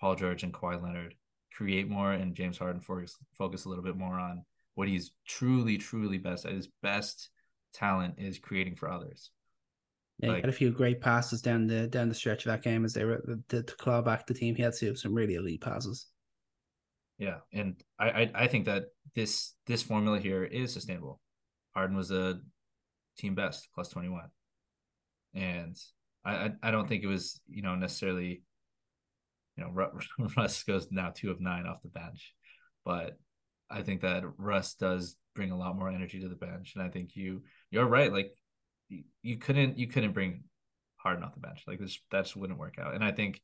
Paul 0.00 0.14
George 0.14 0.42
and 0.42 0.52
Kawhi 0.54 0.82
Leonard 0.82 1.14
create 1.52 1.88
more, 1.88 2.12
and 2.12 2.34
James 2.34 2.58
Harden 2.58 2.80
focus 2.80 3.16
focus 3.36 3.64
a 3.64 3.68
little 3.68 3.84
bit 3.84 3.96
more 3.96 4.18
on 4.18 4.44
what 4.74 4.88
he's 4.88 5.12
truly 5.26 5.78
truly 5.78 6.18
best 6.18 6.46
at. 6.46 6.52
His 6.52 6.68
best 6.82 7.30
talent 7.72 8.14
is 8.18 8.38
creating 8.38 8.76
for 8.76 8.90
others. 8.90 9.30
Yeah, 10.18 10.28
Like- 10.28 10.36
he 10.36 10.40
had 10.42 10.50
a 10.50 10.52
few 10.52 10.70
great 10.70 11.00
passes 11.00 11.42
down 11.42 11.66
the 11.66 11.88
down 11.88 12.08
the 12.08 12.14
stretch 12.14 12.46
of 12.46 12.50
that 12.52 12.62
game 12.62 12.84
as 12.84 12.94
they 12.94 13.04
were 13.04 13.22
to, 13.50 13.62
to 13.62 13.74
claw 13.76 14.00
back 14.02 14.26
the 14.26 14.34
team. 14.34 14.54
He 14.54 14.62
had 14.62 14.74
some 14.74 14.96
some 14.96 15.14
really 15.14 15.34
elite 15.34 15.60
passes. 15.60 16.06
Yeah, 17.18 17.38
and 17.52 17.82
I, 17.98 18.10
I 18.10 18.30
I 18.34 18.46
think 18.46 18.66
that 18.66 18.84
this 19.14 19.54
this 19.66 19.82
formula 19.82 20.18
here 20.18 20.44
is 20.44 20.72
sustainable. 20.72 21.20
Harden 21.74 21.96
was 21.96 22.10
a 22.10 22.40
team 23.18 23.34
best 23.34 23.68
plus 23.74 23.88
twenty 23.88 24.08
one, 24.08 24.28
and 25.34 25.76
I, 26.24 26.32
I 26.34 26.50
I 26.62 26.70
don't 26.70 26.88
think 26.88 27.02
it 27.04 27.08
was 27.08 27.40
you 27.48 27.62
know 27.62 27.74
necessarily, 27.74 28.42
you 29.56 29.64
know 29.64 29.70
Ru- 29.70 29.98
Russ 30.36 30.62
goes 30.62 30.88
now 30.90 31.12
two 31.14 31.30
of 31.30 31.40
nine 31.40 31.66
off 31.66 31.82
the 31.82 31.88
bench, 31.88 32.34
but 32.84 33.18
I 33.70 33.82
think 33.82 34.02
that 34.02 34.22
Russ 34.36 34.74
does 34.74 35.16
bring 35.34 35.50
a 35.50 35.58
lot 35.58 35.76
more 35.76 35.88
energy 35.90 36.20
to 36.20 36.28
the 36.28 36.36
bench, 36.36 36.72
and 36.74 36.82
I 36.84 36.88
think 36.88 37.16
you 37.16 37.42
you're 37.70 37.86
right. 37.86 38.12
Like 38.12 38.32
you, 39.22 39.36
couldn't 39.36 39.78
you 39.78 39.86
couldn't 39.86 40.12
bring 40.12 40.44
Harden 40.96 41.24
off 41.24 41.34
the 41.34 41.40
bench 41.40 41.62
like 41.66 41.78
this 41.78 41.98
that 42.10 42.24
just 42.24 42.36
wouldn't 42.36 42.58
work 42.58 42.76
out, 42.78 42.94
and 42.94 43.04
I 43.04 43.12
think 43.12 43.40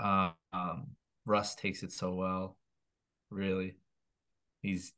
um, 0.00 0.32
um 0.52 0.88
Russ 1.26 1.54
takes 1.54 1.82
it 1.82 1.92
so 1.92 2.14
well. 2.14 2.56
Really, 3.30 3.76
he's 4.62 4.92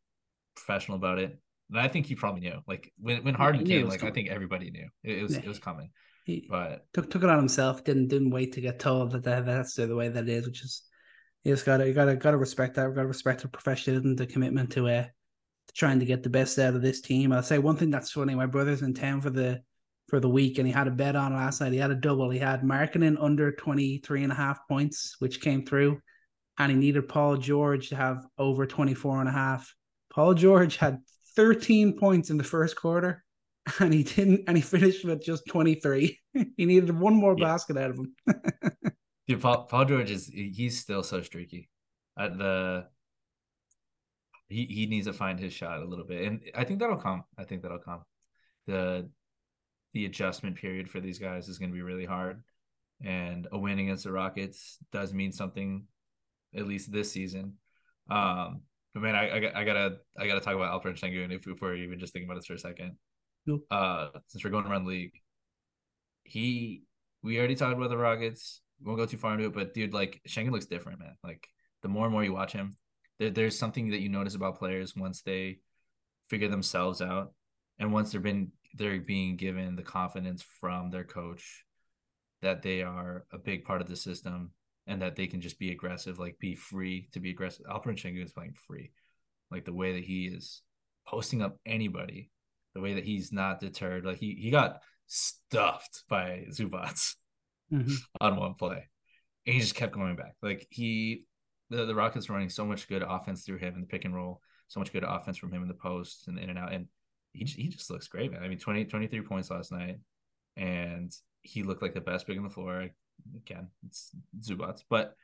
professional 0.55 0.97
about 0.97 1.18
it, 1.18 1.38
and 1.70 1.80
I 1.80 1.88
think 1.88 2.07
he 2.07 2.14
probably 2.14 2.41
knew. 2.41 2.61
Like 2.66 2.93
when 2.99 3.24
when 3.24 3.34
Harden 3.34 3.64
came, 3.64 3.88
like 3.88 4.01
coming. 4.01 4.12
I 4.12 4.14
think 4.14 4.28
everybody 4.28 4.70
knew 4.70 4.88
it, 5.03 5.18
it 5.18 5.22
was 5.22 5.34
yeah. 5.34 5.43
it 5.43 5.49
was 5.49 5.59
coming. 5.59 5.91
He 6.24 6.47
but 6.49 6.86
took 6.93 7.11
took 7.11 7.22
it 7.22 7.30
on 7.30 7.38
himself. 7.38 7.84
Didn't 7.84 8.09
didn't 8.09 8.30
wait 8.30 8.53
to 8.53 8.61
get 8.61 8.78
told 8.78 9.12
that, 9.12 9.24
that 9.24 9.47
that's 9.47 9.74
the 9.74 9.95
way 9.95 10.09
that 10.09 10.24
it 10.24 10.28
is, 10.28 10.47
which 10.47 10.62
is 10.62 10.82
you 11.45 11.53
just 11.53 11.66
gotta 11.66 11.86
you 11.86 11.95
gotta 11.95 12.16
gotta 12.16 12.36
respect 12.36 12.76
that. 12.76 12.88
You 12.88 12.95
gotta 12.95 13.07
respect 13.07 13.43
the 13.43 13.49
professionalism, 13.49 14.16
the 14.16 14.26
commitment 14.26 14.70
to 14.72 14.88
uh 14.88 15.03
to 15.03 15.11
trying 15.73 15.99
to 16.01 16.05
get 16.05 16.23
the 16.23 16.31
best 16.31 16.59
out 16.59 16.75
of 16.75 16.83
this 16.83 17.01
team. 17.01 17.33
I'll 17.33 17.43
say 17.43 17.59
one 17.59 17.77
thing 17.77 17.91
that's 17.91 18.12
funny. 18.12 18.35
My 18.35 18.47
brother's 18.47 18.83
in 18.83 18.95
town 18.95 19.21
for 19.21 19.31
the 19.31 19.62
for 20.09 20.21
the 20.21 20.29
week 20.29 20.59
and 20.59 20.66
he 20.66 20.73
had 20.73 20.89
a 20.89 20.91
bet 20.91 21.16
on 21.16 21.35
last 21.35 21.61
night. 21.61 21.73
He 21.73 21.79
had 21.79 21.93
a 21.93 21.95
double. 21.95 22.31
He 22.31 22.39
had 22.39 22.62
Markkanen 22.62 23.16
under 23.21 23.53
23 23.53 24.25
and 24.25 24.33
a 24.33 24.35
half 24.35 24.66
points, 24.68 25.16
which 25.21 25.41
came 25.41 25.64
through. 25.64 26.01
And 26.59 26.71
he 26.71 26.77
needed 26.77 27.09
Paul 27.09 27.37
George 27.37 27.89
to 27.91 27.97
have 27.97 28.27
over 28.37 28.66
24 28.66 29.21
and 29.21 29.29
a 29.29 29.33
half. 29.33 29.73
Paul 30.12 30.35
George 30.35 30.77
had 30.77 30.99
13 31.37 31.97
points 31.97 32.31
in 32.31 32.37
the 32.37 32.45
first 32.45 32.77
quarter 32.77 33.25
and 33.81 33.95
he 33.95 34.03
didn't 34.03 34.43
and 34.47 34.57
he 34.57 34.62
finished 34.62 35.05
with 35.05 35.23
just 35.25 35.47
23 35.49 36.18
he 36.57 36.66
needed 36.66 36.99
one 36.99 37.14
more 37.14 37.37
yeah. 37.39 37.45
basket 37.45 37.77
out 37.77 37.91
of 37.91 37.99
him 37.99 38.14
Dude, 39.29 39.41
Paul, 39.41 39.64
Paul 39.66 39.85
George 39.85 40.11
is 40.11 40.27
he's 40.27 40.81
still 40.81 41.05
so 41.05 41.23
streaky 41.23 41.68
at 42.18 42.37
the 42.37 42.87
he, 44.51 44.67
he 44.67 44.87
needs 44.87 45.07
to 45.07 45.13
find 45.13 45.39
his 45.39 45.53
shot 45.53 45.81
a 45.81 45.85
little 45.85 46.05
bit 46.05 46.27
and 46.27 46.41
i 46.55 46.65
think 46.65 46.79
that'll 46.79 46.97
come 46.97 47.25
i 47.39 47.45
think 47.45 47.63
that'll 47.63 47.79
come 47.79 48.03
the 48.67 49.09
the 49.95 50.05
adjustment 50.05 50.57
period 50.57 50.89
for 50.89 51.01
these 51.01 51.19
guys 51.19 51.49
is 51.49 51.59
going 51.59 51.71
to 51.71 51.75
be 51.75 51.83
really 51.83 52.05
hard 52.05 52.43
and 53.03 53.49
a 53.53 53.59
win 53.59 53.79
against 53.79 54.05
the 54.05 54.13
rockets 54.13 54.79
does 54.93 55.15
mean 55.15 55.33
something 55.33 55.85
at 56.55 56.67
least 56.67 56.93
this 56.93 57.11
season 57.11 57.55
um 58.11 58.61
but 58.93 59.03
man, 59.03 59.15
I, 59.15 59.29
I, 59.29 59.61
I 59.61 59.65
gotta 59.65 59.99
I 60.19 60.27
gotta 60.27 60.41
talk 60.41 60.55
about 60.55 60.83
Alperen 60.83 60.99
Sengun 60.99 61.33
if, 61.33 61.47
if 61.47 61.61
we're 61.61 61.77
even 61.77 61.99
just 61.99 62.13
thinking 62.13 62.29
about 62.29 62.39
this 62.39 62.47
for 62.47 62.55
a 62.55 62.59
second. 62.59 62.97
Nope. 63.47 63.65
Uh, 63.71 64.09
since 64.27 64.45
we're 64.45 64.51
going 64.51 64.67
around 64.67 64.85
the 64.85 64.91
league, 64.91 65.13
he 66.25 66.83
we 67.23 67.39
already 67.39 67.55
talked 67.55 67.77
about 67.77 67.91
the 67.91 67.97
Rockets. 67.97 68.63
We 68.81 68.87
won't 68.87 68.99
go 68.99 69.07
too 69.07 69.17
far 69.17 69.35
into 69.35 69.47
it, 69.47 69.55
but 69.55 69.75
dude, 69.75 69.95
like 69.95 70.21
Sengun 70.29 70.51
looks 70.51 70.67
different, 70.67 70.99
man. 70.99 71.15
Like 71.23 71.47
the 71.83 71.89
more 71.89 72.05
and 72.05 72.13
more 72.13 72.25
you 72.25 72.33
watch 72.33 72.53
him, 72.53 72.77
there, 73.21 73.31
there's 73.31 73.57
something 73.57 73.91
that 73.91 74.01
you 74.01 74.09
notice 74.09 74.35
about 74.35 74.59
players 74.59 74.97
once 74.97 75.23
they 75.23 75.59
figure 76.29 76.49
themselves 76.49 77.01
out, 77.01 77.33
and 77.79 77.93
once 77.93 78.11
they're 78.11 78.21
been 78.21 78.51
they're 78.75 79.01
being 79.01 79.37
given 79.37 79.77
the 79.77 79.83
confidence 79.83 80.43
from 80.61 80.91
their 80.91 81.05
coach 81.05 81.64
that 82.43 82.62
they 82.62 82.83
are 82.83 83.25
a 83.33 83.39
big 83.39 83.64
part 83.64 83.81
of 83.81 83.89
the 83.89 83.97
system 83.97 84.53
and 84.87 85.03
that 85.03 85.14
they 85.14 85.27
can 85.27 85.41
just 85.41 85.59
be 85.59 85.73
aggressive, 85.73 86.18
like 86.18 86.39
be 86.39 86.55
free 86.55 87.09
to 87.12 87.21
be 87.21 87.31
aggressive. 87.31 87.66
Alperen 87.66 88.01
Sengun 88.01 88.25
is 88.25 88.33
playing 88.33 88.55
free, 88.66 88.93
like 89.51 89.64
the 89.64 89.75
way 89.75 89.93
that 89.93 90.05
he 90.05 90.27
is 90.27 90.62
posting 91.07 91.43
up 91.43 91.59
anybody, 91.66 92.31
the 92.75 92.81
way 92.81 92.95
that 92.95 93.05
he's 93.05 93.33
not 93.33 93.61
deterred. 93.61 94.05
Like 94.05 94.18
he 94.18 94.35
he 94.41 94.51
got 94.51 94.81
stuffed 95.07 96.05
by 96.09 96.47
Zubac 96.51 97.14
mm-hmm. 97.73 97.95
on 98.21 98.37
one 98.37 98.55
play, 98.55 98.89
and 99.47 99.55
he 99.55 99.61
just 99.61 99.75
kept 99.75 99.93
going 99.93 100.16
back. 100.16 100.35
Like 100.43 100.66
he, 100.71 101.25
the, 101.71 101.87
the 101.87 101.95
Rockets 101.95 102.29
were 102.29 102.35
running 102.35 102.51
so 102.51 102.66
much 102.66 102.89
good 102.89 103.03
offense 103.03 103.45
through 103.45 103.59
him 103.59 103.75
in 103.75 103.81
the 103.81 103.87
pick 103.87 104.05
and 104.05 104.14
roll, 104.14 104.41
so 104.68 104.81
much 104.81 104.93
good 104.93 105.05
offense 105.05 105.39
from 105.39 105.53
him 105.53 105.62
in 105.62 105.68
the 105.68 105.75
post 105.75 106.29
and 106.29 106.39
in 106.39 106.51
and 106.51 106.59
out, 106.59 106.73
and 106.73 106.87
he 107.33 107.45
he 107.45 107.68
just 107.68 107.91
looks 107.91 108.09
great, 108.09 108.33
man. 108.33 108.43
I 108.43 108.49
mean, 108.49 108.59
20, 108.59 108.85
23 108.87 109.21
points 109.23 109.51
last 109.51 109.73
night, 109.73 109.99
and 110.57 111.14
he 111.43 111.62
looked 111.62 111.83
like 111.83 111.95
the 111.95 112.01
best 112.01 112.27
big 112.27 112.37
on 112.37 112.45
the 112.45 112.51
floor 112.51 112.91
again, 113.37 113.68
it's 113.87 114.11
Zubac, 114.41 114.83
but 114.89 115.14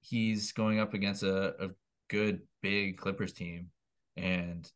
he's 0.00 0.52
going 0.52 0.80
up 0.80 0.94
against 0.94 1.22
a, 1.22 1.64
a 1.64 1.70
good 2.08 2.40
big 2.62 2.98
Clippers 2.98 3.32
team. 3.32 3.68
And 4.16 4.70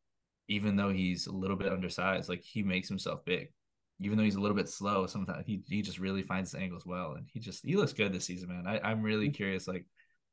even 0.48 0.76
though 0.76 0.90
he's 0.90 1.26
a 1.26 1.32
little 1.32 1.56
bit 1.56 1.72
undersized, 1.72 2.28
like 2.28 2.42
he 2.42 2.62
makes 2.62 2.88
himself 2.88 3.24
big. 3.24 3.48
Even 4.00 4.18
though 4.18 4.24
he's 4.24 4.34
a 4.34 4.40
little 4.40 4.56
bit 4.56 4.68
slow, 4.68 5.06
sometimes 5.06 5.46
he, 5.46 5.62
he 5.68 5.80
just 5.80 5.98
really 5.98 6.22
finds 6.22 6.52
the 6.52 6.58
angles 6.58 6.84
well. 6.84 7.12
And 7.12 7.26
he 7.32 7.38
just 7.38 7.64
he 7.64 7.76
looks 7.76 7.92
good 7.92 8.12
this 8.12 8.24
season, 8.24 8.48
man. 8.48 8.66
I, 8.66 8.80
I'm 8.80 9.02
really 9.02 9.26
mm-hmm. 9.26 9.34
curious 9.34 9.68
like 9.68 9.86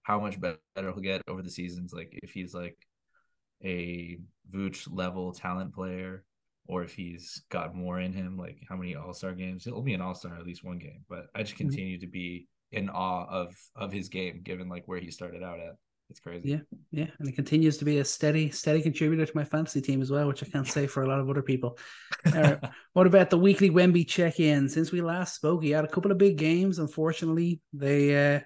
how 0.04 0.20
much 0.20 0.40
better 0.40 0.60
he'll 0.76 0.96
get 0.96 1.22
over 1.28 1.42
the 1.42 1.52
seasons. 1.52 1.94
Like 1.94 2.18
if 2.24 2.32
he's 2.32 2.54
like 2.54 2.78
a 3.64 4.18
Vooch 4.52 4.88
level 4.90 5.34
talent 5.34 5.74
player 5.74 6.24
or 6.68 6.84
if 6.84 6.94
he's 6.94 7.42
got 7.50 7.76
more 7.76 8.00
in 8.00 8.14
him, 8.14 8.38
like 8.38 8.60
how 8.70 8.76
many 8.76 8.96
All 8.96 9.14
Star 9.14 9.34
games. 9.34 9.66
He'll 9.66 9.82
be 9.82 9.96
an 9.96 10.02
All 10.02 10.16
Star 10.16 10.36
at 10.36 10.46
least 10.46 10.64
one 10.64 10.78
game. 10.78 11.04
But 11.10 11.28
I 11.36 11.42
just 11.42 11.56
mm-hmm. 11.56 11.70
continue 11.70 11.98
mm-hmm. 11.98 12.06
to 12.06 12.12
be 12.12 12.48
in 12.72 12.90
awe 12.90 13.26
of 13.26 13.56
of 13.76 13.92
his 13.92 14.10
game, 14.10 14.42
given 14.44 14.70
like 14.70 14.88
where 14.88 15.00
he 15.00 15.12
started 15.12 15.44
out 15.44 15.60
at. 15.60 15.76
It's 16.10 16.20
crazy. 16.20 16.50
Yeah, 16.50 16.60
yeah, 16.92 17.08
and 17.20 17.28
he 17.28 17.34
continues 17.36 17.78
to 17.78 17.86
be 17.86 18.00
a 18.00 18.06
steady, 18.06 18.50
steady 18.50 18.82
contributor 18.82 19.28
to 19.28 19.32
my 19.36 19.44
fantasy 19.44 19.80
team 19.80 20.02
as 20.02 20.10
well, 20.10 20.28
which 20.28 20.42
I 20.42 20.48
can't 20.48 20.68
say 20.68 20.88
for 20.88 21.04
a 21.04 21.08
lot 21.08 21.20
of 21.20 21.30
other 21.30 21.44
people. 21.44 21.78
uh, 22.26 22.56
what 22.94 23.06
about 23.06 23.30
the 23.30 23.38
weekly 23.38 23.70
Wemby 23.70 24.08
check-in? 24.08 24.70
Since 24.70 24.92
we 24.92 25.02
last 25.02 25.36
spoke, 25.36 25.64
he 25.64 25.70
had 25.70 25.86
a 25.86 25.88
couple 25.88 26.12
of 26.12 26.18
big 26.18 26.38
games. 26.38 26.80
Unfortunately, 26.80 27.62
they 27.74 28.36
uh, 28.38 28.40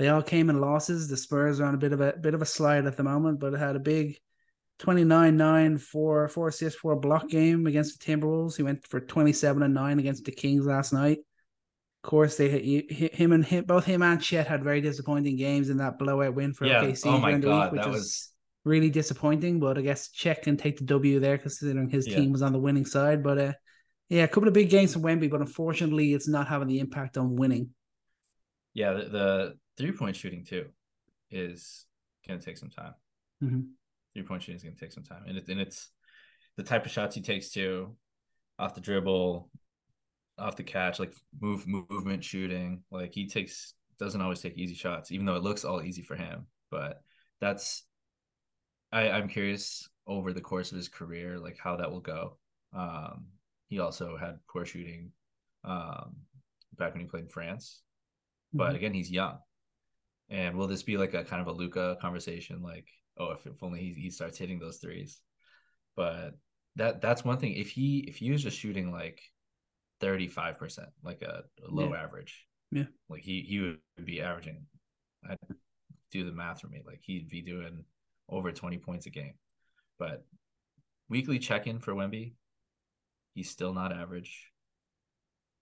they 0.00 0.08
all 0.08 0.22
came 0.22 0.48
in 0.48 0.62
losses. 0.62 1.08
The 1.08 1.16
Spurs 1.18 1.60
are 1.60 1.66
on 1.66 1.74
a 1.74 1.78
bit 1.78 1.92
of 1.92 2.00
a 2.00 2.14
bit 2.14 2.32
of 2.32 2.40
a 2.40 2.46
slide 2.46 2.86
at 2.86 2.96
the 2.96 3.02
moment, 3.02 3.38
but 3.38 3.52
it 3.52 3.58
had 3.58 3.76
a 3.76 3.80
big 3.80 4.18
29 4.78 5.36
9 5.36 5.76
4 5.76 6.28
4 6.28 6.48
assists 6.48 6.80
for 6.80 6.92
a 6.92 6.98
block 6.98 7.28
game 7.28 7.66
against 7.66 8.00
the 8.00 8.06
Timberwolves. 8.06 8.56
He 8.56 8.62
went 8.62 8.86
for 8.86 8.98
27 8.98 9.62
and 9.62 9.74
9 9.74 9.98
against 9.98 10.24
the 10.24 10.32
Kings 10.32 10.64
last 10.64 10.94
night. 10.94 11.18
Of 12.02 12.08
course, 12.08 12.38
they 12.38 12.48
him 13.12 13.32
and 13.32 13.44
him, 13.44 13.66
both 13.66 13.84
him 13.84 14.00
and 14.00 14.22
Chet 14.22 14.46
had 14.46 14.64
very 14.64 14.80
disappointing 14.80 15.36
games 15.36 15.68
in 15.68 15.76
that 15.76 15.98
blowout 15.98 16.34
win 16.34 16.54
for 16.54 16.64
yeah. 16.64 16.82
OKC 16.82 17.02
oh 17.04 17.20
during 17.20 17.42
the 17.42 17.48
God, 17.48 17.70
week, 17.70 17.82
which 17.82 17.86
was, 17.86 18.00
was 18.00 18.28
really 18.64 18.88
disappointing. 18.88 19.60
But 19.60 19.76
I 19.76 19.82
guess 19.82 20.10
Chet 20.12 20.40
can 20.40 20.56
take 20.56 20.78
the 20.78 20.84
W 20.84 21.20
there 21.20 21.36
considering 21.36 21.90
his 21.90 22.08
yeah. 22.08 22.16
team 22.16 22.32
was 22.32 22.40
on 22.40 22.54
the 22.54 22.58
winning 22.58 22.86
side. 22.86 23.22
But 23.22 23.38
uh, 23.38 23.52
yeah, 24.08 24.24
a 24.24 24.28
couple 24.28 24.48
of 24.48 24.54
big 24.54 24.70
games 24.70 24.94
from 24.94 25.02
Wemby, 25.02 25.30
but 25.30 25.42
unfortunately, 25.42 26.14
it's 26.14 26.26
not 26.26 26.48
having 26.48 26.68
the 26.68 26.80
impact 26.80 27.18
on 27.18 27.36
winning. 27.36 27.68
Yeah, 28.72 28.94
the, 28.94 29.04
the 29.04 29.54
three 29.80 29.92
point 29.92 30.16
shooting 30.16 30.44
too 30.44 30.66
is 31.30 31.86
going 32.26 32.38
to 32.38 32.44
take 32.44 32.58
some 32.58 32.70
time. 32.70 32.94
Mm-hmm 33.42 33.60
three 34.14 34.22
point 34.22 34.42
shooting 34.42 34.56
is 34.56 34.62
going 34.62 34.74
to 34.74 34.80
take 34.80 34.92
some 34.92 35.04
time, 35.04 35.24
and, 35.26 35.38
it, 35.38 35.48
and 35.48 35.60
it's 35.60 35.90
the 36.56 36.62
type 36.62 36.84
of 36.84 36.92
shots 36.92 37.14
he 37.14 37.22
takes 37.22 37.50
too, 37.50 37.96
off 38.58 38.74
the 38.74 38.80
dribble, 38.80 39.50
off 40.38 40.56
the 40.56 40.62
catch, 40.62 40.98
like 40.98 41.14
move 41.40 41.66
movement 41.66 42.24
shooting. 42.24 42.82
Like 42.90 43.14
he 43.14 43.28
takes 43.28 43.74
doesn't 43.98 44.20
always 44.20 44.40
take 44.40 44.56
easy 44.56 44.74
shots, 44.74 45.12
even 45.12 45.26
though 45.26 45.36
it 45.36 45.42
looks 45.42 45.64
all 45.64 45.82
easy 45.82 46.02
for 46.02 46.16
him. 46.16 46.46
But 46.70 47.02
that's 47.40 47.84
I 48.92 49.10
I'm 49.10 49.28
curious 49.28 49.88
over 50.06 50.32
the 50.32 50.40
course 50.40 50.72
of 50.72 50.76
his 50.76 50.88
career, 50.88 51.38
like 51.38 51.58
how 51.58 51.76
that 51.76 51.90
will 51.90 52.00
go. 52.00 52.38
Um, 52.72 53.26
he 53.68 53.78
also 53.78 54.16
had 54.16 54.38
poor 54.48 54.64
shooting 54.64 55.12
um, 55.64 56.16
back 56.76 56.92
when 56.92 57.02
he 57.02 57.06
played 57.06 57.24
in 57.24 57.28
France, 57.28 57.82
but 58.52 58.68
mm-hmm. 58.68 58.76
again, 58.76 58.94
he's 58.94 59.10
young. 59.10 59.38
And 60.30 60.56
will 60.56 60.68
this 60.68 60.84
be 60.84 60.96
like 60.96 61.14
a 61.14 61.24
kind 61.24 61.42
of 61.42 61.48
a 61.48 61.52
Luka 61.52 61.96
conversation? 62.00 62.62
Like 62.62 62.86
oh, 63.20 63.32
if, 63.32 63.46
if 63.46 63.62
only 63.62 63.80
he, 63.80 63.92
he 63.92 64.10
starts 64.10 64.38
hitting 64.38 64.58
those 64.58 64.78
threes. 64.78 65.20
But 65.96 66.34
that 66.76 67.00
that's 67.00 67.24
one 67.24 67.38
thing. 67.38 67.52
If 67.52 67.70
he 67.70 68.04
if 68.08 68.16
he 68.16 68.30
was 68.30 68.42
just 68.42 68.58
shooting 68.58 68.90
like 68.90 69.20
thirty 70.00 70.28
five 70.28 70.58
percent, 70.58 70.88
like 71.04 71.22
a, 71.22 71.42
a 71.64 71.70
low 71.70 71.92
yeah. 71.92 72.02
average, 72.02 72.46
yeah, 72.70 72.84
like 73.08 73.22
he 73.22 73.42
he 73.42 73.60
would 73.60 73.78
be 74.04 74.20
averaging. 74.20 74.66
I'd 75.28 75.38
do 76.10 76.24
the 76.24 76.32
math 76.32 76.62
for 76.62 76.68
me. 76.68 76.82
Like 76.86 77.00
he'd 77.02 77.28
be 77.28 77.42
doing 77.42 77.84
over 78.28 78.50
twenty 78.52 78.78
points 78.78 79.06
a 79.06 79.10
game. 79.10 79.34
But 79.98 80.24
weekly 81.08 81.38
check 81.38 81.66
in 81.66 81.78
for 81.78 81.92
Wemby, 81.92 82.32
he's 83.34 83.50
still 83.50 83.74
not 83.74 83.92
average. 83.92 84.46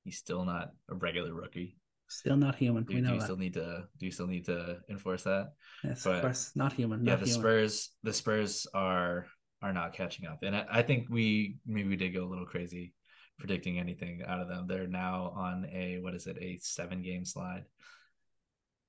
He's 0.04 0.18
still 0.18 0.44
not 0.44 0.70
a 0.88 0.94
regular 0.94 1.34
rookie. 1.34 1.76
Still 2.08 2.36
not 2.36 2.56
human. 2.56 2.84
Do, 2.84 2.94
we 2.94 3.00
know 3.02 3.08
do 3.08 3.14
you 3.14 3.20
that. 3.20 3.26
still 3.26 3.36
need 3.36 3.54
to 3.54 3.84
do 3.98 4.06
you 4.06 4.12
still 4.12 4.26
need 4.26 4.46
to 4.46 4.78
enforce 4.88 5.24
that? 5.24 5.52
Yes, 5.84 6.04
but, 6.04 6.16
of 6.16 6.22
course, 6.22 6.52
not 6.54 6.72
human. 6.72 7.04
Not 7.04 7.10
yeah, 7.10 7.16
the 7.16 7.26
human. 7.26 7.40
Spurs 7.40 7.90
the 8.02 8.12
Spurs 8.14 8.66
are 8.72 9.26
are 9.60 9.74
not 9.74 9.92
catching 9.92 10.26
up, 10.26 10.38
and 10.42 10.56
I, 10.56 10.66
I 10.70 10.82
think 10.82 11.08
we 11.10 11.56
maybe 11.66 11.88
we 11.88 11.96
did 11.96 12.14
go 12.14 12.24
a 12.24 12.28
little 12.30 12.46
crazy 12.46 12.94
predicting 13.38 13.78
anything 13.78 14.22
out 14.26 14.40
of 14.40 14.48
them. 14.48 14.66
They're 14.66 14.86
now 14.86 15.34
on 15.36 15.66
a 15.66 15.98
what 16.00 16.14
is 16.14 16.26
it 16.26 16.38
a 16.40 16.58
seven 16.62 17.02
game 17.02 17.26
slide, 17.26 17.64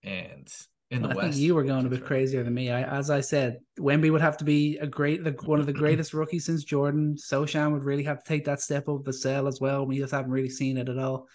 and 0.02 0.48
in 0.90 1.02
the 1.02 1.10
well, 1.10 1.18
West, 1.18 1.34
think 1.34 1.44
you 1.44 1.56
were 1.56 1.64
going 1.64 1.86
a 1.86 1.90
bit 1.90 2.06
crazier 2.06 2.44
than 2.44 2.54
me. 2.54 2.72
I, 2.72 2.84
as 2.84 3.10
I 3.10 3.20
said, 3.20 3.60
Wemby 3.78 4.12
would 4.12 4.22
have 4.22 4.38
to 4.38 4.44
be 4.44 4.78
a 4.78 4.88
great, 4.88 5.24
the, 5.24 5.32
one 5.44 5.60
of 5.60 5.68
the 5.68 5.74
greatest 5.74 6.16
rookies 6.16 6.46
since 6.46 6.64
Jordan. 6.64 7.16
Sochan 7.16 7.74
would 7.74 7.84
really 7.84 8.02
have 8.04 8.24
to 8.24 8.28
take 8.28 8.46
that 8.46 8.60
step 8.60 8.90
up 8.90 9.04
the 9.04 9.14
cell 9.14 9.48
as 9.48 9.62
well. 9.62 9.86
We 9.86 10.00
just 10.00 10.14
haven't 10.14 10.32
really 10.32 10.50
seen 10.50 10.78
it 10.78 10.90
at 10.90 10.98
all 10.98 11.28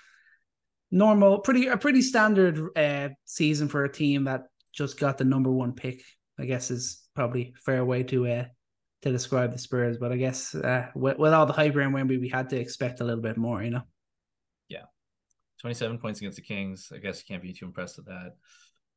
normal, 0.94 1.40
pretty 1.40 1.66
a 1.66 1.76
pretty 1.76 2.00
standard 2.00 2.68
uh, 2.76 3.08
season 3.24 3.68
for 3.68 3.84
a 3.84 3.92
team 3.92 4.24
that 4.24 4.44
just 4.72 4.98
got 4.98 5.18
the 5.18 5.24
number 5.24 5.50
one 5.50 5.72
pick. 5.72 6.02
I 6.38 6.46
guess 6.46 6.70
is 6.70 7.02
probably 7.14 7.54
fair 7.66 7.84
way 7.84 8.04
to 8.04 8.26
uh, 8.26 8.44
to 9.02 9.12
describe 9.12 9.52
the 9.52 9.58
Spurs. 9.58 9.98
But 9.98 10.12
I 10.12 10.16
guess 10.16 10.54
uh, 10.54 10.86
with, 10.94 11.18
with 11.18 11.32
all 11.32 11.46
the 11.46 11.52
hype 11.52 11.76
around 11.76 11.92
Wemby, 11.92 12.20
we 12.20 12.28
had 12.28 12.48
to 12.50 12.58
expect 12.58 13.00
a 13.00 13.04
little 13.04 13.22
bit 13.22 13.36
more. 13.36 13.62
You 13.62 13.70
know. 13.70 13.82
Yeah, 14.68 14.84
twenty 15.60 15.74
seven 15.74 15.98
points 15.98 16.20
against 16.20 16.36
the 16.36 16.42
Kings. 16.42 16.90
I 16.94 16.98
guess 16.98 17.18
you 17.18 17.24
can't 17.26 17.42
be 17.42 17.52
too 17.52 17.66
impressed 17.66 17.96
with 17.98 18.06
that. 18.06 18.34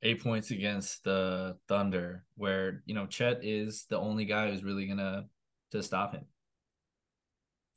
eight 0.03 0.21
points 0.21 0.51
against 0.51 1.03
the 1.03 1.57
Thunder, 1.67 2.23
where 2.35 2.83
you 2.85 2.93
know 2.93 3.07
Chet 3.07 3.43
is 3.43 3.85
the 3.89 3.97
only 3.97 4.25
guy 4.25 4.49
who's 4.49 4.63
really 4.63 4.87
gonna 4.87 5.25
to 5.71 5.83
stop 5.83 6.13
him. 6.13 6.25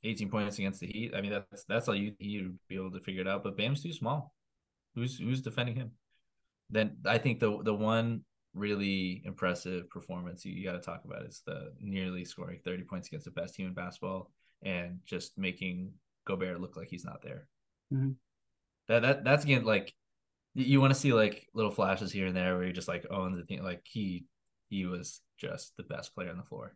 18 0.05 0.30
points 0.30 0.59
against 0.59 0.80
the 0.80 0.86
Heat. 0.86 1.12
I 1.14 1.20
mean, 1.20 1.32
that's 1.32 1.64
that's 1.64 1.88
all 1.88 1.94
you 1.94 2.14
you 2.18 2.55
be 2.68 2.76
able 2.76 2.90
to 2.92 3.01
figure 3.01 3.20
it 3.22 3.28
out. 3.28 3.42
But 3.44 3.57
Bam's 3.57 3.82
too 3.82 3.92
small. 3.92 4.34
Who's 4.94 5.18
who's 5.18 5.42
defending 5.42 5.76
him? 5.76 5.92
Then 6.70 6.98
I 7.05 7.18
think 7.18 7.40
the 7.40 7.62
the 7.62 7.74
one 7.74 8.24
really 8.55 9.22
impressive 9.24 9.88
performance 9.90 10.44
you, 10.44 10.53
you 10.53 10.64
got 10.64 10.72
to 10.72 10.80
talk 10.80 11.05
about 11.05 11.22
is 11.22 11.42
the 11.46 11.72
nearly 11.80 12.24
scoring 12.24 12.59
30 12.64 12.82
points 12.82 13.07
against 13.07 13.24
the 13.24 13.30
best 13.30 13.55
team 13.55 13.68
in 13.68 13.74
basketball 13.74 14.32
and 14.62 14.98
just 15.07 15.38
making 15.38 15.92
Gobert 16.26 16.61
look 16.61 16.76
like 16.76 16.88
he's 16.88 17.05
not 17.05 17.22
there. 17.22 17.46
Mhm. 17.92 18.16
That 18.88 19.03
that 19.03 19.24
that's 19.24 19.44
again 19.44 19.64
like 19.64 19.94
you 20.55 20.80
want 20.80 20.92
to 20.92 20.98
see 20.98 21.12
like 21.12 21.46
little 21.55 21.70
flashes 21.70 22.11
here 22.11 22.26
and 22.26 22.36
there 22.36 22.55
where 22.55 22.64
you're 22.64 22.72
just 22.72 22.88
like 22.88 23.07
owns 23.11 23.36
the 23.38 23.44
thing 23.44 23.62
Like 23.62 23.82
he 23.84 24.24
he 24.68 24.84
was 24.84 25.20
just 25.38 25.76
the 25.76 25.82
best 25.82 26.14
player 26.14 26.30
on 26.30 26.36
the 26.36 26.44
floor, 26.44 26.74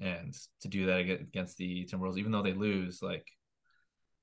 and 0.00 0.34
to 0.62 0.68
do 0.68 0.86
that 0.86 1.00
against 1.00 1.56
the 1.56 1.86
Timberwolves, 1.86 2.18
even 2.18 2.32
though 2.32 2.42
they 2.42 2.54
lose, 2.54 3.02
like 3.02 3.26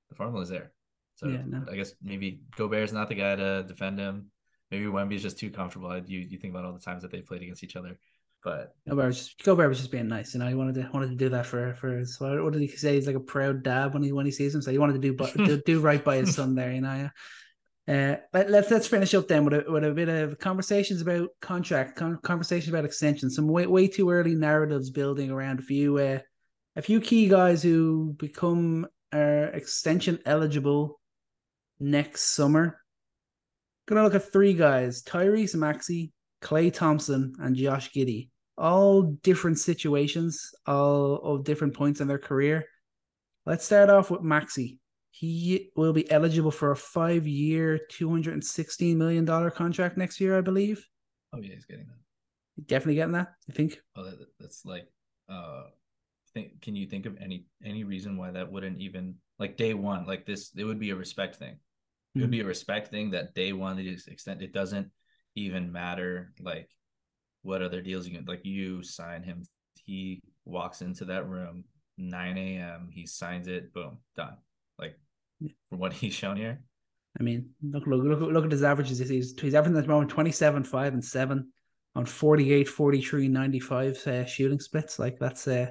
the 0.08 0.16
formula 0.16 0.42
is 0.42 0.48
there. 0.48 0.72
So 1.16 1.28
Yeah, 1.28 1.42
no. 1.46 1.64
I 1.70 1.76
guess 1.76 1.94
maybe 2.02 2.40
Gobert's 2.56 2.92
not 2.92 3.08
the 3.08 3.14
guy 3.14 3.36
to 3.36 3.64
defend 3.64 3.98
him. 3.98 4.30
Maybe 4.70 4.84
Wemby's 4.84 5.22
just 5.22 5.38
too 5.38 5.50
comfortable. 5.50 5.96
You 6.06 6.20
you 6.20 6.38
think 6.38 6.52
about 6.52 6.64
all 6.64 6.72
the 6.72 6.80
times 6.80 7.02
that 7.02 7.10
they 7.10 7.20
played 7.20 7.42
against 7.42 7.64
each 7.64 7.76
other, 7.76 7.98
but 8.44 8.74
Gobert 8.88 9.06
was 9.06 9.18
just 9.18 9.42
Gobert 9.42 9.68
was 9.68 9.78
just 9.78 9.90
being 9.90 10.08
nice, 10.08 10.34
you 10.34 10.40
know. 10.40 10.48
He 10.48 10.54
wanted 10.54 10.74
to 10.76 10.90
wanted 10.92 11.08
to 11.10 11.16
do 11.16 11.28
that 11.30 11.46
for 11.46 11.74
for 11.74 11.96
his. 11.96 12.20
What 12.20 12.42
what 12.42 12.52
did 12.52 12.62
he 12.62 12.68
say? 12.68 12.94
He's 12.94 13.06
like 13.06 13.16
a 13.16 13.20
proud 13.20 13.62
dad 13.62 13.94
when 13.94 14.02
he 14.02 14.12
when 14.12 14.26
he 14.26 14.32
sees 14.32 14.54
him. 14.54 14.62
So 14.62 14.70
he 14.70 14.78
wanted 14.78 14.94
to 14.94 14.98
do 14.98 15.14
but 15.14 15.34
do, 15.36 15.60
do 15.64 15.80
right 15.80 16.04
by 16.04 16.16
his 16.16 16.34
son 16.34 16.54
there, 16.54 16.72
you 16.72 16.82
know. 16.82 16.94
Yeah. 16.94 17.08
Uh, 17.88 18.16
let, 18.34 18.50
let's 18.50 18.70
let's 18.70 18.86
finish 18.86 19.14
up 19.14 19.26
then 19.28 19.46
with 19.46 19.54
a 19.54 19.64
with 19.70 19.82
a 19.82 19.90
bit 19.90 20.10
of 20.10 20.38
conversations 20.38 21.00
about 21.00 21.30
contract, 21.40 21.96
con- 21.96 22.18
conversations 22.22 22.68
about 22.68 22.84
extension. 22.84 23.30
Some 23.30 23.48
way 23.48 23.66
way 23.66 23.88
too 23.88 24.10
early 24.10 24.34
narratives 24.34 24.90
building 24.90 25.30
around 25.30 25.58
a 25.58 25.62
few 25.62 25.96
uh, 25.96 26.18
a 26.76 26.82
few 26.82 27.00
key 27.00 27.28
guys 27.28 27.62
who 27.62 28.14
become 28.18 28.86
uh, 29.14 29.48
extension 29.54 30.18
eligible 30.26 31.00
next 31.80 32.34
summer. 32.34 32.78
Gonna 33.86 34.02
look 34.02 34.14
at 34.14 34.32
three 34.32 34.52
guys: 34.52 35.02
Tyrese 35.02 35.54
Maxey, 35.54 36.12
Klay 36.42 36.70
Thompson, 36.70 37.32
and 37.38 37.56
Josh 37.56 37.90
Giddey. 37.92 38.28
All 38.58 39.02
different 39.22 39.60
situations, 39.60 40.50
all 40.66 41.16
of 41.22 41.44
different 41.44 41.74
points 41.74 42.02
in 42.02 42.08
their 42.08 42.18
career. 42.18 42.66
Let's 43.46 43.64
start 43.64 43.88
off 43.88 44.10
with 44.10 44.20
Maxey. 44.20 44.78
He 45.18 45.70
will 45.74 45.92
be 45.92 46.08
eligible 46.12 46.52
for 46.52 46.70
a 46.70 46.76
hundred 46.76 48.34
and 48.34 48.44
sixteen 48.44 48.98
million 48.98 49.24
dollar 49.24 49.50
contract 49.50 49.96
next 49.96 50.20
year, 50.20 50.38
I 50.38 50.42
believe. 50.42 50.86
oh 51.32 51.40
yeah, 51.40 51.54
he's 51.54 51.64
getting 51.64 51.86
that. 51.86 52.66
Definitely 52.66 52.94
getting 52.96 53.14
that. 53.14 53.34
I 53.48 53.52
think. 53.52 53.80
Oh, 53.96 54.04
that, 54.04 54.16
that's 54.38 54.64
like, 54.64 54.86
uh, 55.28 55.64
think. 56.34 56.62
Can 56.62 56.76
you 56.76 56.86
think 56.86 57.04
of 57.04 57.16
any 57.20 57.46
any 57.64 57.82
reason 57.82 58.16
why 58.16 58.30
that 58.30 58.52
wouldn't 58.52 58.78
even 58.78 59.16
like 59.40 59.56
day 59.56 59.74
one 59.74 60.06
like 60.06 60.24
this? 60.24 60.52
It 60.56 60.62
would 60.62 60.78
be 60.78 60.90
a 60.90 60.96
respect 60.96 61.34
thing. 61.34 61.58
It 62.14 62.20
would 62.20 62.30
be 62.30 62.40
a 62.40 62.46
respect 62.46 62.88
thing 62.88 63.10
that 63.10 63.34
day 63.34 63.52
one 63.52 63.76
to 63.76 63.82
the 63.82 64.12
extent 64.12 64.42
it 64.42 64.52
doesn't 64.52 64.88
even 65.34 65.72
matter 65.72 66.32
like 66.40 66.68
what 67.42 67.62
other 67.62 67.80
deals 67.80 68.06
you 68.06 68.16
can 68.16 68.24
like 68.24 68.44
you 68.44 68.84
sign 68.84 69.24
him. 69.24 69.42
He 69.84 70.20
walks 70.44 70.80
into 70.80 71.06
that 71.06 71.28
room 71.28 71.64
9 71.96 72.38
a.m. 72.38 72.88
He 72.92 73.04
signs 73.06 73.48
it. 73.48 73.72
Boom, 73.72 73.98
done. 74.16 74.36
From 75.40 75.78
what 75.78 75.92
he's 75.92 76.14
shown 76.14 76.36
here. 76.36 76.60
I 77.18 77.22
mean, 77.22 77.50
look, 77.62 77.86
look, 77.86 78.04
look, 78.04 78.20
look 78.20 78.44
at 78.44 78.52
his 78.52 78.62
averages. 78.62 78.98
He's, 78.98 79.38
he's 79.38 79.54
averaging 79.54 79.76
at 79.78 79.84
the 79.84 79.88
moment 79.88 80.10
27, 80.10 80.64
5, 80.64 80.92
and 80.94 81.04
7 81.04 81.48
on 81.94 82.04
48, 82.04 82.68
43, 82.68 83.28
95 83.28 84.06
uh, 84.06 84.24
shooting 84.24 84.60
splits. 84.60 84.98
Like, 84.98 85.18
that's 85.18 85.48
uh, 85.48 85.70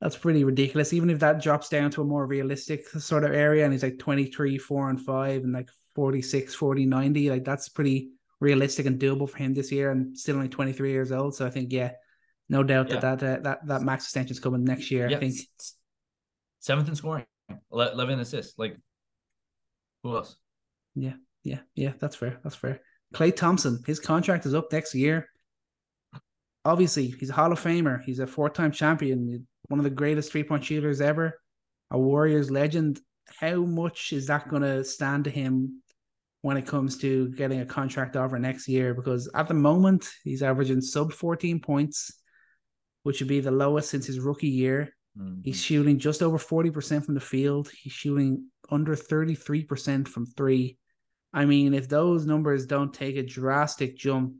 that's 0.00 0.16
pretty 0.16 0.44
ridiculous. 0.44 0.92
Even 0.92 1.10
if 1.10 1.18
that 1.20 1.42
drops 1.42 1.68
down 1.68 1.90
to 1.92 2.02
a 2.02 2.04
more 2.04 2.26
realistic 2.26 2.86
sort 2.88 3.24
of 3.24 3.32
area 3.32 3.64
and 3.64 3.72
he's 3.72 3.82
like 3.82 3.98
23, 3.98 4.58
4, 4.58 4.90
and 4.90 5.00
5, 5.00 5.42
and 5.44 5.52
like 5.52 5.70
46, 5.94 6.54
40, 6.54 6.86
90, 6.86 7.30
like, 7.30 7.44
that's 7.44 7.68
pretty 7.70 8.10
realistic 8.38 8.84
and 8.86 9.00
doable 9.00 9.28
for 9.28 9.38
him 9.38 9.54
this 9.54 9.72
year 9.72 9.90
and 9.90 10.16
still 10.16 10.36
only 10.36 10.48
23 10.50 10.90
years 10.90 11.10
old. 11.10 11.34
So 11.34 11.46
I 11.46 11.50
think, 11.50 11.72
yeah, 11.72 11.92
no 12.48 12.62
doubt 12.62 12.90
Yeah. 12.90 13.00
that 13.00 13.18
that, 13.20 13.38
uh, 13.38 13.42
that 13.42 13.66
that 13.66 13.82
max 13.82 14.04
extension 14.04 14.32
is 14.32 14.40
coming 14.40 14.62
next 14.62 14.90
year. 14.90 15.08
Yeah, 15.08 15.16
I 15.16 15.20
think. 15.20 15.34
seventh 16.60 16.88
in 16.88 16.94
scoring, 16.94 17.24
eleven 17.72 18.20
assists. 18.20 18.58
Like 18.58 18.76
who 20.06 20.16
else? 20.16 20.36
Yeah, 20.94 21.14
yeah, 21.74 21.92
that's 22.00 22.16
fair. 22.16 22.40
That's 22.42 22.56
fair. 22.56 22.80
Klay 23.14 23.34
Thompson, 23.34 23.82
his 23.86 24.00
contract 24.00 24.46
is 24.46 24.54
up 24.54 24.72
next 24.72 24.94
year. 24.94 25.28
Obviously, 26.64 27.08
he's 27.08 27.30
a 27.30 27.34
Hall 27.34 27.52
of 27.52 27.60
Famer. 27.60 28.02
He's 28.02 28.18
a 28.18 28.26
four-time 28.26 28.72
champion, 28.72 29.46
one 29.68 29.78
of 29.78 29.84
the 29.84 29.90
greatest 29.90 30.32
three-point 30.32 30.64
shooters 30.64 31.00
ever, 31.00 31.38
a 31.90 31.98
Warriors 31.98 32.50
legend. 32.50 33.00
How 33.40 33.64
much 33.64 34.12
is 34.12 34.26
that 34.26 34.48
going 34.48 34.62
to 34.62 34.82
stand 34.82 35.24
to 35.24 35.30
him 35.30 35.82
when 36.42 36.56
it 36.56 36.66
comes 36.66 36.98
to 36.98 37.28
getting 37.30 37.60
a 37.60 37.66
contract 37.66 38.16
offer 38.16 38.38
next 38.38 38.66
year? 38.66 38.94
Because 38.94 39.30
at 39.34 39.46
the 39.46 39.54
moment, 39.54 40.08
he's 40.24 40.42
averaging 40.42 40.80
sub 40.80 41.12
14 41.12 41.60
points, 41.60 42.12
which 43.04 43.20
would 43.20 43.28
be 43.28 43.40
the 43.40 43.50
lowest 43.50 43.90
since 43.90 44.06
his 44.06 44.18
rookie 44.18 44.48
year. 44.48 44.95
Mhm. 45.18 45.44
He's 45.44 45.62
shooting 45.62 45.98
just 45.98 46.22
over 46.22 46.38
40% 46.38 47.04
from 47.04 47.14
the 47.14 47.20
field. 47.20 47.70
He's 47.70 47.92
shooting 47.92 48.50
under 48.70 48.94
33% 48.96 50.08
from 50.08 50.26
three. 50.26 50.78
I 51.32 51.44
mean, 51.44 51.74
if 51.74 51.88
those 51.88 52.26
numbers 52.26 52.66
don't 52.66 52.92
take 52.92 53.16
a 53.16 53.22
drastic 53.22 53.96
jump, 53.96 54.34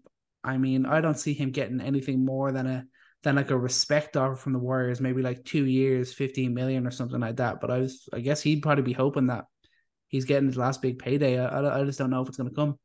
I 0.45 0.59
mean, 0.59 0.87
I 0.87 1.01
don't 1.01 1.18
see 1.18 1.35
him 1.35 1.51
getting 1.51 1.81
anything 1.81 2.24
more 2.24 2.53
than 2.53 2.66
a 2.66 2.87
than 3.22 3.37
like 3.37 3.51
a 3.51 3.59
respect 3.59 4.16
offer 4.16 4.37
from 4.37 4.53
the 4.53 4.59
Warriors, 4.59 5.01
maybe 5.01 5.20
like 5.22 5.45
two 5.45 5.64
years, 5.64 6.12
15 6.14 6.55
million 6.55 6.87
or 6.87 6.91
something 6.91 7.20
like 7.20 7.37
that. 7.37 7.61
But 7.61 7.70
I 7.70 7.79
was 7.79 8.09
I 8.12 8.20
guess 8.20 8.41
he'd 8.43 8.62
probably 8.62 8.85
be 8.85 8.93
hoping 8.93 9.27
that 9.29 9.47
he's 10.09 10.24
getting 10.24 10.47
his 10.47 10.57
last 10.57 10.83
big 10.83 10.99
payday. 10.99 11.39
I, 11.39 11.47
I 11.61 11.81
I 11.81 11.85
just 11.85 11.99
don't 11.99 12.11
know 12.11 12.22
if 12.22 12.29
it's 12.29 12.37
gonna 12.37 12.51
come. 12.51 12.79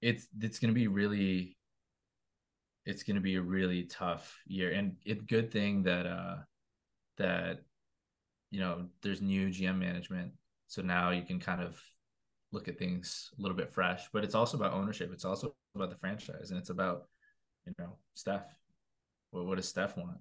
it's 0.00 0.26
it's 0.40 0.58
gonna 0.58 0.72
be 0.72 0.88
really 0.88 1.56
it's 2.90 3.02
gonna 3.02 3.20
be 3.20 3.36
a 3.36 3.42
really 3.42 3.84
tough 3.84 4.38
year. 4.46 4.72
And 4.72 4.96
it's 5.04 5.22
a 5.22 5.24
good 5.24 5.50
thing 5.52 5.84
that 5.84 6.06
uh 6.06 6.36
that 7.18 7.60
you 8.50 8.60
know 8.60 8.86
there's 9.02 9.22
new 9.22 9.48
gm 9.48 9.78
management. 9.78 10.32
So 10.66 10.82
now 10.82 11.10
you 11.10 11.22
can 11.22 11.40
kind 11.40 11.62
of 11.62 11.80
look 12.52 12.68
at 12.68 12.78
things 12.78 13.30
a 13.38 13.42
little 13.42 13.56
bit 13.56 13.72
fresh 13.72 14.08
but 14.12 14.24
it's 14.24 14.34
also 14.34 14.56
about 14.56 14.72
ownership. 14.72 15.10
It's 15.12 15.24
also 15.24 15.54
about 15.74 15.90
the 15.90 15.96
franchise 15.96 16.50
and 16.50 16.58
it's 16.58 16.70
about 16.70 17.06
you 17.66 17.72
know 17.78 17.96
steph. 18.14 18.46
Well, 19.32 19.46
what 19.46 19.56
does 19.56 19.68
steph 19.68 19.96
want? 19.96 20.18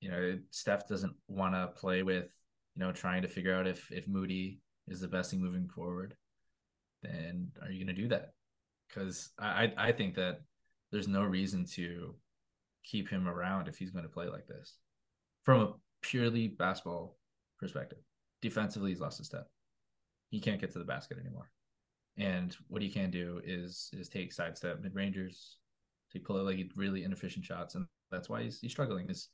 You 0.00 0.10
know 0.10 0.38
steph 0.50 0.88
doesn't 0.88 1.14
want 1.28 1.54
to 1.54 1.68
play 1.68 2.02
with 2.02 2.30
you 2.74 2.80
know 2.84 2.92
trying 2.92 3.22
to 3.22 3.28
figure 3.28 3.54
out 3.54 3.66
if 3.66 3.90
if 3.92 4.08
moody 4.08 4.60
is 4.88 5.00
the 5.00 5.08
best 5.08 5.30
thing 5.30 5.40
moving 5.40 5.68
forward. 5.68 6.16
Then 7.02 7.52
are 7.62 7.70
you 7.70 7.84
going 7.84 7.94
to 7.94 8.02
do 8.02 8.08
that? 8.08 8.32
Because 8.88 9.30
I 9.38 9.72
I 9.76 9.92
think 9.92 10.16
that 10.16 10.40
there's 10.90 11.08
no 11.08 11.22
reason 11.22 11.64
to 11.74 12.14
keep 12.84 13.08
him 13.08 13.28
around 13.28 13.68
if 13.68 13.76
he's 13.76 13.90
going 13.90 14.04
to 14.04 14.10
play 14.10 14.28
like 14.28 14.46
this. 14.46 14.76
From 15.42 15.60
a 15.60 15.72
purely 16.02 16.48
basketball 16.48 17.16
perspective, 17.58 17.98
defensively 18.42 18.90
he's 18.90 19.00
lost 19.00 19.18
his 19.18 19.26
step. 19.26 19.48
He 20.30 20.40
can't 20.40 20.60
get 20.60 20.72
to 20.72 20.78
the 20.78 20.84
basket 20.84 21.18
anymore, 21.18 21.50
and 22.16 22.56
what 22.68 22.82
he 22.82 22.88
can 22.88 23.10
do 23.10 23.40
is 23.44 23.90
is 23.92 24.08
take 24.08 24.32
sidestep 24.32 24.80
mid 24.80 24.94
rangers, 24.94 25.58
take 26.12 26.24
pull 26.24 26.42
like 26.44 26.70
really 26.76 27.04
inefficient 27.04 27.44
shots, 27.44 27.74
and 27.74 27.86
that's 28.10 28.28
why 28.28 28.42
he's 28.42 28.60
he's 28.60 28.70
struggling. 28.70 29.08
Is 29.10 29.28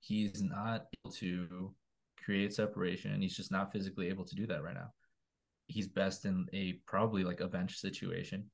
he's 0.00 0.42
not 0.42 0.86
able 1.04 1.12
to 1.16 1.74
create 2.24 2.52
separation. 2.52 3.20
He's 3.20 3.36
just 3.36 3.52
not 3.52 3.72
physically 3.72 4.08
able 4.08 4.24
to 4.24 4.34
do 4.34 4.46
that 4.46 4.62
right 4.62 4.74
now 4.74 4.90
he's 5.70 5.88
best 5.88 6.24
in 6.24 6.46
a 6.52 6.74
probably 6.86 7.24
like 7.24 7.40
a 7.40 7.48
bench 7.48 7.78
situation. 7.78 8.50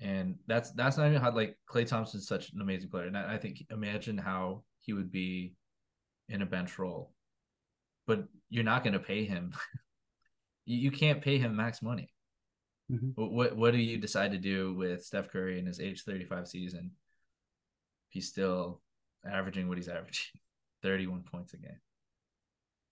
And 0.00 0.36
that's 0.46 0.70
that's 0.72 0.96
not 0.96 1.08
even 1.08 1.20
how 1.20 1.34
like 1.34 1.58
Klay 1.68 1.86
Thompson's 1.86 2.26
such 2.26 2.52
an 2.52 2.60
amazing 2.60 2.88
player. 2.90 3.06
And 3.06 3.16
I, 3.18 3.34
I 3.34 3.38
think 3.38 3.62
imagine 3.70 4.16
how 4.16 4.62
he 4.78 4.92
would 4.94 5.12
be 5.12 5.54
in 6.28 6.40
a 6.42 6.46
bench 6.46 6.78
role. 6.78 7.12
But 8.06 8.24
you're 8.48 8.64
not 8.64 8.82
gonna 8.82 8.98
pay 8.98 9.24
him. 9.24 9.52
you, 10.64 10.78
you 10.78 10.90
can't 10.90 11.20
pay 11.20 11.36
him 11.38 11.54
max 11.56 11.82
money. 11.82 12.12
Mhm. 12.90 13.12
What, 13.14 13.30
what 13.32 13.56
what 13.56 13.70
do 13.72 13.78
you 13.78 13.98
decide 13.98 14.32
to 14.32 14.38
do 14.38 14.74
with 14.74 15.04
Steph 15.04 15.28
Curry 15.28 15.58
in 15.58 15.66
his 15.66 15.80
age 15.80 16.02
35 16.04 16.48
season? 16.48 16.92
He's 18.08 18.28
still 18.28 18.80
averaging 19.24 19.68
what 19.68 19.76
he's 19.78 19.88
averaging 19.88 20.40
31 20.82 21.24
points 21.30 21.52
a 21.52 21.58
game. 21.58 21.80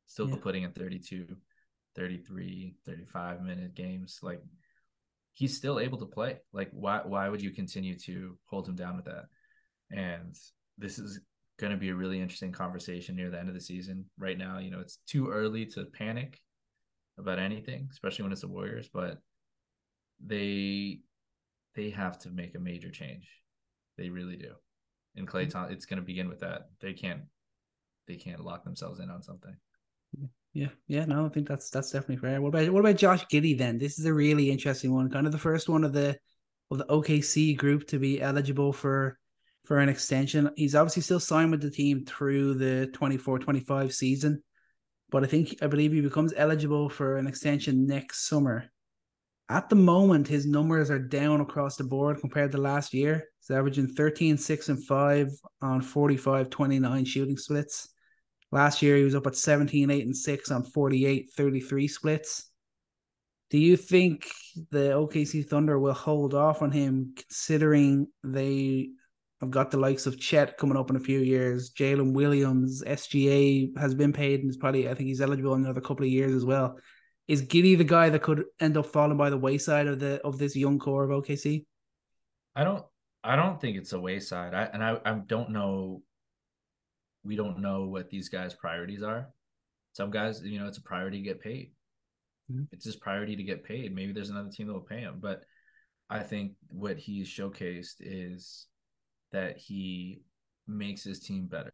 Still 0.06 0.28
Yeah. 0.28 0.36
putting 0.42 0.62
in 0.64 0.72
32 0.72 1.26
33 1.96 2.76
35 2.86 3.42
minute 3.42 3.74
games 3.74 4.20
like 4.22 4.42
he's 5.38 5.56
still 5.56 5.78
able 5.78 5.98
to 5.98 6.06
play 6.06 6.36
like 6.52 6.68
why 6.72 7.00
why 7.04 7.28
would 7.28 7.42
you 7.42 7.50
continue 7.50 7.96
to 7.96 8.36
hold 8.46 8.68
him 8.68 8.76
down 8.76 8.96
with 8.96 9.04
that 9.04 9.24
and 9.90 10.34
this 10.76 10.98
is 10.98 11.20
going 11.58 11.72
to 11.72 11.78
be 11.78 11.88
a 11.88 11.94
really 11.94 12.20
interesting 12.20 12.52
conversation 12.52 13.16
near 13.16 13.30
the 13.30 13.38
end 13.38 13.48
of 13.48 13.54
the 13.54 13.60
season 13.60 14.04
right 14.18 14.38
now 14.38 14.58
you 14.58 14.70
know 14.70 14.80
it's 14.80 14.98
too 15.06 15.28
early 15.28 15.64
to 15.64 15.84
panic 15.86 16.38
about 17.18 17.38
anything 17.38 17.88
especially 17.90 18.22
when 18.22 18.32
it's 18.32 18.42
the 18.42 18.48
warriors 18.48 18.88
but 18.92 19.18
they 20.24 21.00
they 21.78 21.90
have 21.90 22.18
to 22.18 22.30
make 22.30 22.54
a 22.56 22.60
major 22.60 22.90
change. 22.90 23.28
They 23.96 24.10
really 24.10 24.36
do. 24.36 24.52
And 25.16 25.28
Klay 25.28 25.42
mm-hmm. 25.42 25.50
Thompson, 25.50 25.76
it's 25.76 25.86
going 25.86 26.00
to 26.00 26.04
begin 26.04 26.28
with 26.28 26.40
that. 26.40 26.70
They 26.80 26.92
can't 26.92 27.22
they 28.06 28.16
can't 28.16 28.44
lock 28.44 28.64
themselves 28.64 29.00
in 29.00 29.10
on 29.10 29.22
something. 29.22 29.54
Yeah, 30.54 30.68
yeah, 30.86 31.04
no, 31.04 31.26
I 31.26 31.28
think 31.28 31.46
that's 31.46 31.70
that's 31.70 31.90
definitely 31.90 32.16
fair. 32.16 32.40
What 32.40 32.48
about 32.48 32.70
what 32.70 32.80
about 32.80 32.96
Josh 32.96 33.24
Giddey 33.26 33.56
then? 33.56 33.78
This 33.78 33.98
is 33.98 34.06
a 34.06 34.14
really 34.14 34.50
interesting 34.50 34.92
one, 34.92 35.10
kind 35.10 35.26
of 35.26 35.32
the 35.32 35.38
first 35.38 35.68
one 35.68 35.84
of 35.84 35.92
the 35.92 36.18
of 36.70 36.78
the 36.78 36.86
OKC 36.86 37.56
group 37.56 37.86
to 37.88 37.98
be 37.98 38.20
eligible 38.20 38.72
for 38.72 39.18
for 39.64 39.78
an 39.78 39.88
extension. 39.88 40.50
He's 40.56 40.74
obviously 40.74 41.02
still 41.02 41.20
signed 41.20 41.50
with 41.50 41.60
the 41.60 41.70
team 41.70 42.04
through 42.06 42.54
the 42.54 42.90
24-25 42.94 43.92
season, 43.92 44.42
but 45.10 45.22
I 45.22 45.26
think 45.26 45.56
I 45.62 45.66
believe 45.66 45.92
he 45.92 46.00
becomes 46.00 46.32
eligible 46.36 46.88
for 46.88 47.18
an 47.18 47.26
extension 47.26 47.86
next 47.86 48.26
summer. 48.26 48.64
At 49.50 49.68
the 49.68 49.76
moment, 49.76 50.28
his 50.28 50.46
numbers 50.46 50.90
are 50.90 50.98
down 50.98 51.40
across 51.40 51.76
the 51.76 51.84
board 51.84 52.20
compared 52.20 52.52
to 52.52 52.58
last 52.58 52.92
year. 52.92 53.24
He's 53.40 53.54
averaging 53.54 53.88
13, 53.88 54.36
6, 54.36 54.68
and 54.68 54.84
5 54.84 55.28
on 55.62 55.80
45, 55.80 56.50
29 56.50 57.04
shooting 57.04 57.36
splits. 57.36 57.88
Last 58.50 58.80
year, 58.82 58.96
he 58.96 59.04
was 59.04 59.14
up 59.14 59.26
at 59.26 59.36
17, 59.36 59.90
8, 59.90 60.04
and 60.04 60.16
6 60.16 60.50
on 60.50 60.62
48, 60.62 61.30
33 61.36 61.88
splits. 61.88 62.50
Do 63.50 63.58
you 63.58 63.76
think 63.76 64.30
the 64.70 64.90
OKC 64.90 65.46
Thunder 65.46 65.78
will 65.78 65.94
hold 65.94 66.34
off 66.34 66.62
on 66.62 66.70
him 66.70 67.14
considering 67.16 68.08
they 68.22 68.90
have 69.40 69.50
got 69.50 69.70
the 69.70 69.76
likes 69.76 70.06
of 70.06 70.18
Chet 70.18 70.58
coming 70.58 70.76
up 70.76 70.90
in 70.90 70.96
a 70.96 71.00
few 71.00 71.20
years, 71.20 71.72
Jalen 71.72 72.12
Williams, 72.12 72.82
SGA 72.82 73.76
has 73.78 73.94
been 73.94 74.12
paid 74.12 74.40
and 74.40 74.50
is 74.50 74.56
probably 74.56 74.88
I 74.88 74.94
think 74.94 75.08
he's 75.08 75.20
eligible 75.20 75.54
in 75.54 75.64
another 75.64 75.80
couple 75.80 76.04
of 76.04 76.10
years 76.10 76.34
as 76.34 76.44
well. 76.44 76.78
Is 77.28 77.42
Giddey 77.42 77.76
the 77.76 77.84
guy 77.84 78.08
that 78.08 78.22
could 78.22 78.44
end 78.58 78.76
up 78.76 78.86
falling 78.86 79.16
by 79.16 79.30
the 79.30 79.36
wayside 79.36 79.86
of 79.86 80.00
the 80.00 80.20
of 80.24 80.38
this 80.38 80.56
young 80.56 80.78
core 80.78 81.04
of 81.04 81.10
OKC? 81.10 81.66
I 82.56 82.64
don't 82.64 82.84
I 83.22 83.36
don't 83.36 83.60
think 83.60 83.76
it's 83.76 83.92
a 83.92 84.00
wayside. 84.00 84.54
I 84.54 84.64
and 84.64 84.82
I, 84.82 84.98
I 85.04 85.12
don't 85.14 85.50
know 85.50 86.02
we 87.24 87.36
don't 87.36 87.60
know 87.60 87.86
what 87.86 88.10
these 88.10 88.28
guys' 88.28 88.54
priorities 88.54 89.02
are. 89.02 89.28
Some 89.92 90.10
guys, 90.10 90.42
you 90.42 90.58
know, 90.60 90.66
it's 90.66 90.78
a 90.78 90.82
priority 90.82 91.18
to 91.18 91.24
get 91.24 91.40
paid. 91.40 91.72
Mm-hmm. 92.50 92.64
It's 92.72 92.84
his 92.84 92.96
priority 92.96 93.36
to 93.36 93.42
get 93.42 93.64
paid. 93.64 93.94
Maybe 93.94 94.12
there's 94.12 94.30
another 94.30 94.50
team 94.50 94.68
that 94.68 94.72
will 94.72 94.80
pay 94.80 95.00
him, 95.00 95.18
but 95.20 95.42
I 96.10 96.20
think 96.20 96.52
what 96.68 96.96
he's 96.96 97.28
showcased 97.28 97.96
is 98.00 98.66
that 99.32 99.58
he 99.58 100.22
makes 100.66 101.04
his 101.04 101.20
team 101.20 101.46
better 101.46 101.72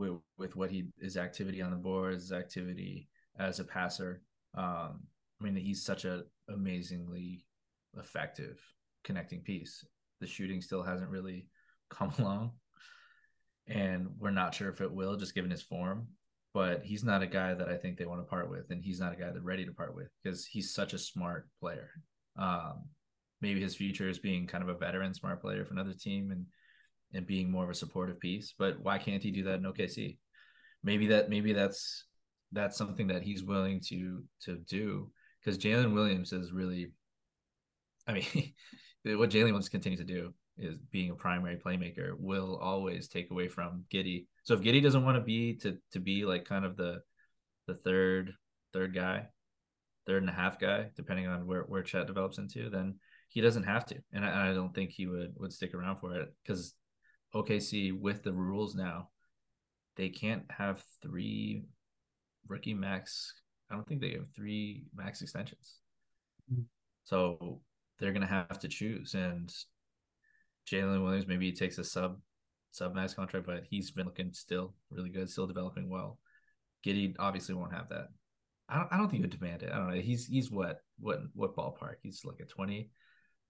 with 0.00 0.18
with 0.38 0.56
what 0.56 0.70
he 0.70 0.88
his 1.00 1.16
activity 1.16 1.62
on 1.62 1.70
the 1.70 1.76
board, 1.76 2.14
his 2.14 2.32
activity 2.32 3.08
as 3.38 3.60
a 3.60 3.64
passer. 3.64 4.22
Um, 4.56 5.02
I 5.40 5.44
mean, 5.44 5.54
he's 5.54 5.84
such 5.84 6.04
an 6.04 6.24
amazingly 6.48 7.44
effective 7.96 8.58
connecting 9.04 9.40
piece. 9.40 9.84
The 10.20 10.26
shooting 10.26 10.60
still 10.60 10.82
hasn't 10.82 11.10
really 11.10 11.46
come 11.90 12.12
along, 12.18 12.52
and 13.70 14.08
we're 14.18 14.30
not 14.30 14.54
sure 14.54 14.68
if 14.68 14.80
it 14.80 14.92
will, 14.92 15.16
just 15.16 15.34
given 15.34 15.50
his 15.50 15.62
form 15.62 16.08
but 16.52 16.84
he's 16.84 17.04
not 17.04 17.22
a 17.22 17.26
guy 17.26 17.54
that 17.54 17.68
I 17.68 17.76
think 17.76 17.96
they 17.96 18.06
want 18.06 18.20
to 18.20 18.28
part 18.28 18.50
with, 18.50 18.70
and 18.70 18.82
he's 18.82 19.00
not 19.00 19.12
a 19.12 19.16
guy 19.16 19.30
they're 19.30 19.40
ready 19.40 19.64
to 19.64 19.72
part 19.72 19.94
with 19.94 20.08
because 20.22 20.44
he's 20.44 20.74
such 20.74 20.92
a 20.92 20.98
smart 20.98 21.48
player. 21.60 21.90
Um, 22.36 22.86
maybe 23.40 23.60
his 23.60 23.76
future 23.76 24.08
is 24.08 24.18
being 24.18 24.46
kind 24.46 24.62
of 24.62 24.68
a 24.68 24.78
veteran 24.78 25.14
smart 25.14 25.40
player 25.40 25.64
for 25.64 25.72
another 25.72 25.94
team 25.94 26.30
and 26.30 26.46
and 27.12 27.26
being 27.26 27.50
more 27.50 27.64
of 27.64 27.70
a 27.70 27.74
supportive 27.74 28.20
piece. 28.20 28.54
But 28.56 28.80
why 28.80 28.98
can't 28.98 29.22
he 29.22 29.30
do 29.30 29.44
that 29.44 29.56
in 29.58 29.64
OKC? 29.64 30.18
Maybe 30.82 31.08
that 31.08 31.30
maybe 31.30 31.52
that's 31.52 32.04
that's 32.52 32.76
something 32.76 33.08
that 33.08 33.22
he's 33.22 33.44
willing 33.44 33.80
to 33.88 34.24
to 34.44 34.56
do 34.56 35.12
because 35.40 35.58
Jalen 35.58 35.94
Williams 35.94 36.32
is 36.32 36.52
really, 36.52 36.90
I 38.08 38.12
mean, 38.12 38.24
what 39.18 39.30
Jalen 39.30 39.52
wants 39.52 39.68
to 39.68 39.70
continue 39.70 39.98
to 39.98 40.04
do 40.04 40.34
is 40.60 40.76
being 40.90 41.10
a 41.10 41.14
primary 41.14 41.56
playmaker 41.56 42.12
will 42.18 42.56
always 42.56 43.08
take 43.08 43.30
away 43.30 43.48
from 43.48 43.84
Giddey. 43.92 44.26
So 44.44 44.54
if 44.54 44.60
Giddey 44.60 44.82
doesn't 44.82 45.04
want 45.04 45.16
to 45.16 45.22
be 45.22 45.54
to 45.56 45.78
to 45.92 46.00
be 46.00 46.24
like 46.24 46.44
kind 46.44 46.64
of 46.64 46.76
the 46.76 47.00
the 47.66 47.74
third 47.74 48.32
third 48.72 48.94
guy, 48.94 49.26
third 50.06 50.22
and 50.22 50.30
a 50.30 50.34
half 50.34 50.58
guy, 50.58 50.90
depending 50.96 51.26
on 51.26 51.46
where 51.46 51.62
where 51.62 51.82
Chet 51.82 52.06
develops 52.06 52.38
into, 52.38 52.70
then 52.70 52.96
he 53.28 53.40
doesn't 53.40 53.62
have 53.62 53.86
to, 53.86 53.96
and 54.12 54.24
I, 54.24 54.50
I 54.50 54.54
don't 54.54 54.74
think 54.74 54.90
he 54.90 55.06
would 55.06 55.34
would 55.36 55.52
stick 55.52 55.74
around 55.74 55.98
for 55.98 56.14
it 56.16 56.34
because 56.42 56.74
OKC 57.34 57.98
with 57.98 58.22
the 58.22 58.32
rules 58.32 58.74
now, 58.74 59.08
they 59.96 60.08
can't 60.08 60.44
have 60.50 60.82
three 61.02 61.64
rookie 62.48 62.74
max. 62.74 63.32
I 63.70 63.74
don't 63.74 63.86
think 63.86 64.00
they 64.00 64.12
have 64.12 64.26
three 64.34 64.84
max 64.94 65.22
extensions. 65.22 65.76
Mm-hmm. 66.52 66.62
So 67.04 67.60
they're 67.98 68.12
gonna 68.12 68.26
have 68.26 68.58
to 68.60 68.68
choose, 68.68 69.14
and 69.14 69.52
Jalen 70.68 71.02
Williams 71.02 71.26
maybe 71.26 71.46
he 71.46 71.52
takes 71.52 71.78
a 71.78 71.84
sub 71.84 72.18
sub 72.70 72.94
max 72.94 73.14
contract, 73.14 73.46
but 73.46 73.64
he's 73.68 73.90
been 73.90 74.06
looking 74.06 74.32
still 74.32 74.74
really 74.90 75.10
good, 75.10 75.28
still 75.28 75.46
developing 75.46 75.88
well. 75.88 76.18
Giddey 76.84 77.14
obviously 77.18 77.54
won't 77.54 77.74
have 77.74 77.88
that. 77.90 78.08
I 78.68 78.76
don't, 78.76 78.88
I 78.92 78.96
don't 78.96 79.08
think 79.08 79.18
he 79.18 79.22
would 79.22 79.38
demand 79.38 79.62
it. 79.62 79.70
I 79.72 79.76
don't 79.76 79.90
know. 79.90 80.00
He's 80.00 80.26
he's 80.26 80.50
what 80.50 80.80
what 80.98 81.20
what 81.34 81.56
ballpark? 81.56 81.96
He's 82.02 82.24
like 82.24 82.40
a 82.40 82.44
20, 82.44 82.90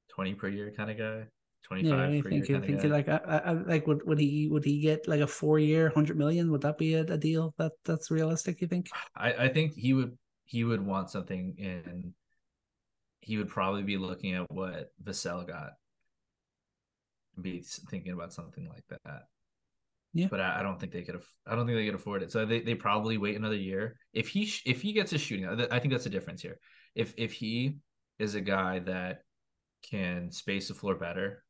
20 0.08 0.34
per 0.34 0.48
year 0.48 0.72
kind 0.76 0.90
of 0.90 0.98
guy. 0.98 1.26
25 1.64 1.90
yeah, 1.90 2.04
I 2.06 2.22
think, 2.22 2.50
I 2.50 2.60
think 2.60 2.84
like 2.84 3.08
I, 3.08 3.42
I, 3.44 3.52
like 3.52 3.86
would, 3.86 4.06
would 4.06 4.18
he 4.18 4.48
would 4.48 4.64
he 4.64 4.80
get 4.80 5.06
like 5.06 5.20
a 5.20 5.26
four 5.26 5.58
year 5.58 5.90
hundred 5.94 6.16
million? 6.16 6.50
Would 6.50 6.62
that 6.62 6.78
be 6.78 6.94
a, 6.94 7.02
a, 7.02 7.18
deal 7.18 7.54
that 7.58 7.72
that's 7.84 8.10
realistic? 8.10 8.62
You 8.62 8.66
think? 8.66 8.88
I, 9.14 9.34
I 9.34 9.48
think 9.48 9.74
he 9.74 9.92
would 9.92 10.16
he 10.44 10.64
would 10.64 10.84
want 10.84 11.10
something 11.10 11.54
in. 11.58 12.14
He 13.20 13.36
would 13.36 13.48
probably 13.48 13.82
be 13.82 13.98
looking 13.98 14.34
at 14.34 14.50
what 14.50 14.90
Vassell 15.04 15.46
got 15.46 15.72
be 17.42 17.62
thinking 17.90 18.12
about 18.12 18.32
something 18.32 18.68
like 18.68 18.84
that. 18.88 19.22
Yeah, 20.12 20.26
but 20.28 20.40
I, 20.40 20.60
I, 20.60 20.62
don't 20.62 20.80
think 20.80 20.92
they 20.92 21.02
could. 21.02 21.20
I 21.46 21.54
don't 21.54 21.66
think 21.66 21.78
they 21.78 21.86
could 21.86 21.94
afford 21.94 22.22
it. 22.22 22.32
So 22.32 22.44
they, 22.44 22.60
they 22.60 22.74
probably 22.74 23.16
wait 23.16 23.36
another 23.36 23.56
year. 23.56 23.96
If 24.12 24.28
he 24.28 24.52
if 24.66 24.82
he 24.82 24.92
gets 24.92 25.12
a 25.12 25.18
shooting, 25.18 25.46
uh, 25.46 25.68
I 25.70 25.78
think 25.78 25.92
that's 25.92 26.04
the 26.04 26.10
difference 26.10 26.42
here. 26.42 26.58
If 26.96 27.14
if 27.16 27.32
he 27.32 27.76
is 28.18 28.34
a 28.34 28.40
guy 28.40 28.80
that 28.80 29.22
can 29.88 30.32
space 30.32 30.68
the 30.68 30.74
floor 30.74 30.96
better, 30.96 31.44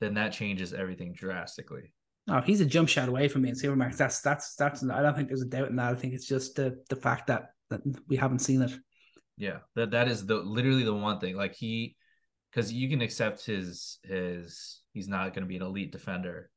then 0.00 0.14
that 0.14 0.32
changes 0.32 0.72
everything 0.72 1.12
drastically. 1.12 1.92
Oh, 2.30 2.40
he's 2.40 2.60
a 2.60 2.66
jump 2.66 2.88
shot 2.88 3.08
away 3.08 3.28
from 3.28 3.42
me 3.42 3.50
and 3.50 3.58
Supermax. 3.58 3.96
That's 3.96 4.20
that's 4.20 4.54
that's. 4.54 4.82
I 4.82 5.02
don't 5.02 5.14
think 5.14 5.28
there's 5.28 5.42
a 5.42 5.46
doubt 5.46 5.70
in 5.70 5.76
that. 5.76 5.92
I 5.92 5.94
think 5.94 6.14
it's 6.14 6.26
just 6.26 6.56
the 6.56 6.82
the 6.90 6.96
fact 6.96 7.26
that 7.28 7.50
that 7.70 7.80
we 8.08 8.16
haven't 8.16 8.40
seen 8.40 8.62
it. 8.62 8.72
Yeah, 9.36 9.58
that 9.76 9.92
that 9.92 10.08
is 10.08 10.26
the 10.26 10.36
literally 10.36 10.82
the 10.82 10.94
one 10.94 11.20
thing. 11.20 11.36
Like 11.36 11.54
he, 11.54 11.96
because 12.50 12.72
you 12.72 12.88
can 12.88 13.00
accept 13.00 13.44
his 13.44 13.98
his 14.04 14.82
he's 14.92 15.08
not 15.08 15.34
going 15.34 15.42
to 15.42 15.48
be 15.48 15.56
an 15.56 15.62
elite 15.62 15.92
defender, 15.92 16.50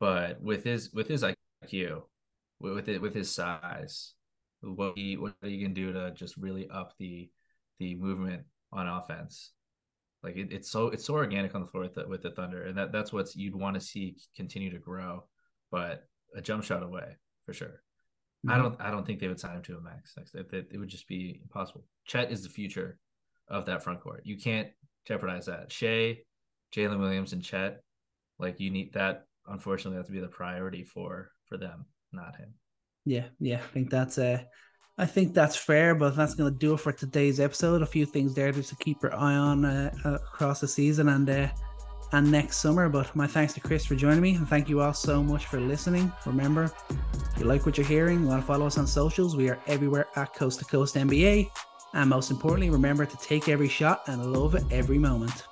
but 0.00 0.40
with 0.40 0.64
his 0.64 0.92
with 0.92 1.08
his 1.08 1.24
IQ, 1.24 2.02
with 2.60 2.88
it 2.88 3.00
with 3.00 3.14
his 3.14 3.30
size, 3.30 4.14
what 4.62 4.96
he 4.96 5.16
what 5.16 5.34
he 5.42 5.62
can 5.62 5.74
do 5.74 5.92
to 5.92 6.10
just 6.12 6.36
really 6.36 6.68
up 6.70 6.94
the 6.98 7.30
the 7.78 7.94
movement 7.94 8.42
on 8.72 8.88
offense. 8.88 9.52
Like 10.22 10.36
it, 10.36 10.48
it's 10.50 10.70
so 10.70 10.88
it's 10.88 11.04
so 11.04 11.14
organic 11.14 11.54
on 11.54 11.60
the 11.60 11.66
floor 11.66 11.84
with 11.84 11.94
the, 11.94 12.08
with 12.08 12.22
the 12.22 12.30
Thunder, 12.30 12.64
and 12.64 12.78
that 12.78 12.92
that's 12.92 13.12
what 13.12 13.34
you'd 13.36 13.54
want 13.54 13.74
to 13.74 13.80
see 13.80 14.16
continue 14.34 14.70
to 14.70 14.78
grow. 14.78 15.24
But 15.70 16.04
a 16.34 16.40
jump 16.40 16.64
shot 16.64 16.82
away 16.82 17.16
for 17.44 17.52
sure. 17.52 17.82
Mm-hmm. 18.46 18.50
I 18.50 18.58
don't 18.58 18.80
I 18.80 18.90
don't 18.90 19.06
think 19.06 19.20
they 19.20 19.28
would 19.28 19.40
sign 19.40 19.56
him 19.56 19.62
to 19.62 19.76
a 19.76 19.80
max. 19.80 20.14
It, 20.34 20.46
it, 20.52 20.68
it 20.72 20.78
would 20.78 20.88
just 20.88 21.08
be 21.08 21.40
impossible. 21.42 21.84
Chet 22.06 22.30
is 22.30 22.42
the 22.42 22.48
future 22.48 22.98
of 23.48 23.66
that 23.66 23.82
front 23.82 24.00
court. 24.00 24.22
You 24.24 24.38
can't 24.38 24.68
jeopardize 25.06 25.46
that. 25.46 25.70
Shai, 25.70 26.18
Jalen 26.74 26.98
Williams, 26.98 27.32
and 27.32 27.42
Chet 27.42 27.80
like 28.38 28.60
you 28.60 28.70
need 28.70 28.92
that 28.94 29.26
unfortunately 29.46 29.96
have 29.96 30.06
to 30.06 30.12
be 30.12 30.20
the 30.20 30.28
priority 30.28 30.84
for 30.84 31.30
for 31.46 31.56
them 31.56 31.86
not 32.12 32.36
him. 32.36 32.54
Yeah 33.04 33.26
yeah 33.38 33.56
i 33.56 33.72
think 33.72 33.90
that's 33.90 34.18
uh 34.18 34.38
i 34.96 35.06
think 35.06 35.34
that's 35.34 35.56
fair 35.56 35.94
but 35.94 36.16
that's 36.16 36.34
going 36.34 36.52
to 36.52 36.58
do 36.58 36.74
it 36.74 36.80
for 36.80 36.92
today's 36.92 37.40
episode. 37.40 37.82
A 37.82 37.86
few 37.86 38.06
things 38.06 38.34
there 38.34 38.52
just 38.52 38.70
to 38.70 38.76
keep 38.76 39.02
your 39.02 39.14
eye 39.14 39.34
on 39.34 39.64
uh, 39.64 39.94
uh, 40.04 40.14
across 40.14 40.60
the 40.60 40.68
season 40.68 41.08
and 41.08 41.28
uh 41.28 41.48
and 42.12 42.30
next 42.30 42.58
summer. 42.58 42.88
But 42.88 43.14
my 43.16 43.26
thanks 43.26 43.54
to 43.54 43.60
chris 43.60 43.84
for 43.84 43.96
joining 43.96 44.20
me 44.20 44.34
and 44.36 44.48
thank 44.48 44.68
you 44.68 44.80
all 44.80 44.94
so 44.94 45.22
much 45.22 45.46
for 45.46 45.60
listening. 45.60 46.12
Remember 46.26 46.70
if 46.90 47.38
you 47.38 47.44
like 47.44 47.66
what 47.66 47.76
you're 47.76 47.86
hearing 47.86 48.20
you 48.20 48.26
want 48.28 48.40
to 48.40 48.46
follow 48.46 48.66
us 48.66 48.78
on 48.78 48.86
socials 48.86 49.36
we 49.36 49.48
are 49.50 49.60
everywhere 49.66 50.06
at 50.16 50.32
coast 50.34 50.60
to 50.60 50.64
coast 50.64 50.94
nba 50.94 51.50
and 51.94 52.10
most 52.10 52.30
importantly 52.30 52.70
remember 52.70 53.06
to 53.06 53.16
take 53.16 53.48
every 53.48 53.68
shot 53.68 54.02
and 54.08 54.32
love 54.32 54.56
every 54.70 54.98
moment 54.98 55.44